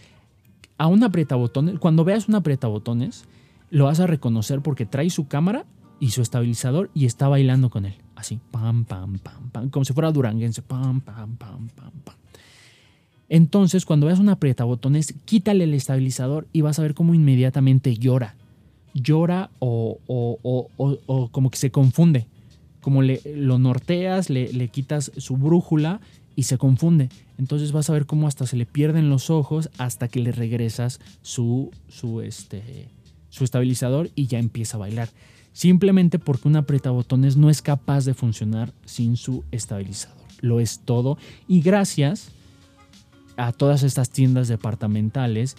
A 0.79 0.87
un 0.87 1.05
aprietabotones, 1.05 1.79
cuando 1.79 2.05
veas 2.05 2.27
un 2.27 2.37
aprietabotones, 2.37 3.27
lo 3.69 3.85
vas 3.85 4.01
a 4.01 4.07
reconocer 4.07 4.63
porque 4.63 4.87
trae 4.87 5.11
su 5.11 5.29
cámara 5.29 5.67
y 6.01 6.13
su 6.13 6.23
estabilizador 6.23 6.91
y 6.95 7.05
está 7.05 7.29
bailando 7.29 7.69
con 7.69 7.85
él. 7.85 7.97
Así, 8.17 8.41
pam, 8.51 8.87
pam, 8.87 9.19
pam, 9.19 9.51
pam, 9.51 9.69
como 9.69 9.85
si 9.85 9.93
fuera 9.93 10.11
duranguense, 10.11 10.63
pam, 10.63 11.03
pam, 11.03 11.37
pam, 11.37 11.69
pam, 11.69 11.93
pam. 12.03 12.17
Entonces, 13.29 13.85
cuando 13.85 14.07
veas 14.07 14.21
un 14.21 14.31
aprietabotones, 14.31 15.15
quítale 15.27 15.65
el 15.65 15.75
estabilizador 15.75 16.47
y 16.55 16.63
vas 16.63 16.79
a 16.79 16.83
ver 16.83 16.95
cómo 16.95 17.13
inmediatamente 17.13 17.95
llora. 17.95 18.37
Llora 18.95 19.51
o, 19.59 19.99
como 21.33 21.51
que 21.51 21.59
se 21.59 21.71
confunde. 21.71 22.27
Como 22.81 23.03
le, 23.03 23.21
lo 23.25 23.59
norteas, 23.59 24.31
le, 24.31 24.53
le, 24.53 24.69
quitas 24.69 25.13
su 25.17 25.37
brújula 25.37 26.01
y 26.37 26.45
se 26.45 26.59
confunde. 26.59 27.09
Entonces 27.37 27.73
vas 27.73 27.91
a 27.91 27.93
ver 27.93 28.07
cómo 28.07 28.29
hasta 28.29 28.47
se 28.47 28.57
le 28.57 28.67
pierden 28.67 29.11
los 29.11 29.29
ojos 29.31 29.71
hasta 29.79 30.09
que 30.09 30.21
le 30.21 30.33
regresas 30.33 31.01
su, 31.21 31.71
su, 31.89 32.21
este, 32.21 32.89
su 33.29 33.45
estabilizador 33.45 34.11
y 34.15 34.27
ya 34.27 34.39
empieza 34.39 34.77
a 34.77 34.81
bailar. 34.81 35.09
Simplemente 35.53 36.21
porque 36.21 36.47
un 36.47 36.57
aprietabotones 36.57 37.37
no 37.37 37.51
es 37.51 37.63
capaz 37.63 38.05
de 38.05 38.15
funcionar 38.15 38.73
sin 38.85 39.17
su 39.17 39.45
estabilizador. 39.51 40.17
Lo 40.41 40.61
es 40.61 40.81
todo. 40.85 41.19
Y 41.49 41.61
gracias 41.61 42.31
a 43.37 43.53
todas 43.53 43.83
estas 43.83 44.11
tiendas 44.11 44.47
departamentales 44.47 45.57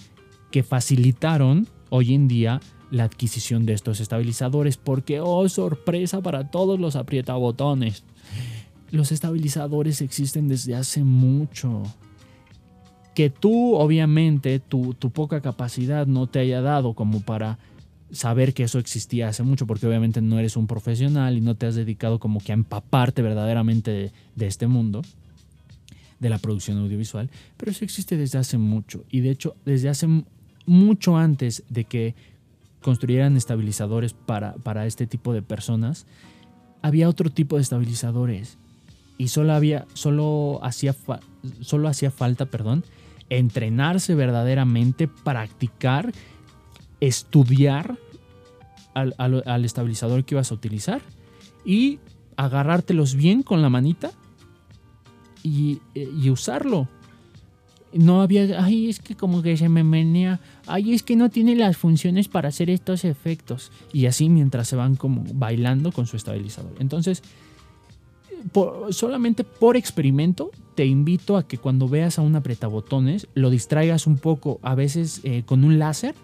que 0.51 0.63
facilitaron 0.63 1.67
hoy 1.89 2.13
en 2.13 2.27
día 2.27 2.61
la 2.91 3.03
adquisición 3.03 3.65
de 3.65 3.73
estos 3.73 3.99
estabilizadores 3.99 4.77
porque, 4.77 5.19
oh 5.19 5.47
sorpresa 5.49 6.21
para 6.21 6.49
todos 6.49 6.79
los 6.79 6.95
aprietabotones. 6.95 8.03
Los 8.91 9.11
estabilizadores 9.11 10.01
existen 10.01 10.47
desde 10.47 10.75
hace 10.75 11.03
mucho. 11.03 11.83
Que 13.13 13.29
tú, 13.29 13.75
obviamente, 13.75 14.59
tu, 14.59 14.93
tu 14.93 15.11
poca 15.11 15.41
capacidad 15.41 16.07
no 16.07 16.27
te 16.27 16.39
haya 16.39 16.61
dado 16.61 16.93
como 16.93 17.21
para 17.21 17.59
saber 18.11 18.53
que 18.53 18.63
eso 18.63 18.79
existía 18.79 19.27
hace 19.27 19.43
mucho, 19.43 19.67
porque 19.67 19.85
obviamente 19.85 20.21
no 20.21 20.39
eres 20.39 20.57
un 20.57 20.67
profesional 20.67 21.37
y 21.37 21.41
no 21.41 21.55
te 21.55 21.67
has 21.67 21.75
dedicado 21.75 22.19
como 22.19 22.39
que 22.39 22.51
a 22.51 22.55
empaparte 22.55 23.21
verdaderamente 23.21 24.11
de 24.35 24.47
este 24.47 24.67
mundo 24.67 25.01
de 26.19 26.29
la 26.29 26.37
producción 26.37 26.77
audiovisual, 26.77 27.29
pero 27.57 27.71
eso 27.71 27.85
existe 27.85 28.17
desde 28.17 28.39
hace 28.39 28.57
mucho 28.57 29.05
y 29.09 29.21
de 29.21 29.31
hecho 29.31 29.55
desde 29.65 29.89
hace 29.89 30.07
mucho 30.65 31.17
antes 31.17 31.63
de 31.69 31.85
que 31.85 32.13
construyeran 32.81 33.37
estabilizadores 33.37 34.13
para, 34.13 34.53
para 34.55 34.85
este 34.85 35.07
tipo 35.07 35.33
de 35.33 35.41
personas, 35.41 36.05
había 36.81 37.09
otro 37.09 37.29
tipo 37.29 37.57
de 37.57 37.61
estabilizadores 37.61 38.57
y 39.17 39.27
solo, 39.27 39.53
había, 39.53 39.85
solo, 39.93 40.59
hacía, 40.63 40.95
solo 41.61 41.87
hacía 41.87 42.11
falta 42.11 42.45
perdón, 42.45 42.83
entrenarse 43.29 44.15
verdaderamente, 44.15 45.07
practicar, 45.07 46.11
estudiar 47.01 47.97
al, 48.93 49.13
al 49.17 49.65
estabilizador 49.65 50.23
que 50.23 50.35
ibas 50.35 50.51
a 50.51 50.55
utilizar 50.55 51.01
y 51.65 51.99
agarrártelos 52.37 53.15
bien 53.15 53.43
con 53.43 53.61
la 53.61 53.69
manita 53.69 54.11
y, 55.43 55.81
usarlo. 56.29 56.87
No 57.91 58.21
había, 58.21 58.63
ay, 58.63 58.89
es 58.89 58.99
que 58.99 59.15
como 59.15 59.41
que 59.41 59.57
se 59.57 59.67
me 59.67 59.83
menea, 59.83 60.39
ay, 60.67 60.93
es 60.93 61.01
que 61.01 61.15
no 61.15 61.29
tiene 61.29 61.55
las 61.55 61.77
funciones 61.77 62.27
para 62.27 62.49
hacer 62.49 62.69
estos 62.69 63.03
efectos. 63.03 63.71
Y 63.93 64.05
así 64.05 64.29
mientras 64.29 64.67
se 64.67 64.75
van 64.75 64.95
como 64.95 65.23
bailando 65.33 65.91
con 65.91 66.05
su 66.05 66.15
estabilizador. 66.15 66.75
Entonces, 66.79 67.23
solamente 68.91 69.43
por 69.43 69.75
experimento, 69.77 70.51
te 70.75 70.85
invito 70.85 71.37
a 71.37 71.47
que 71.47 71.57
cuando 71.57 71.87
veas 71.89 72.19
a 72.19 72.21
un 72.21 72.35
apretabotones, 72.35 73.27
lo 73.33 73.49
distraigas 73.49 74.07
un 74.07 74.17
poco, 74.17 74.59
a 74.61 74.75
veces 74.75 75.21
eh, 75.23 75.43
con 75.45 75.63
un 75.63 75.79
láser. 75.79 76.15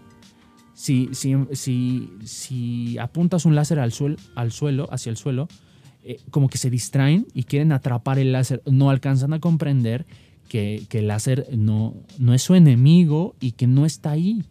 Si, 0.74 1.10
si, 1.14 1.36
si, 1.54 2.10
si 2.26 2.98
apuntas 2.98 3.46
un 3.46 3.56
láser 3.56 3.80
al, 3.80 3.94
suelo, 3.94 4.18
al 4.36 4.52
suelo, 4.52 4.88
hacia 4.92 5.10
el 5.10 5.18
suelo, 5.18 5.48
eh, 6.04 6.20
como 6.30 6.50
que 6.50 6.58
se 6.58 6.70
distraen 6.70 7.28
y 7.34 7.44
quieren 7.44 7.72
atrapar 7.72 8.20
el 8.20 8.32
láser, 8.32 8.62
no 8.66 8.90
alcanzan 8.90 9.34
a 9.34 9.40
comprender 9.40 10.06
que, 10.48 10.86
el 10.92 11.08
láser 11.08 11.48
no, 11.56 11.94
no 12.20 12.34
es 12.34 12.42
su 12.42 12.56
enemigo 12.56 13.36
y 13.40 13.52
que 13.52 13.68
no 13.68 13.86
está 13.86 14.12
ahí. 14.12 14.44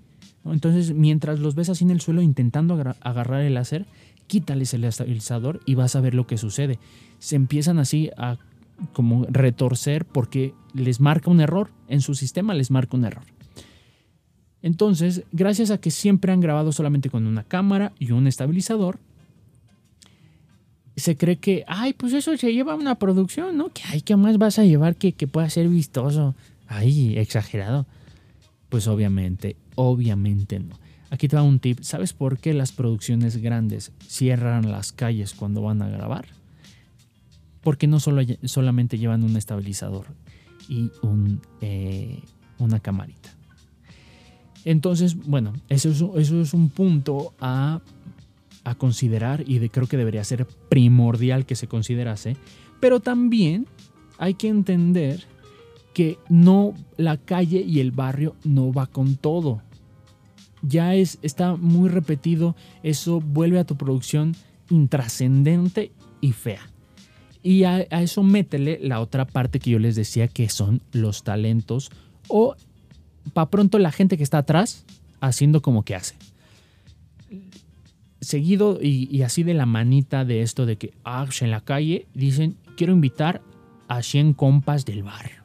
Entonces, 0.44 0.94
mientras 0.94 1.38
los 1.38 1.54
ves 1.54 1.70
así 1.70 1.84
en 1.84 1.90
el 1.90 2.00
suelo 2.00 2.20
intentando 2.20 2.74
agarrar 3.00 3.42
el 3.42 3.54
láser, 3.54 3.86
quítales 4.26 4.74
el 4.74 4.84
estabilizador 4.84 5.60
y 5.66 5.74
vas 5.74 5.96
a 5.96 6.00
ver 6.00 6.14
lo 6.14 6.26
que 6.26 6.38
sucede. 6.38 6.78
Se 7.18 7.36
empiezan 7.36 7.78
así 7.78 8.10
a 8.16 8.38
como 8.92 9.24
retorcer 9.28 10.04
porque 10.04 10.54
les 10.74 11.00
marca 11.00 11.30
un 11.30 11.40
error, 11.40 11.70
en 11.88 12.00
su 12.00 12.14
sistema 12.14 12.54
les 12.54 12.70
marca 12.70 12.96
un 12.96 13.04
error. 13.04 13.24
Entonces, 14.62 15.24
gracias 15.32 15.70
a 15.70 15.78
que 15.78 15.90
siempre 15.90 16.32
han 16.32 16.40
grabado 16.40 16.72
solamente 16.72 17.10
con 17.10 17.26
una 17.26 17.44
cámara 17.44 17.92
y 17.98 18.12
un 18.12 18.26
estabilizador, 18.26 18.98
se 20.96 21.16
cree 21.16 21.36
que, 21.36 21.64
ay, 21.66 21.92
pues 21.92 22.12
eso 22.12 22.36
se 22.36 22.52
lleva 22.52 22.72
a 22.72 22.76
una 22.76 22.96
producción, 22.96 23.56
¿no? 23.56 23.68
Que, 23.68 23.82
ay, 23.86 24.00
¿qué 24.00 24.16
más 24.16 24.38
vas 24.38 24.58
a 24.58 24.64
llevar 24.64 24.96
que, 24.96 25.12
que 25.12 25.26
pueda 25.26 25.48
ser 25.50 25.68
vistoso? 25.68 26.34
Ay, 26.68 27.18
exagerado. 27.18 27.86
Pues 28.68 28.86
obviamente, 28.86 29.56
obviamente 29.74 30.60
no. 30.60 30.78
Aquí 31.10 31.28
te 31.28 31.36
va 31.36 31.42
un 31.42 31.60
tip. 31.60 31.80
¿Sabes 31.82 32.12
por 32.12 32.38
qué 32.38 32.54
las 32.54 32.72
producciones 32.72 33.36
grandes 33.36 33.92
cierran 34.06 34.70
las 34.70 34.92
calles 34.92 35.34
cuando 35.34 35.62
van 35.62 35.82
a 35.82 35.88
grabar? 35.88 36.26
Porque 37.60 37.86
no 37.86 38.00
solo, 38.00 38.22
solamente 38.44 38.98
llevan 38.98 39.22
un 39.22 39.36
estabilizador 39.36 40.06
y 40.68 40.90
un, 41.02 41.40
eh, 41.60 42.20
una 42.58 42.80
camarita. 42.80 43.30
Entonces, 44.64 45.14
bueno, 45.14 45.52
eso 45.68 45.90
es, 45.90 46.00
eso 46.00 46.40
es 46.40 46.54
un 46.54 46.70
punto 46.70 47.34
a 47.38 47.80
a 48.64 48.74
considerar 48.74 49.44
y 49.46 49.58
de, 49.58 49.70
creo 49.70 49.86
que 49.86 49.96
debería 49.96 50.24
ser 50.24 50.46
primordial 50.68 51.46
que 51.46 51.54
se 51.54 51.68
considerase, 51.68 52.36
pero 52.80 53.00
también 53.00 53.66
hay 54.18 54.34
que 54.34 54.48
entender 54.48 55.24
que 55.92 56.18
no 56.28 56.74
la 56.96 57.18
calle 57.18 57.60
y 57.60 57.80
el 57.80 57.92
barrio 57.92 58.34
no 58.42 58.72
va 58.72 58.86
con 58.86 59.16
todo. 59.16 59.62
Ya 60.62 60.94
es 60.94 61.18
está 61.22 61.56
muy 61.56 61.88
repetido, 61.88 62.56
eso 62.82 63.20
vuelve 63.20 63.58
a 63.58 63.64
tu 63.64 63.76
producción 63.76 64.34
intrascendente 64.70 65.92
y 66.20 66.32
fea. 66.32 66.70
Y 67.42 67.64
a, 67.64 67.86
a, 67.90 68.02
eso 68.02 68.22
métele 68.22 68.80
la 68.82 69.00
otra 69.00 69.26
parte 69.26 69.60
que 69.60 69.70
yo 69.70 69.78
les 69.78 69.94
decía 69.94 70.26
que 70.26 70.48
son 70.48 70.80
los 70.92 71.22
talentos 71.22 71.90
o 72.28 72.56
para 73.34 73.50
pronto 73.50 73.78
la 73.78 73.92
gente 73.92 74.16
que 74.16 74.22
está 74.22 74.38
atrás 74.38 74.86
haciendo 75.20 75.60
como 75.60 75.84
que 75.84 75.94
hace 75.94 76.16
seguido 78.24 78.78
y, 78.80 79.22
así 79.22 79.42
de 79.42 79.54
la 79.54 79.66
manita 79.66 80.24
de 80.24 80.42
esto 80.42 80.66
de 80.66 80.76
que 80.76 80.92
ah, 81.04 81.26
en 81.40 81.50
la 81.50 81.60
calle 81.60 82.06
dicen 82.14 82.56
quiero 82.76 82.92
invitar 82.92 83.42
a 83.88 84.02
100 84.02 84.34
compas 84.34 84.84
del 84.84 85.02
barrio. 85.02 85.42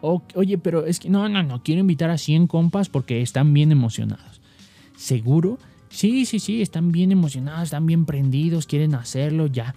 oye, 0.00 0.58
pero 0.58 0.86
es 0.86 1.00
que 1.00 1.08
no, 1.08 1.28
no, 1.28 1.42
no, 1.42 1.62
quiero 1.62 1.80
invitar 1.80 2.10
a 2.10 2.18
100 2.18 2.46
compas 2.46 2.88
porque 2.88 3.22
están 3.22 3.52
bien 3.52 3.72
emocionados. 3.72 4.40
¿Seguro? 4.96 5.58
Sí, 5.88 6.24
sí, 6.24 6.38
sí, 6.38 6.62
están 6.62 6.92
bien 6.92 7.12
emocionados, 7.12 7.64
están 7.64 7.86
bien 7.86 8.06
prendidos, 8.06 8.66
quieren 8.66 8.94
hacerlo 8.94 9.46
ya. 9.46 9.74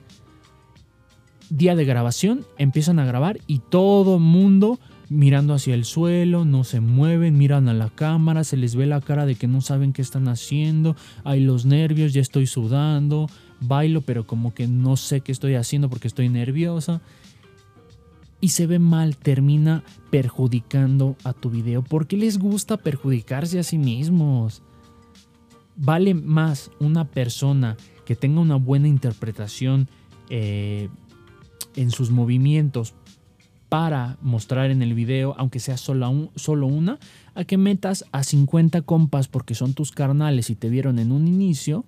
Día 1.49 1.75
de 1.75 1.85
grabación, 1.85 2.45
empiezan 2.57 2.99
a 2.99 3.05
grabar 3.05 3.39
y 3.47 3.59
todo 3.59 4.17
mundo 4.19 4.79
mirando 5.09 5.53
hacia 5.53 5.75
el 5.75 5.85
suelo, 5.85 6.45
no 6.45 6.63
se 6.63 6.79
mueven, 6.79 7.37
miran 7.37 7.69
a 7.69 7.73
la 7.73 7.89
cámara, 7.89 8.43
se 8.43 8.57
les 8.57 8.75
ve 8.75 8.85
la 8.85 9.01
cara 9.01 9.25
de 9.25 9.35
que 9.35 9.47
no 9.47 9.61
saben 9.61 9.93
qué 9.93 10.01
están 10.01 10.27
haciendo, 10.27 10.95
hay 11.23 11.41
los 11.41 11.65
nervios, 11.65 12.13
ya 12.13 12.21
estoy 12.21 12.47
sudando, 12.47 13.29
bailo 13.59 14.01
pero 14.01 14.25
como 14.25 14.53
que 14.53 14.67
no 14.67 14.97
sé 14.97 15.21
qué 15.21 15.31
estoy 15.31 15.55
haciendo 15.55 15.89
porque 15.89 16.07
estoy 16.07 16.29
nerviosa. 16.29 17.01
Y 18.41 18.49
se 18.49 18.67
ve 18.67 18.79
mal, 18.79 19.17
termina 19.17 19.83
perjudicando 20.11 21.15
a 21.23 21.33
tu 21.33 21.49
video. 21.49 21.81
porque 21.81 22.17
les 22.17 22.37
gusta 22.37 22.77
perjudicarse 22.77 23.57
a 23.57 23.63
sí 23.63 23.77
mismos? 23.77 24.61
Vale 25.77 26.13
más 26.13 26.69
una 26.79 27.05
persona 27.05 27.75
que 28.05 28.15
tenga 28.15 28.41
una 28.41 28.55
buena 28.55 28.87
interpretación 28.87 29.89
eh, 30.29 30.89
en 31.75 31.91
sus 31.91 32.11
movimientos 32.11 32.93
para 33.75 34.17
mostrar 34.21 34.71
en 34.71 34.81
el 34.81 34.93
video, 34.93 35.35
aunque 35.37 35.59
sea 35.59 35.75
solo, 35.75 36.31
solo 36.37 36.65
una, 36.65 36.97
a 37.33 37.43
que 37.43 37.57
metas 37.57 38.05
a 38.13 38.23
50 38.23 38.83
compas 38.83 39.27
porque 39.27 39.53
son 39.53 39.73
tus 39.73 39.91
carnales 39.91 40.49
y 40.49 40.55
te 40.55 40.69
vieron 40.69 40.97
en 40.97 41.11
un 41.11 41.27
inicio, 41.27 41.83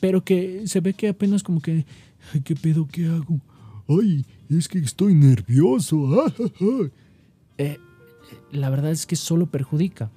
pero 0.00 0.24
que 0.24 0.66
se 0.66 0.80
ve 0.80 0.94
que 0.94 1.10
apenas 1.10 1.44
como 1.44 1.60
que, 1.60 1.86
ay, 2.34 2.40
¿qué 2.40 2.56
pedo 2.56 2.88
qué 2.90 3.06
hago? 3.06 3.38
Ay, 3.86 4.26
es 4.50 4.66
que 4.66 4.80
estoy 4.80 5.14
nervioso. 5.14 6.26
Eh, 7.60 7.78
la 8.52 8.70
verdad 8.70 8.90
es 8.90 9.06
que 9.06 9.16
solo 9.16 9.46
perjudica. 9.46 10.10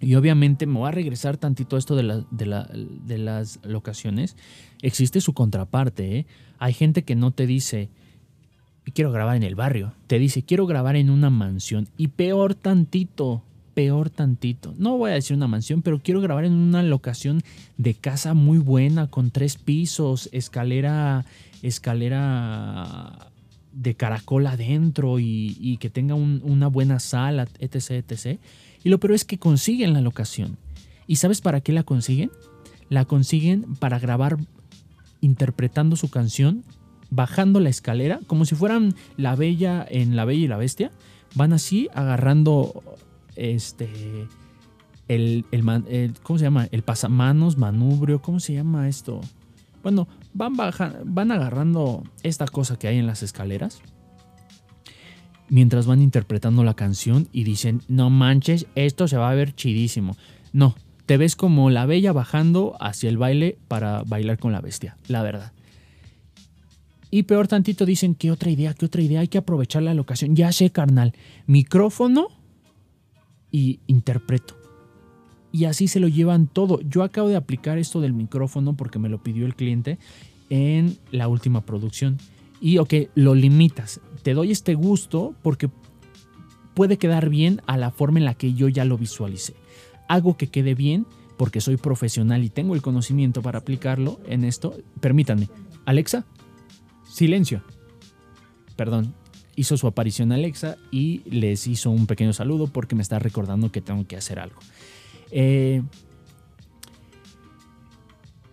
Y 0.00 0.16
obviamente 0.16 0.66
me 0.66 0.78
voy 0.78 0.88
a 0.88 0.92
regresar 0.92 1.36
tantito 1.36 1.76
a 1.76 1.78
esto 1.78 1.96
de, 1.96 2.24
de 2.30 3.18
las 3.18 3.58
locaciones. 3.62 4.36
Existe 4.80 5.20
su 5.20 5.32
contraparte. 5.34 6.18
¿eh? 6.18 6.26
Hay 6.58 6.72
gente 6.72 7.04
que 7.04 7.14
no 7.14 7.30
te 7.30 7.46
dice, 7.46 7.90
quiero 8.90 9.12
grabar 9.12 9.36
en 9.36 9.42
el 9.42 9.54
barrio. 9.54 9.92
Te 10.06 10.18
dice, 10.18 10.42
quiero 10.42 10.66
grabar 10.66 10.96
en 10.96 11.10
una 11.10 11.30
mansión. 11.30 11.88
Y 11.96 12.08
peor 12.08 12.54
tantito, 12.54 13.42
peor 13.74 14.10
tantito. 14.10 14.74
No 14.78 14.96
voy 14.98 15.12
a 15.12 15.14
decir 15.14 15.36
una 15.36 15.46
mansión, 15.46 15.82
pero 15.82 16.00
quiero 16.02 16.20
grabar 16.20 16.44
en 16.44 16.52
una 16.52 16.82
locación 16.82 17.42
de 17.78 17.94
casa 17.94 18.34
muy 18.34 18.58
buena, 18.58 19.06
con 19.08 19.30
tres 19.30 19.56
pisos, 19.56 20.28
escalera, 20.32 21.24
escalera 21.62 23.30
de 23.72 23.94
caracol 23.94 24.46
adentro 24.46 25.18
y, 25.18 25.78
que 25.80 25.90
tenga 25.90 26.14
una 26.14 26.66
buena 26.66 27.00
sala, 27.00 27.48
etc, 27.58 28.04
etc. 28.08 28.38
Y 28.84 28.90
lo 28.90 28.98
peor 28.98 29.14
es 29.14 29.24
que 29.24 29.38
consiguen 29.38 29.92
la 29.92 30.00
locación. 30.00 30.58
¿Y 31.06 31.16
sabes 31.16 31.40
para 31.40 31.60
qué 31.60 31.72
la 31.72 31.82
consiguen? 31.82 32.30
La 32.88 33.04
consiguen 33.04 33.76
para 33.76 33.98
grabar 33.98 34.38
interpretando 35.20 35.96
su 35.96 36.10
canción 36.10 36.64
bajando 37.12 37.60
la 37.60 37.68
escalera, 37.68 38.20
como 38.26 38.44
si 38.44 38.54
fueran 38.54 38.94
la 39.16 39.36
bella 39.36 39.86
en 39.88 40.16
La 40.16 40.24
Bella 40.24 40.44
y 40.44 40.48
la 40.48 40.56
Bestia. 40.56 40.90
Van 41.34 41.52
así 41.52 41.88
agarrando 41.94 42.82
este. 43.36 44.28
El, 45.08 45.44
el, 45.50 46.14
¿Cómo 46.22 46.38
se 46.38 46.44
llama? 46.44 46.68
El 46.72 46.82
pasamanos, 46.82 47.58
manubrio, 47.58 48.22
¿cómo 48.22 48.40
se 48.40 48.54
llama 48.54 48.88
esto? 48.88 49.20
Bueno, 49.82 50.08
van, 50.32 50.54
van 51.04 51.32
agarrando 51.32 52.02
esta 52.22 52.46
cosa 52.46 52.78
que 52.78 52.88
hay 52.88 52.98
en 52.98 53.06
las 53.06 53.22
escaleras 53.22 53.82
mientras 55.48 55.86
van 55.86 56.00
interpretando 56.00 56.64
la 56.64 56.72
canción 56.72 57.28
y 57.30 57.44
dicen, 57.44 57.82
no 57.86 58.08
manches, 58.08 58.66
esto 58.74 59.06
se 59.06 59.18
va 59.18 59.30
a 59.30 59.34
ver 59.34 59.54
chidísimo. 59.54 60.16
No, 60.54 60.74
te 61.04 61.18
ves 61.18 61.36
como 61.36 61.68
la 61.68 61.84
bella 61.84 62.12
bajando 62.12 62.74
hacia 62.80 63.10
el 63.10 63.18
baile 63.18 63.58
para 63.68 64.02
bailar 64.02 64.38
con 64.38 64.52
la 64.52 64.62
bestia, 64.62 64.96
la 65.08 65.22
verdad. 65.22 65.52
Y 67.14 67.24
peor 67.24 67.46
tantito 67.46 67.84
dicen, 67.84 68.14
¿qué 68.14 68.30
otra 68.30 68.50
idea? 68.50 68.72
¿Qué 68.72 68.86
otra 68.86 69.02
idea? 69.02 69.20
Hay 69.20 69.28
que 69.28 69.36
aprovechar 69.36 69.82
la 69.82 69.92
locación. 69.92 70.34
Ya 70.34 70.50
sé, 70.50 70.70
carnal. 70.70 71.12
Micrófono 71.46 72.28
y 73.50 73.80
interpreto. 73.86 74.56
Y 75.52 75.66
así 75.66 75.88
se 75.88 76.00
lo 76.00 76.08
llevan 76.08 76.46
todo. 76.46 76.80
Yo 76.80 77.02
acabo 77.02 77.28
de 77.28 77.36
aplicar 77.36 77.76
esto 77.76 78.00
del 78.00 78.14
micrófono 78.14 78.78
porque 78.78 78.98
me 78.98 79.10
lo 79.10 79.22
pidió 79.22 79.44
el 79.44 79.54
cliente 79.54 79.98
en 80.48 80.96
la 81.10 81.28
última 81.28 81.66
producción. 81.66 82.16
Y 82.62 82.78
ok, 82.78 82.94
lo 83.14 83.34
limitas. 83.34 84.00
Te 84.22 84.32
doy 84.32 84.50
este 84.50 84.74
gusto 84.74 85.34
porque 85.42 85.68
puede 86.72 86.96
quedar 86.96 87.28
bien 87.28 87.60
a 87.66 87.76
la 87.76 87.90
forma 87.90 88.20
en 88.20 88.24
la 88.24 88.32
que 88.32 88.54
yo 88.54 88.68
ya 88.68 88.86
lo 88.86 88.96
visualicé. 88.96 89.52
Hago 90.08 90.38
que 90.38 90.46
quede 90.46 90.74
bien 90.74 91.04
porque 91.36 91.60
soy 91.60 91.76
profesional 91.76 92.42
y 92.42 92.48
tengo 92.48 92.74
el 92.74 92.80
conocimiento 92.80 93.42
para 93.42 93.58
aplicarlo 93.58 94.18
en 94.26 94.44
esto. 94.44 94.78
Permítanme. 95.02 95.50
Alexa, 95.84 96.24
Silencio. 97.12 97.62
Perdón. 98.74 99.14
Hizo 99.54 99.76
su 99.76 99.86
aparición 99.86 100.32
Alexa 100.32 100.78
y 100.90 101.20
les 101.28 101.66
hizo 101.66 101.90
un 101.90 102.06
pequeño 102.06 102.32
saludo 102.32 102.68
porque 102.68 102.94
me 102.94 103.02
está 103.02 103.18
recordando 103.18 103.70
que 103.70 103.82
tengo 103.82 104.06
que 104.06 104.16
hacer 104.16 104.38
algo. 104.38 104.58
Eh, 105.30 105.82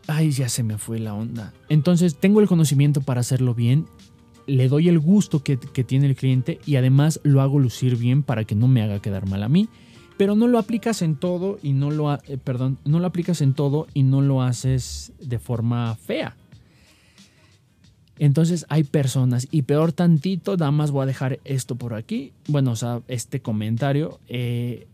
ay, 0.07 0.31
ya 0.31 0.49
se 0.49 0.61
me 0.61 0.77
fue 0.77 0.99
la 0.99 1.13
onda. 1.13 1.53
Entonces 1.69 2.17
tengo 2.17 2.41
el 2.41 2.49
conocimiento 2.49 2.99
para 2.99 3.21
hacerlo 3.21 3.55
bien. 3.55 3.85
Le 4.45 4.67
doy 4.67 4.89
el 4.89 4.99
gusto 4.99 5.41
que, 5.41 5.55
tiene 5.55 6.07
el 6.07 6.17
cliente 6.17 6.59
y 6.65 6.75
además 6.75 7.21
lo 7.23 7.39
hago 7.39 7.59
lucir 7.59 7.95
bien 7.95 8.21
para 8.23 8.43
que 8.43 8.55
no 8.55 8.67
me 8.67 8.81
haga 8.81 9.01
quedar 9.01 9.27
mal 9.27 9.43
a 9.43 9.49
mí 9.49 9.69
pero 10.17 10.35
no 10.35 10.49
lo 10.49 10.59
aplicas 10.59 11.01
en 11.01 11.15
todo 11.15 11.59
y 11.63 11.71
no 11.71 11.91
lo, 11.91 12.13
eh, 12.13 12.37
perdón, 12.43 12.77
no 12.83 12.99
lo 12.99 13.07
aplicas 13.07 13.39
en 13.39 13.53
todo 13.53 13.87
y 13.93 14.03
no 14.03 14.19
lo 14.19 14.41
haces 14.41 15.13
de 15.21 15.39
forma 15.39 15.95
fea. 15.95 16.35
Entonces 18.19 18.65
hay 18.69 18.83
personas, 18.83 19.47
y 19.49 19.61
peor 19.61 19.93
tantito, 19.93 20.57
nada 20.57 20.71
más 20.71 20.91
voy 20.91 21.03
a 21.03 21.05
dejar 21.07 21.39
esto 21.45 21.75
por 21.75 21.93
aquí. 21.93 22.33
Bueno, 22.47 22.71
o 22.71 22.75
sea, 22.75 23.01
este 23.07 23.41
comentario, 23.41 24.19
eh, 24.27 24.87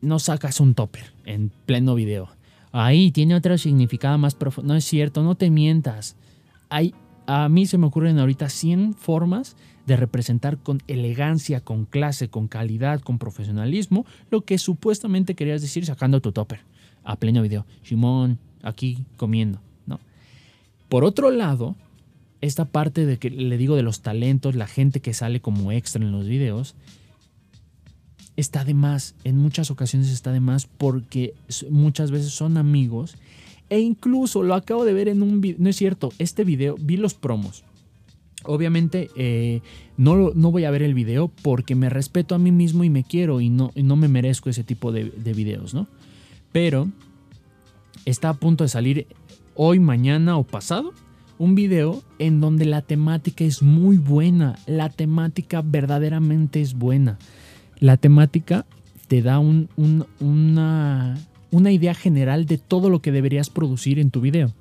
no 0.00 0.20
sacas 0.20 0.60
un 0.60 0.74
topper 0.74 1.12
en 1.24 1.50
pleno 1.66 1.96
video. 1.96 2.28
Ahí 2.70 3.10
tiene 3.10 3.34
otro 3.34 3.58
significado 3.58 4.16
más 4.16 4.36
profundo. 4.36 4.72
No 4.72 4.78
es 4.78 4.84
cierto, 4.84 5.24
no 5.24 5.34
te 5.34 5.50
mientas. 5.50 6.16
Hay, 6.68 6.94
a 7.26 7.48
mí 7.48 7.66
se 7.66 7.78
me 7.78 7.86
ocurren 7.86 8.18
ahorita 8.20 8.48
100 8.48 8.94
formas 8.94 9.56
de 9.86 9.96
representar 9.96 10.58
con 10.58 10.80
elegancia, 10.86 11.60
con 11.60 11.84
clase, 11.84 12.28
con 12.28 12.46
calidad, 12.46 13.00
con 13.00 13.18
profesionalismo, 13.18 14.06
lo 14.30 14.42
que 14.42 14.58
supuestamente 14.58 15.34
querías 15.34 15.62
decir 15.62 15.84
sacando 15.84 16.20
tu 16.20 16.30
topper 16.30 16.60
a 17.02 17.16
pleno 17.16 17.42
video. 17.42 17.66
Simón, 17.82 18.38
aquí 18.62 19.04
comiendo. 19.16 19.60
Por 20.88 21.04
otro 21.04 21.30
lado, 21.30 21.76
esta 22.40 22.64
parte 22.66 23.06
de 23.06 23.18
que 23.18 23.30
le 23.30 23.56
digo 23.56 23.76
de 23.76 23.82
los 23.82 24.00
talentos, 24.00 24.54
la 24.54 24.66
gente 24.66 25.00
que 25.00 25.14
sale 25.14 25.40
como 25.40 25.72
extra 25.72 26.04
en 26.04 26.12
los 26.12 26.26
videos, 26.26 26.74
está 28.36 28.64
de 28.64 28.74
más, 28.74 29.16
en 29.24 29.36
muchas 29.36 29.70
ocasiones 29.70 30.10
está 30.10 30.30
de 30.30 30.40
más 30.40 30.66
porque 30.66 31.34
muchas 31.70 32.12
veces 32.12 32.30
son 32.32 32.56
amigos 32.56 33.16
e 33.68 33.80
incluso 33.80 34.44
lo 34.44 34.54
acabo 34.54 34.84
de 34.84 34.92
ver 34.92 35.08
en 35.08 35.22
un 35.22 35.40
video, 35.40 35.58
no 35.60 35.68
es 35.68 35.76
cierto, 35.76 36.12
este 36.18 36.44
video, 36.44 36.76
vi 36.78 36.96
los 36.96 37.14
promos. 37.14 37.64
Obviamente 38.44 39.10
eh, 39.16 39.60
no, 39.96 40.30
no, 40.32 40.52
voy 40.52 40.64
a 40.64 40.70
ver 40.70 40.82
el 40.82 40.94
video 40.94 41.26
porque 41.42 41.74
me 41.74 41.90
respeto 41.90 42.36
a 42.36 42.38
mí 42.38 42.52
mismo 42.52 42.84
y 42.84 42.90
me 42.90 43.02
quiero 43.02 43.40
y 43.40 43.50
no, 43.50 43.72
no 43.74 43.96
me 43.96 44.06
merezco 44.06 44.48
ese 44.48 44.62
tipo 44.62 44.92
de, 44.92 45.10
de 45.10 45.32
videos, 45.32 45.74
¿no? 45.74 45.88
Pero 46.52 46.88
está 48.04 48.28
a 48.28 48.34
punto 48.34 48.62
de 48.62 48.68
salir 48.68 49.08
hoy, 49.56 49.80
mañana 49.80 50.38
o 50.38 50.44
pasado 50.44 50.94
un 51.38 51.54
video 51.54 52.02
en 52.18 52.40
donde 52.40 52.64
la 52.64 52.82
temática 52.82 53.44
es 53.44 53.62
muy 53.62 53.96
buena, 53.96 54.58
la 54.66 54.88
temática 54.88 55.62
verdaderamente 55.64 56.60
es 56.60 56.74
buena 56.74 57.18
la 57.80 57.96
temática 57.96 58.66
te 59.06 59.22
da 59.22 59.38
una, 59.38 61.16
una 61.50 61.72
idea 61.72 61.94
general 61.94 62.46
de 62.46 62.58
todo 62.58 62.90
lo 62.90 63.00
que 63.00 63.12
deberías 63.12 63.50
producir 63.50 63.98
en 63.98 64.10
tu 64.10 64.20
video. 64.20 64.52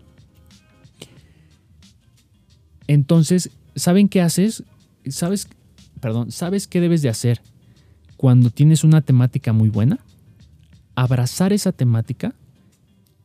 Entonces, 2.87 3.49
¿saben 3.75 4.07
qué 4.07 4.21
haces? 4.21 4.63
¿Sabes, 5.09 5.49
perdón, 5.99 6.31
¿sabes 6.31 6.67
qué 6.67 6.79
debes 6.79 7.01
de 7.01 7.09
hacer 7.09 7.41
cuando 8.15 8.49
tienes 8.49 8.83
una 8.83 9.01
temática 9.01 9.51
muy 9.51 9.69
buena? 9.69 9.99
Abrazar 10.95 11.51
esa 11.51 11.73
temática 11.73 12.33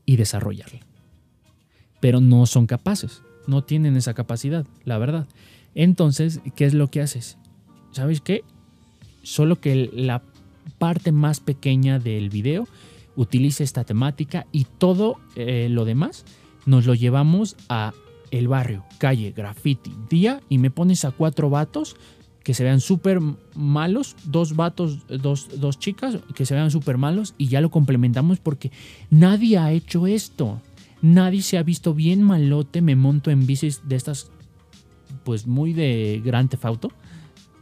y 0.04 0.16
desarrollarla. 0.16 0.80
Pero 2.00 2.20
no 2.20 2.46
son 2.46 2.66
capaces, 2.66 3.22
no 3.46 3.62
tienen 3.62 3.96
esa 3.96 4.14
capacidad, 4.14 4.66
la 4.84 4.98
verdad. 4.98 5.26
Entonces, 5.74 6.40
¿qué 6.54 6.64
es 6.64 6.74
lo 6.74 6.88
que 6.88 7.00
haces? 7.00 7.38
¿Sabes 7.92 8.20
qué? 8.20 8.44
solo 9.22 9.60
que 9.60 9.90
la 9.92 10.22
parte 10.78 11.12
más 11.12 11.40
pequeña 11.40 11.98
del 11.98 12.28
video 12.28 12.66
utilice 13.16 13.64
esta 13.64 13.84
temática 13.84 14.46
y 14.52 14.64
todo 14.64 15.18
eh, 15.36 15.68
lo 15.70 15.84
demás 15.84 16.24
nos 16.66 16.86
lo 16.86 16.94
llevamos 16.94 17.56
a 17.68 17.92
el 18.30 18.48
barrio, 18.48 18.84
calle, 18.98 19.32
graffiti, 19.36 19.92
día 20.08 20.40
y 20.48 20.58
me 20.58 20.70
pones 20.70 21.04
a 21.04 21.10
cuatro 21.10 21.50
vatos 21.50 21.96
que 22.42 22.54
se 22.54 22.64
vean 22.64 22.80
súper 22.80 23.20
malos, 23.54 24.16
dos 24.24 24.56
vatos, 24.56 25.06
dos, 25.06 25.60
dos 25.60 25.78
chicas 25.78 26.18
que 26.34 26.46
se 26.46 26.54
vean 26.54 26.70
súper 26.70 26.96
malos 26.96 27.34
y 27.38 27.48
ya 27.48 27.60
lo 27.60 27.70
complementamos 27.70 28.40
porque 28.40 28.72
nadie 29.10 29.58
ha 29.58 29.70
hecho 29.72 30.06
esto. 30.06 30.60
Nadie 31.02 31.42
se 31.42 31.58
ha 31.58 31.62
visto 31.62 31.94
bien 31.94 32.22
malote, 32.22 32.80
me 32.80 32.96
monto 32.96 33.30
en 33.30 33.46
bicis 33.46 33.82
de 33.88 33.96
estas, 33.96 34.30
pues 35.24 35.46
muy 35.46 35.72
de 35.72 36.22
gran 36.24 36.48
tefauto 36.48 36.92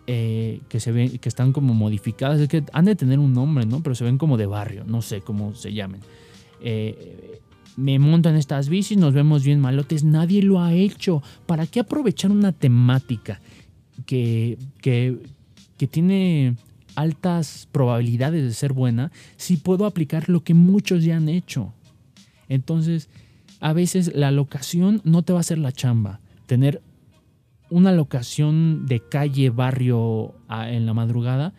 eh, 0.07 0.61
que 0.69 0.81
se 0.81 0.91
ven, 0.91 1.19
que 1.19 1.29
están 1.29 1.53
como 1.53 1.73
modificadas, 1.73 2.41
es 2.41 2.49
que 2.49 2.65
han 2.73 2.85
de 2.85 2.97
tener 2.97 3.19
un 3.19 3.33
nombre, 3.33 3.65
¿no? 3.65 3.81
Pero 3.81 3.95
se 3.95 4.03
ven 4.03 4.19
como 4.19 4.37
de 4.37 4.45
barrio, 4.45 4.83
no 4.85 5.03
sé 5.03 5.21
cómo 5.21 5.55
se 5.55 5.73
llamen. 5.73 6.01
Eh, 6.61 7.41
me 7.77 7.99
montan 7.99 8.35
estas 8.35 8.69
bicis, 8.69 8.99
nos 8.99 9.15
vemos 9.15 9.45
bien 9.45 9.61
malotes, 9.61 10.03
nadie 10.03 10.43
lo 10.43 10.61
ha 10.61 10.75
hecho. 10.75 11.23
¿Para 11.47 11.67
qué 11.67 11.81
aprovechar 11.81 12.33
una 12.33 12.51
temática 12.51 13.41
que, 14.05 14.59
que 14.83 15.87
tiene 15.87 16.57
altas 16.97 17.69
probabilidades 17.71 18.43
de 18.43 18.53
ser 18.53 18.73
buena 18.73 19.13
si 19.37 19.59
puedo 19.59 19.87
aplicar 19.87 20.29
lo 20.29 20.43
que 20.43 20.55
muchos 20.55 21.05
ya 21.05 21.19
han 21.19 21.29
hecho? 21.29 21.73
Entonces, 22.49 23.09
a 23.61 23.73
veces 23.73 24.13
la 24.15 24.31
locación 24.31 25.01
no 25.05 25.23
te 25.23 25.33
va 25.33 25.39
a 25.39 25.41
hacer 25.41 25.59
la 25.59 25.73
chamba. 25.73 26.21
Tener 26.47 26.83
una 27.69 27.93
locación 27.93 28.87
de 28.87 29.01
calle, 29.01 29.51
barrio 29.51 30.35
en 30.51 30.87
la 30.87 30.95
madrugada 30.95 31.53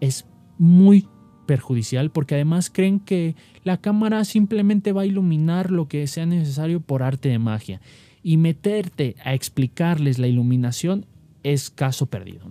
es 0.00 0.26
muy 0.58 1.06
perjudicial 1.46 2.10
porque 2.10 2.34
además 2.34 2.70
creen 2.70 3.00
que 3.00 3.36
la 3.64 3.78
cámara 3.78 4.24
simplemente 4.24 4.92
va 4.92 5.02
a 5.02 5.06
iluminar 5.06 5.70
lo 5.70 5.88
que 5.88 6.06
sea 6.06 6.26
necesario 6.26 6.80
por 6.80 7.02
arte 7.02 7.28
de 7.28 7.38
magia 7.38 7.80
y 8.22 8.36
meterte 8.36 9.16
a 9.24 9.34
explicarles 9.34 10.18
la 10.18 10.26
iluminación 10.26 11.06
es 11.42 11.70
caso 11.70 12.06
perdido. 12.06 12.46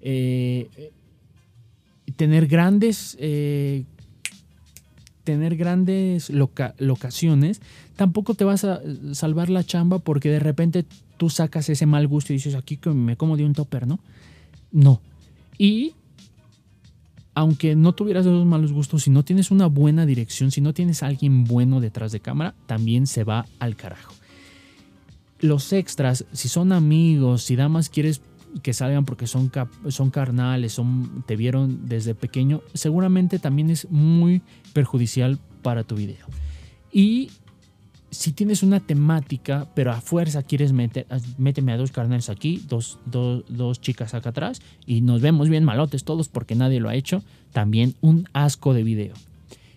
Eh, 0.00 0.92
tener 2.16 2.46
grandes 2.46 3.16
eh, 3.20 3.84
tener 5.24 5.56
grandes 5.56 6.30
locaciones 6.30 7.60
tampoco 7.96 8.34
te 8.34 8.44
vas 8.44 8.64
a 8.64 8.80
salvar 9.12 9.50
la 9.50 9.64
chamba 9.64 9.98
porque 9.98 10.30
de 10.30 10.38
repente 10.38 10.84
tú 11.16 11.30
sacas 11.30 11.68
ese 11.68 11.86
mal 11.86 12.06
gusto 12.06 12.32
y 12.32 12.36
dices, 12.36 12.54
aquí 12.54 12.78
me 12.84 13.16
como 13.16 13.36
de 13.36 13.44
un 13.44 13.54
topper, 13.54 13.86
¿no? 13.86 13.98
No. 14.70 15.00
Y 15.58 15.94
aunque 17.34 17.74
no 17.74 17.92
tuvieras 17.92 18.26
esos 18.26 18.46
malos 18.46 18.72
gustos, 18.72 19.02
si 19.02 19.10
no 19.10 19.24
tienes 19.24 19.50
una 19.50 19.66
buena 19.66 20.06
dirección, 20.06 20.50
si 20.50 20.60
no 20.60 20.72
tienes 20.72 21.02
a 21.02 21.06
alguien 21.06 21.44
bueno 21.44 21.80
detrás 21.80 22.12
de 22.12 22.20
cámara, 22.20 22.54
también 22.66 23.06
se 23.06 23.24
va 23.24 23.46
al 23.58 23.76
carajo. 23.76 24.14
Los 25.40 25.72
extras, 25.72 26.24
si 26.32 26.48
son 26.48 26.72
amigos, 26.72 27.42
si 27.42 27.56
damas 27.56 27.88
quieres 27.88 28.20
que 28.62 28.72
salgan 28.72 29.04
porque 29.04 29.26
son, 29.26 29.50
son 29.88 30.10
carnales, 30.10 30.72
son, 30.72 31.24
te 31.26 31.36
vieron 31.36 31.88
desde 31.88 32.14
pequeño, 32.14 32.62
seguramente 32.74 33.38
también 33.38 33.70
es 33.70 33.90
muy 33.90 34.42
perjudicial 34.72 35.38
para 35.62 35.84
tu 35.84 35.96
video. 35.96 36.26
Y 36.92 37.30
si 38.14 38.32
tienes 38.32 38.62
una 38.62 38.80
temática, 38.80 39.66
pero 39.74 39.90
a 39.90 40.00
fuerza 40.00 40.42
quieres 40.42 40.72
meter, 40.72 41.06
méteme 41.36 41.72
a 41.72 41.76
dos 41.76 41.90
carnales 41.90 42.30
aquí, 42.30 42.62
dos, 42.68 42.98
dos, 43.06 43.80
chicas 43.80 44.14
acá 44.14 44.30
atrás, 44.30 44.62
y 44.86 45.00
nos 45.00 45.20
vemos 45.20 45.48
bien 45.48 45.64
malotes 45.64 46.04
todos 46.04 46.28
porque 46.28 46.54
nadie 46.54 46.80
lo 46.80 46.88
ha 46.88 46.94
hecho, 46.94 47.22
también 47.52 47.94
un 48.00 48.28
asco 48.32 48.72
de 48.72 48.84
video. 48.84 49.14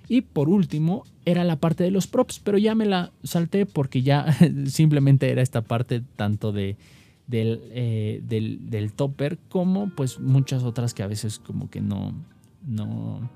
Y 0.08 0.22
por 0.22 0.50
último, 0.50 1.04
era 1.26 1.44
la 1.44 1.58
parte 1.58 1.84
de 1.84 1.92
los 1.92 2.08
props, 2.08 2.40
pero 2.40 2.58
ya 2.58 2.76
me 2.76 2.86
la 2.86 3.12
salté 3.24 3.66
porque 3.66 4.04
ya 4.04 4.28
simplemente 4.68 5.30
era 5.32 5.42
esta 5.42 5.62
parte 5.62 6.02
tanto 6.16 6.52
de, 6.52 6.78
del, 7.28 7.62
eh, 7.72 8.22
del, 8.26 8.70
del, 8.70 8.94
topper 8.94 9.38
como 9.50 9.90
pues 9.90 10.20
muchas 10.20 10.64
otras 10.64 10.94
que 10.94 11.04
a 11.04 11.08
veces 11.08 11.40
como 11.40 11.70
que 11.70 11.82
no, 11.82 12.14
no, 12.66 13.30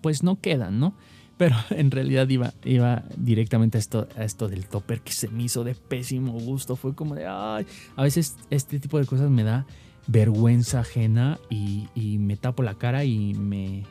pues 0.00 0.22
no 0.22 0.40
quedan, 0.40 0.78
¿no? 0.78 0.94
Pero 1.36 1.56
en 1.70 1.90
realidad 1.90 2.28
iba, 2.28 2.52
iba 2.64 3.04
directamente 3.16 3.78
a 3.78 3.80
esto, 3.80 4.08
a 4.16 4.24
esto 4.24 4.48
del 4.48 4.66
topper 4.66 5.00
que 5.00 5.12
se 5.12 5.28
me 5.28 5.44
hizo 5.44 5.64
de 5.64 5.74
pésimo 5.74 6.32
gusto. 6.32 6.76
Fue 6.76 6.94
como 6.94 7.14
de, 7.14 7.26
ay, 7.26 7.66
a 7.96 8.02
veces 8.02 8.36
este 8.50 8.78
tipo 8.78 8.98
de 8.98 9.06
cosas 9.06 9.30
me 9.30 9.44
da 9.44 9.66
vergüenza 10.06 10.80
ajena 10.80 11.38
y, 11.50 11.86
me 12.18 12.36
tapo 12.36 12.62
la 12.62 12.74
cara 12.74 13.04
y 13.04 13.34
me, 13.34 13.84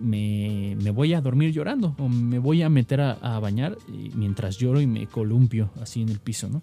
me, 0.00 0.90
voy 0.90 1.14
a 1.14 1.20
dormir 1.20 1.52
llorando 1.52 1.94
o 1.98 2.08
me 2.08 2.38
voy 2.38 2.62
a 2.62 2.70
meter 2.70 3.00
a, 3.00 3.38
bañar 3.40 3.76
mientras 4.14 4.56
lloro 4.56 4.80
y 4.80 4.86
me 4.86 5.06
columpio 5.06 5.70
así 5.82 6.02
en 6.02 6.08
el 6.08 6.20
piso, 6.20 6.48
¿no? 6.48 6.62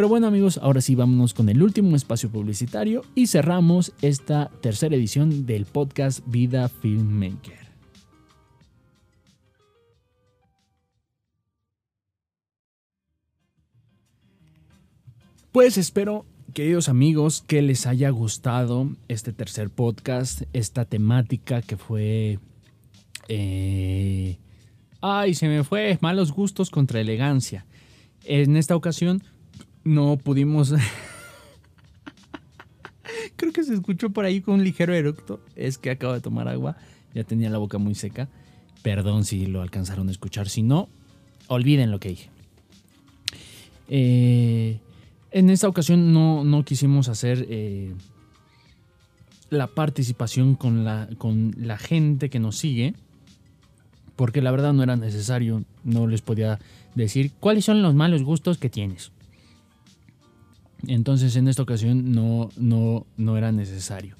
Pero 0.00 0.08
bueno 0.08 0.28
amigos, 0.28 0.58
ahora 0.62 0.80
sí 0.80 0.94
vámonos 0.94 1.34
con 1.34 1.50
el 1.50 1.62
último 1.62 1.94
espacio 1.94 2.30
publicitario 2.30 3.02
y 3.14 3.26
cerramos 3.26 3.92
esta 4.00 4.50
tercera 4.62 4.96
edición 4.96 5.44
del 5.44 5.66
podcast 5.66 6.20
Vida 6.24 6.70
Filmmaker. 6.70 7.68
Pues 15.52 15.76
espero, 15.76 16.24
queridos 16.54 16.88
amigos, 16.88 17.44
que 17.46 17.60
les 17.60 17.86
haya 17.86 18.08
gustado 18.08 18.88
este 19.08 19.34
tercer 19.34 19.68
podcast, 19.68 20.44
esta 20.54 20.86
temática 20.86 21.60
que 21.60 21.76
fue... 21.76 22.38
Eh, 23.28 24.38
ay, 25.02 25.34
se 25.34 25.46
me 25.46 25.62
fue, 25.62 25.98
malos 26.00 26.32
gustos 26.32 26.70
contra 26.70 27.02
elegancia. 27.02 27.66
En 28.24 28.56
esta 28.56 28.74
ocasión 28.74 29.22
no 29.84 30.16
pudimos... 30.16 30.74
Creo 33.36 33.52
que 33.52 33.64
se 33.64 33.74
escuchó 33.74 34.10
por 34.10 34.24
ahí 34.24 34.40
con 34.40 34.54
un 34.54 34.64
ligero 34.64 34.94
eructo. 34.94 35.40
Es 35.56 35.78
que 35.78 35.90
acabo 35.90 36.12
de 36.12 36.20
tomar 36.20 36.48
agua. 36.48 36.76
Ya 37.14 37.24
tenía 37.24 37.50
la 37.50 37.58
boca 37.58 37.78
muy 37.78 37.94
seca. 37.94 38.28
Perdón 38.82 39.24
si 39.24 39.46
lo 39.46 39.62
alcanzaron 39.62 40.08
a 40.08 40.10
escuchar. 40.10 40.48
Si 40.48 40.62
no, 40.62 40.88
olviden 41.48 41.90
lo 41.90 42.00
que 42.00 42.10
dije. 42.10 42.30
Eh, 43.88 44.78
en 45.32 45.50
esta 45.50 45.68
ocasión 45.68 46.12
no, 46.12 46.64
quisimos 46.64 47.08
hacer 47.08 47.46
eh, 47.48 47.92
la 49.50 49.66
participación 49.66 50.54
con 50.54 50.84
la, 50.84 51.08
con 51.18 51.54
la 51.58 51.76
gente 51.76 52.30
que 52.30 52.38
nos 52.38 52.56
sigue, 52.56 52.94
porque 54.16 54.42
la 54.42 54.50
verdad 54.50 54.72
no 54.72 54.82
era 54.82 54.96
necesario, 54.96 55.64
no 55.82 56.06
les 56.06 56.22
podía 56.22 56.58
decir 56.94 57.32
cuáles 57.40 57.64
son 57.64 57.82
los 57.82 57.94
malos 57.94 58.22
gustos 58.22 58.58
que 58.58 58.70
tienes. 58.70 59.12
Entonces 60.86 61.36
en 61.36 61.48
esta 61.48 61.62
ocasión 61.62 62.12
no, 62.12 62.50
no, 62.56 63.06
no 63.16 63.36
era 63.36 63.52
necesario. 63.52 64.16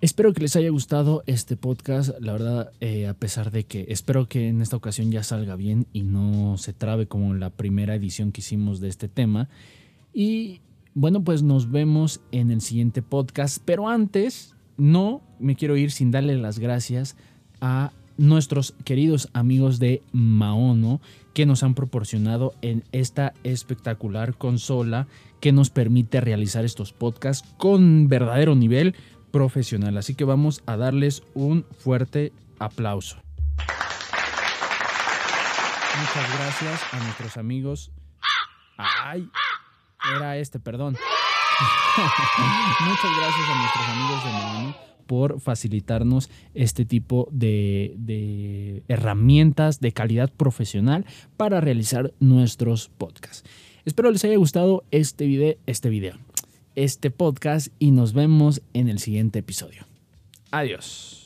Espero 0.00 0.32
que 0.32 0.40
les 0.40 0.56
haya 0.56 0.70
gustado 0.70 1.22
este 1.26 1.56
podcast. 1.56 2.10
La 2.20 2.32
verdad, 2.32 2.72
eh, 2.80 3.06
a 3.06 3.12
pesar 3.12 3.50
de 3.50 3.64
que 3.64 3.84
espero 3.90 4.28
que 4.28 4.48
en 4.48 4.62
esta 4.62 4.76
ocasión 4.76 5.10
ya 5.12 5.22
salga 5.22 5.56
bien 5.56 5.86
y 5.92 6.04
no 6.04 6.56
se 6.56 6.72
trabe 6.72 7.06
como 7.06 7.34
la 7.34 7.50
primera 7.50 7.94
edición 7.94 8.32
que 8.32 8.40
hicimos 8.40 8.80
de 8.80 8.88
este 8.88 9.08
tema. 9.08 9.50
Y 10.14 10.60
bueno, 10.94 11.22
pues 11.22 11.42
nos 11.42 11.70
vemos 11.70 12.20
en 12.32 12.50
el 12.50 12.62
siguiente 12.62 13.02
podcast. 13.02 13.62
Pero 13.64 13.90
antes, 13.90 14.54
no 14.78 15.20
me 15.38 15.54
quiero 15.54 15.76
ir 15.76 15.90
sin 15.90 16.10
darle 16.10 16.38
las 16.38 16.58
gracias 16.58 17.16
a 17.60 17.92
nuestros 18.16 18.74
queridos 18.84 19.28
amigos 19.34 19.78
de 19.78 20.02
Maono 20.12 21.00
que 21.34 21.46
nos 21.46 21.62
han 21.62 21.74
proporcionado 21.74 22.54
en 22.62 22.84
esta 22.92 23.34
espectacular 23.44 24.34
consola 24.36 25.08
que 25.40 25.52
nos 25.52 25.70
permite 25.70 26.20
realizar 26.20 26.64
estos 26.64 26.92
podcasts 26.92 27.48
con 27.56 28.08
verdadero 28.08 28.54
nivel 28.54 28.94
profesional. 29.30 29.96
Así 29.96 30.14
que 30.14 30.24
vamos 30.24 30.62
a 30.66 30.76
darles 30.76 31.22
un 31.34 31.64
fuerte 31.78 32.32
aplauso. 32.58 33.16
Muchas 35.98 36.38
gracias 36.38 36.80
a 36.92 37.04
nuestros 37.04 37.36
amigos. 37.36 37.90
Ay, 38.76 39.28
era 40.16 40.36
este, 40.38 40.58
perdón. 40.58 40.96
Muchas 41.96 43.16
gracias 43.18 43.48
a 43.48 43.58
nuestros 43.58 43.88
amigos 43.88 44.24
de 44.24 44.30
Maono 44.32 44.76
por 45.06 45.40
facilitarnos 45.40 46.30
este 46.54 46.84
tipo 46.84 47.28
de, 47.32 47.94
de, 47.98 48.84
herramientas 48.86 49.80
de 49.80 49.92
calidad 49.92 50.32
profesional 50.32 51.04
para 51.36 51.60
realizar 51.60 52.14
nuestros 52.20 52.88
podcasts. 52.88 53.44
Espero 53.84 54.10
les 54.10 54.24
haya 54.24 54.36
gustado 54.36 54.84
este 54.90 55.26
video, 55.26 55.56
este 55.66 55.88
video, 55.88 56.14
este 56.76 57.10
podcast 57.10 57.68
y 57.78 57.92
nos 57.92 58.12
vemos 58.12 58.60
en 58.74 58.88
el 58.88 58.98
siguiente 58.98 59.38
episodio. 59.38 59.86
Adiós. 60.50 61.19